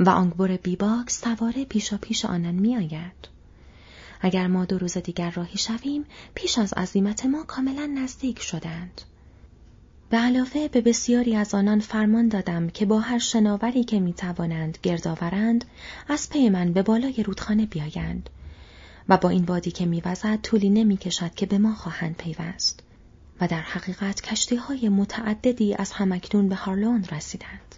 و 0.00 0.10
آنگبر 0.10 0.56
بیباک 0.56 1.10
سواره 1.10 1.64
پیشا 1.64 1.98
پیش 1.98 2.24
آنان 2.24 2.54
می 2.54 2.76
آید. 2.76 3.28
اگر 4.20 4.46
ما 4.46 4.64
دو 4.64 4.78
روز 4.78 4.98
دیگر 4.98 5.30
راهی 5.30 5.58
شویم 5.58 6.04
پیش 6.34 6.58
از 6.58 6.72
عظیمت 6.72 7.26
ما 7.26 7.44
کاملا 7.44 7.86
نزدیک 7.86 8.42
شدند. 8.42 9.00
به 10.10 10.16
علاوه 10.16 10.68
به 10.68 10.80
بسیاری 10.80 11.36
از 11.36 11.54
آنان 11.54 11.80
فرمان 11.80 12.28
دادم 12.28 12.68
که 12.68 12.86
با 12.86 13.00
هر 13.00 13.18
شناوری 13.18 13.84
که 13.84 14.00
می 14.00 14.12
توانند 14.12 14.78
گردآورند 14.82 15.64
از 16.08 16.30
پی 16.30 16.48
من 16.48 16.72
به 16.72 16.82
بالای 16.82 17.22
رودخانه 17.22 17.66
بیایند 17.66 18.30
و 19.08 19.16
با 19.16 19.28
این 19.28 19.44
بادی 19.44 19.70
که 19.70 19.86
میوزد 19.86 20.38
طولی 20.42 20.70
نمی 20.70 20.96
کشد 20.96 21.34
که 21.34 21.46
به 21.46 21.58
ما 21.58 21.74
خواهند 21.74 22.16
پیوست 22.16 22.82
و 23.40 23.48
در 23.48 23.60
حقیقت 23.60 24.20
کشتی 24.20 24.56
های 24.56 24.88
متعددی 24.88 25.74
از 25.74 25.92
همکنون 25.92 26.48
به 26.48 26.54
هارلوند 26.54 27.14
رسیدند. 27.14 27.74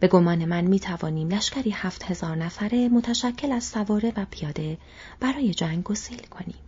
به 0.00 0.08
گمان 0.08 0.44
من 0.44 0.64
می 0.64 0.80
توانیم 0.80 1.28
لشکری 1.28 1.70
هفت 1.70 2.04
هزار 2.04 2.36
نفره 2.36 2.88
متشکل 2.88 3.52
از 3.52 3.64
سواره 3.64 4.12
و 4.16 4.26
پیاده 4.30 4.78
برای 5.20 5.54
جنگ 5.54 5.82
گسیل 5.82 6.20
کنیم. 6.20 6.65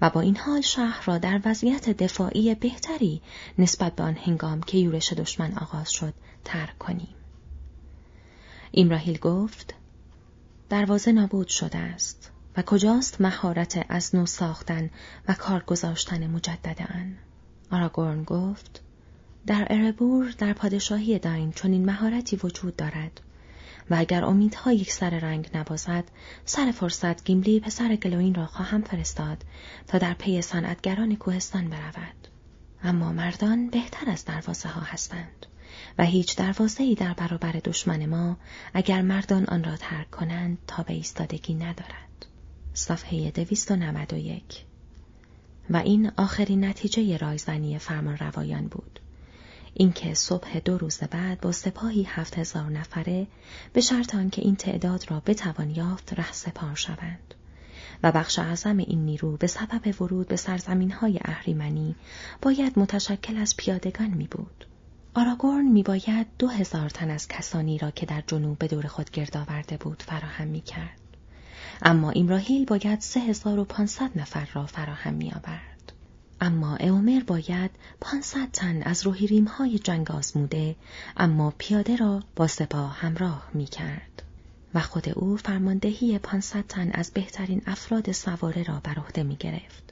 و 0.00 0.10
با 0.10 0.20
این 0.20 0.36
حال 0.36 0.60
شهر 0.60 1.04
را 1.04 1.18
در 1.18 1.40
وضعیت 1.44 1.90
دفاعی 1.90 2.54
بهتری 2.54 3.22
نسبت 3.58 3.96
به 3.96 4.02
آن 4.02 4.14
هنگام 4.14 4.60
که 4.60 4.78
یورش 4.78 5.12
دشمن 5.12 5.58
آغاز 5.58 5.90
شد 5.92 6.14
ترک 6.44 6.78
کنیم. 6.78 7.14
ایمراهیل 8.70 9.18
گفت 9.18 9.74
دروازه 10.68 11.12
نابود 11.12 11.48
شده 11.48 11.78
است 11.78 12.30
و 12.56 12.62
کجاست 12.62 13.20
مهارت 13.20 13.86
از 13.88 14.14
نو 14.14 14.26
ساختن 14.26 14.90
و 15.28 15.34
کار 15.34 15.62
گذاشتن 15.62 16.26
مجدد 16.26 16.86
آن؟ 16.94 17.16
آراگورن 17.70 18.24
گفت 18.24 18.82
در 19.46 19.66
اربور 19.70 20.34
در 20.38 20.52
پادشاهی 20.52 21.18
داین 21.18 21.52
چنین 21.52 21.84
مهارتی 21.84 22.36
وجود 22.36 22.76
دارد 22.76 23.20
و 23.90 23.94
اگر 23.98 24.24
امیدها 24.24 24.72
یک 24.72 24.92
سر 24.92 25.10
رنگ 25.10 25.50
نبازد 25.54 26.04
سر 26.44 26.72
فرصت 26.72 27.24
گیملی 27.24 27.60
پسر 27.60 27.96
گلوین 27.96 28.34
را 28.34 28.46
خواهم 28.46 28.82
فرستاد 28.82 29.44
تا 29.86 29.98
در 29.98 30.14
پی 30.14 30.42
صنعتگران 30.42 31.16
کوهستان 31.16 31.70
برود. 31.70 32.28
اما 32.82 33.12
مردان 33.12 33.70
بهتر 33.70 34.10
از 34.10 34.24
دروازه 34.24 34.68
ها 34.68 34.80
هستند 34.80 35.46
و 35.98 36.04
هیچ 36.04 36.36
دروازه 36.36 36.82
ای 36.82 36.94
در 36.94 37.12
برابر 37.12 37.52
دشمن 37.52 38.06
ما 38.06 38.36
اگر 38.74 39.02
مردان 39.02 39.44
آن 39.44 39.64
را 39.64 39.76
ترک 39.76 40.10
کنند 40.10 40.58
تاب 40.66 40.92
ایستادگی 40.92 41.54
ندارد. 41.54 42.26
صفحه 42.74 43.30
291 43.30 44.64
و 45.70 45.76
این 45.76 46.12
آخرین 46.16 46.64
نتیجه 46.64 47.16
رایزنی 47.16 47.78
فرمان 47.78 48.16
روایان 48.16 48.66
بود. 48.66 49.00
اینکه 49.74 50.14
صبح 50.14 50.58
دو 50.58 50.78
روز 50.78 50.98
بعد 50.98 51.40
با 51.40 51.52
سپاهی 51.52 52.02
هفت 52.02 52.38
هزار 52.38 52.70
نفره 52.70 53.26
به 53.72 53.80
شرط 53.80 54.14
آنکه 54.14 54.42
این 54.42 54.56
تعداد 54.56 55.10
را 55.10 55.22
بتوان 55.26 55.70
یافت 55.70 56.12
ره 56.12 56.32
سپار 56.32 56.74
شوند 56.74 57.34
و 58.02 58.12
بخش 58.12 58.38
اعظم 58.38 58.76
این 58.76 59.04
نیرو 59.04 59.36
به 59.36 59.46
سبب 59.46 60.02
ورود 60.02 60.28
به 60.28 60.36
سرزمین 60.36 60.90
های 60.92 61.20
اهریمنی 61.24 61.94
باید 62.42 62.78
متشکل 62.78 63.36
از 63.36 63.56
پیادگان 63.56 64.10
می 64.10 64.26
بود. 64.26 64.66
آراگورن 65.14 65.64
می 65.68 65.82
باید 65.82 66.26
دو 66.38 66.48
هزار 66.48 66.90
تن 66.90 67.10
از 67.10 67.28
کسانی 67.28 67.78
را 67.78 67.90
که 67.90 68.06
در 68.06 68.22
جنوب 68.26 68.58
به 68.58 68.68
دور 68.68 68.86
خود 68.86 69.10
گرد 69.10 69.36
آورده 69.36 69.76
بود 69.76 70.02
فراهم 70.02 70.48
می 70.48 70.60
کرد. 70.60 71.00
اما 71.82 72.10
ایمراهیل 72.10 72.64
باید 72.64 73.00
سه 73.00 73.20
هزار 73.20 73.58
و 73.58 73.64
پانصد 73.64 74.10
نفر 74.16 74.48
را 74.54 74.66
فراهم 74.66 75.14
می 75.14 75.32
آورد. 75.32 75.69
اما 76.40 76.76
اومر 76.76 77.22
باید 77.26 77.70
پانصد 78.00 78.48
تن 78.52 78.82
از 78.82 79.06
روحیریم 79.06 79.44
های 79.44 79.78
جنگ 79.78 80.10
آزموده 80.10 80.76
اما 81.16 81.54
پیاده 81.58 81.96
را 81.96 82.22
با 82.36 82.46
سپاه 82.46 82.96
همراه 82.96 83.48
می 83.54 83.64
کرد. 83.64 84.22
و 84.74 84.80
خود 84.80 85.08
او 85.08 85.36
فرماندهی 85.36 86.18
پانصد 86.18 86.64
تن 86.68 86.90
از 86.92 87.10
بهترین 87.10 87.62
افراد 87.66 88.12
سواره 88.12 88.62
را 88.62 88.80
بر 88.84 88.94
عهده 88.94 89.22
می 89.22 89.36
گرفت. 89.36 89.82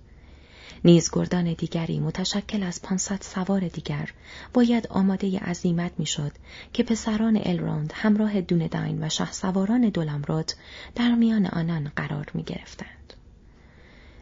نیز 0.85 1.11
گردان 1.13 1.53
دیگری 1.53 2.01
متشکل 2.01 2.63
از 2.63 2.83
پانصد 2.83 3.23
سوار 3.23 3.69
دیگر 3.69 4.13
باید 4.53 4.87
آماده 4.87 5.39
عزیمت 5.39 5.93
می‌شد 5.99 6.33
که 6.73 6.83
پسران 6.83 7.41
الروند 7.45 7.93
همراه 7.95 8.41
دونداین 8.41 9.05
و 9.05 9.09
شه 9.09 9.33
سواران 9.33 9.89
دولمرود 9.89 10.53
در 10.95 11.15
میان 11.15 11.47
آنان 11.47 11.93
قرار 11.97 12.27
می 12.35 12.43
گرفتند. 12.43 12.98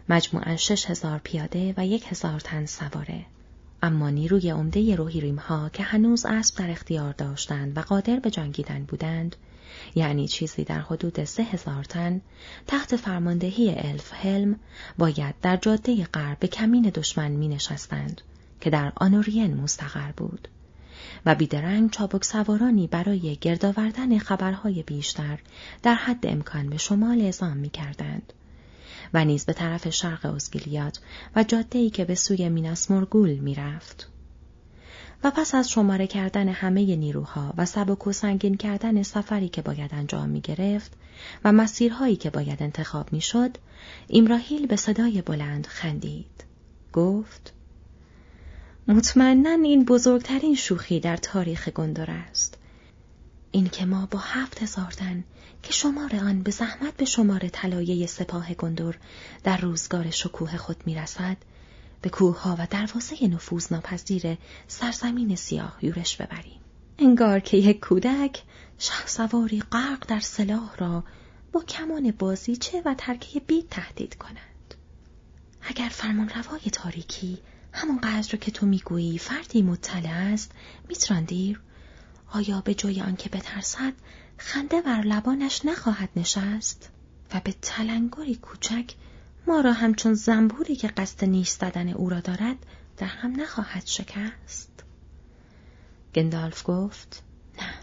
مجموعا 0.08 0.56
شش 0.56 0.90
هزار 0.90 1.20
پیاده 1.24 1.74
و 1.76 1.86
یک 1.86 2.12
هزار 2.12 2.40
تن 2.40 2.66
سواره. 2.66 3.26
اما 3.82 4.10
نیروی 4.10 4.50
عمده 4.50 4.96
روحیریم 4.96 5.36
ها 5.36 5.68
که 5.68 5.82
هنوز 5.82 6.26
اسب 6.26 6.58
در 6.58 6.70
اختیار 6.70 7.12
داشتند 7.12 7.78
و 7.78 7.80
قادر 7.80 8.20
به 8.20 8.30
جنگیدن 8.30 8.84
بودند 8.84 9.36
یعنی 9.94 10.28
چیزی 10.28 10.64
در 10.64 10.80
حدود 10.80 11.24
سه 11.24 11.42
هزار 11.42 11.84
تن 11.84 12.20
تحت 12.66 12.96
فرماندهی 12.96 13.74
الف 13.74 14.12
هلم 14.14 14.58
باید 14.98 15.34
در 15.42 15.56
جاده 15.56 16.04
غرب 16.04 16.38
به 16.38 16.48
کمین 16.48 16.82
دشمن 16.82 17.30
می 17.30 17.48
نشستند 17.48 18.20
که 18.60 18.70
در 18.70 18.92
آنورین 18.96 19.54
مستقر 19.54 20.12
بود 20.12 20.48
و 21.26 21.34
بیدرنگ 21.34 21.90
چابک 21.90 22.24
سوارانی 22.24 22.86
برای 22.86 23.36
گردآوردن 23.40 24.18
خبرهای 24.18 24.82
بیشتر 24.82 25.38
در 25.82 25.94
حد 25.94 26.26
امکان 26.26 26.70
به 26.70 26.78
شمال 26.78 27.20
اعزام 27.20 27.56
می 27.56 27.70
کردند. 27.70 28.32
و 29.14 29.24
نیز 29.24 29.46
به 29.46 29.52
طرف 29.52 29.90
شرق 29.90 30.26
اسگیلیات 30.26 31.00
و 31.36 31.44
جاده‌ای 31.44 31.90
که 31.90 32.04
به 32.04 32.14
سوی 32.14 32.48
میناس 32.48 32.90
می 32.90 33.54
رفت. 33.54 34.08
و 35.24 35.30
پس 35.30 35.54
از 35.54 35.70
شماره 35.70 36.06
کردن 36.06 36.48
همه 36.48 36.96
نیروها 36.96 37.54
و 37.56 37.66
سبک 37.66 38.06
و 38.06 38.12
سنگین 38.12 38.56
کردن 38.56 39.02
سفری 39.02 39.48
که 39.48 39.62
باید 39.62 39.94
انجام 39.94 40.28
می 40.28 40.40
گرفت 40.40 40.92
و 41.44 41.52
مسیرهایی 41.52 42.16
که 42.16 42.30
باید 42.30 42.62
انتخاب 42.62 43.12
می 43.12 43.20
شد، 43.20 43.56
ایمراهیل 44.06 44.66
به 44.66 44.76
صدای 44.76 45.22
بلند 45.22 45.66
خندید. 45.66 46.44
گفت 46.92 47.52
مطمئنا 48.88 49.50
این 49.50 49.84
بزرگترین 49.84 50.54
شوخی 50.54 51.00
در 51.00 51.16
تاریخ 51.16 51.68
گندر 51.68 52.10
است. 52.10 52.58
این 53.56 53.68
که 53.68 53.86
ما 53.86 54.06
با 54.06 54.18
هفت 54.18 54.62
هزار 54.62 54.90
تن 54.90 55.24
که 55.62 55.72
شمار 55.72 56.16
آن 56.16 56.42
به 56.42 56.50
زحمت 56.50 56.96
به 56.96 57.04
شمار 57.04 57.48
طلایه 57.48 58.06
سپاه 58.06 58.54
گندر 58.54 58.94
در 59.44 59.56
روزگار 59.56 60.10
شکوه 60.10 60.56
خود 60.56 60.76
می 60.86 60.94
رسد، 60.94 61.36
به 62.02 62.10
کوهها 62.10 62.56
و 62.58 62.66
دروازه 62.70 63.26
نفوذ 63.26 63.72
ناپذیر 63.72 64.38
سرزمین 64.68 65.36
سیاه 65.36 65.78
یورش 65.82 66.16
ببریم. 66.16 66.60
انگار 66.98 67.40
که 67.40 67.56
یک 67.56 67.80
کودک 67.80 68.42
شه 68.78 69.06
سواری 69.06 69.60
غرق 69.60 70.06
در 70.08 70.20
سلاح 70.20 70.76
را 70.76 71.04
با 71.52 71.62
کمان 71.62 72.10
بازیچه 72.10 72.82
و 72.84 72.94
ترکه 72.98 73.40
بید 73.40 73.68
تهدید 73.68 74.14
کند. 74.14 74.74
اگر 75.62 75.88
فرمان 75.88 76.28
روای 76.28 76.70
تاریکی 76.72 77.38
همون 77.72 77.98
قدر 77.98 78.36
که 78.36 78.50
تو 78.50 78.66
می‌گویی 78.66 79.18
فردی 79.18 79.62
مطلع 79.62 80.10
است 80.10 80.52
میتراندیر 80.88 81.60
آیا 82.36 82.60
به 82.60 82.74
جای 82.74 83.00
آنکه 83.00 83.28
بترسد 83.28 83.92
خنده 84.38 84.82
بر 84.82 85.00
لبانش 85.00 85.64
نخواهد 85.64 86.08
نشست؟ 86.16 86.90
و 87.34 87.40
به 87.44 87.54
تلنگری 87.62 88.34
کوچک 88.34 88.94
ما 89.46 89.60
را 89.60 89.72
همچون 89.72 90.14
زنبوری 90.14 90.76
که 90.76 90.88
قصد 90.88 91.24
نیش 91.24 91.48
زدن 91.48 91.88
او 91.88 92.10
را 92.10 92.20
دارد 92.20 92.56
در 92.96 93.06
هم 93.06 93.40
نخواهد 93.40 93.86
شکست. 93.86 94.70
گندالف 96.14 96.62
گفت 96.64 97.22
نه 97.58 97.74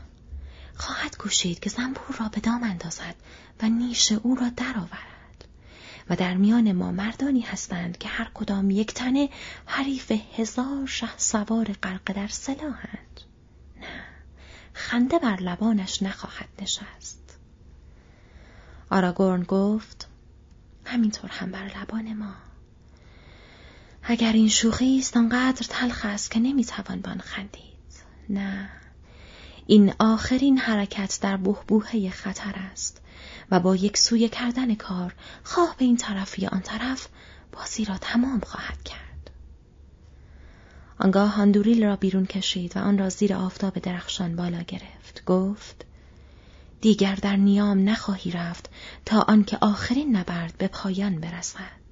خواهد 0.75 1.17
کوشید 1.17 1.59
که 1.59 1.69
زنبور 1.69 2.15
را 2.19 2.29
به 2.29 2.41
دام 2.41 2.63
اندازد 2.63 3.15
و 3.61 3.69
نیش 3.69 4.11
او 4.11 4.35
را 4.35 4.49
درآورد 4.49 5.47
و 6.09 6.15
در 6.15 6.33
میان 6.33 6.71
ما 6.71 6.91
مردانی 6.91 7.41
هستند 7.41 7.97
که 7.97 8.09
هر 8.09 8.31
کدام 8.33 8.71
یک 8.71 8.93
تنه 8.93 9.29
حریف 9.65 10.11
هزار 10.35 10.87
شه 10.87 11.17
سوار 11.17 11.65
غرق 11.65 12.13
در 12.13 12.27
سلاحند 12.27 13.22
خنده 14.73 15.19
بر 15.19 15.35
لبانش 15.35 16.03
نخواهد 16.03 16.49
نشست. 16.61 17.37
آراگورن 18.89 19.43
گفت 19.43 20.07
همینطور 20.85 21.29
هم 21.29 21.51
بر 21.51 21.71
لبان 21.79 22.13
ما. 22.13 22.35
اگر 24.03 24.33
این 24.33 24.49
شوخی 24.49 24.99
است 24.99 25.17
آنقدر 25.17 25.65
تلخ 25.69 26.05
است 26.05 26.31
که 26.31 26.39
نمی‌توان 26.39 27.01
بان 27.01 27.19
خندید. 27.19 27.73
نه 28.29 28.69
این 29.65 29.93
آخرین 29.99 30.57
حرکت 30.57 31.19
در 31.21 31.37
بهبوهه 31.37 32.09
خطر 32.09 32.53
است 32.71 33.01
و 33.51 33.59
با 33.59 33.75
یک 33.75 33.97
سوی 33.97 34.29
کردن 34.29 34.75
کار 34.75 35.15
خواه 35.43 35.75
به 35.77 35.85
این 35.85 35.97
طرف 35.97 36.39
یا 36.39 36.49
آن 36.49 36.61
طرف 36.61 37.07
بازی 37.51 37.85
را 37.85 37.97
تمام 37.97 38.39
خواهد 38.39 38.83
کرد. 38.83 39.12
آنگاه 40.99 41.29
هاندوریل 41.35 41.83
را 41.83 41.95
بیرون 41.95 42.25
کشید 42.25 42.77
و 42.77 42.79
آن 42.79 42.97
را 42.97 43.09
زیر 43.09 43.33
آفتاب 43.33 43.79
درخشان 43.79 44.35
بالا 44.35 44.61
گرفت. 44.61 45.23
گفت 45.25 45.85
دیگر 46.81 47.15
در 47.15 47.35
نیام 47.35 47.89
نخواهی 47.89 48.31
رفت 48.31 48.69
تا 49.05 49.21
آنکه 49.21 49.57
آخرین 49.61 50.15
نبرد 50.15 50.53
به 50.57 50.67
پایان 50.67 51.19
برسد. 51.19 51.82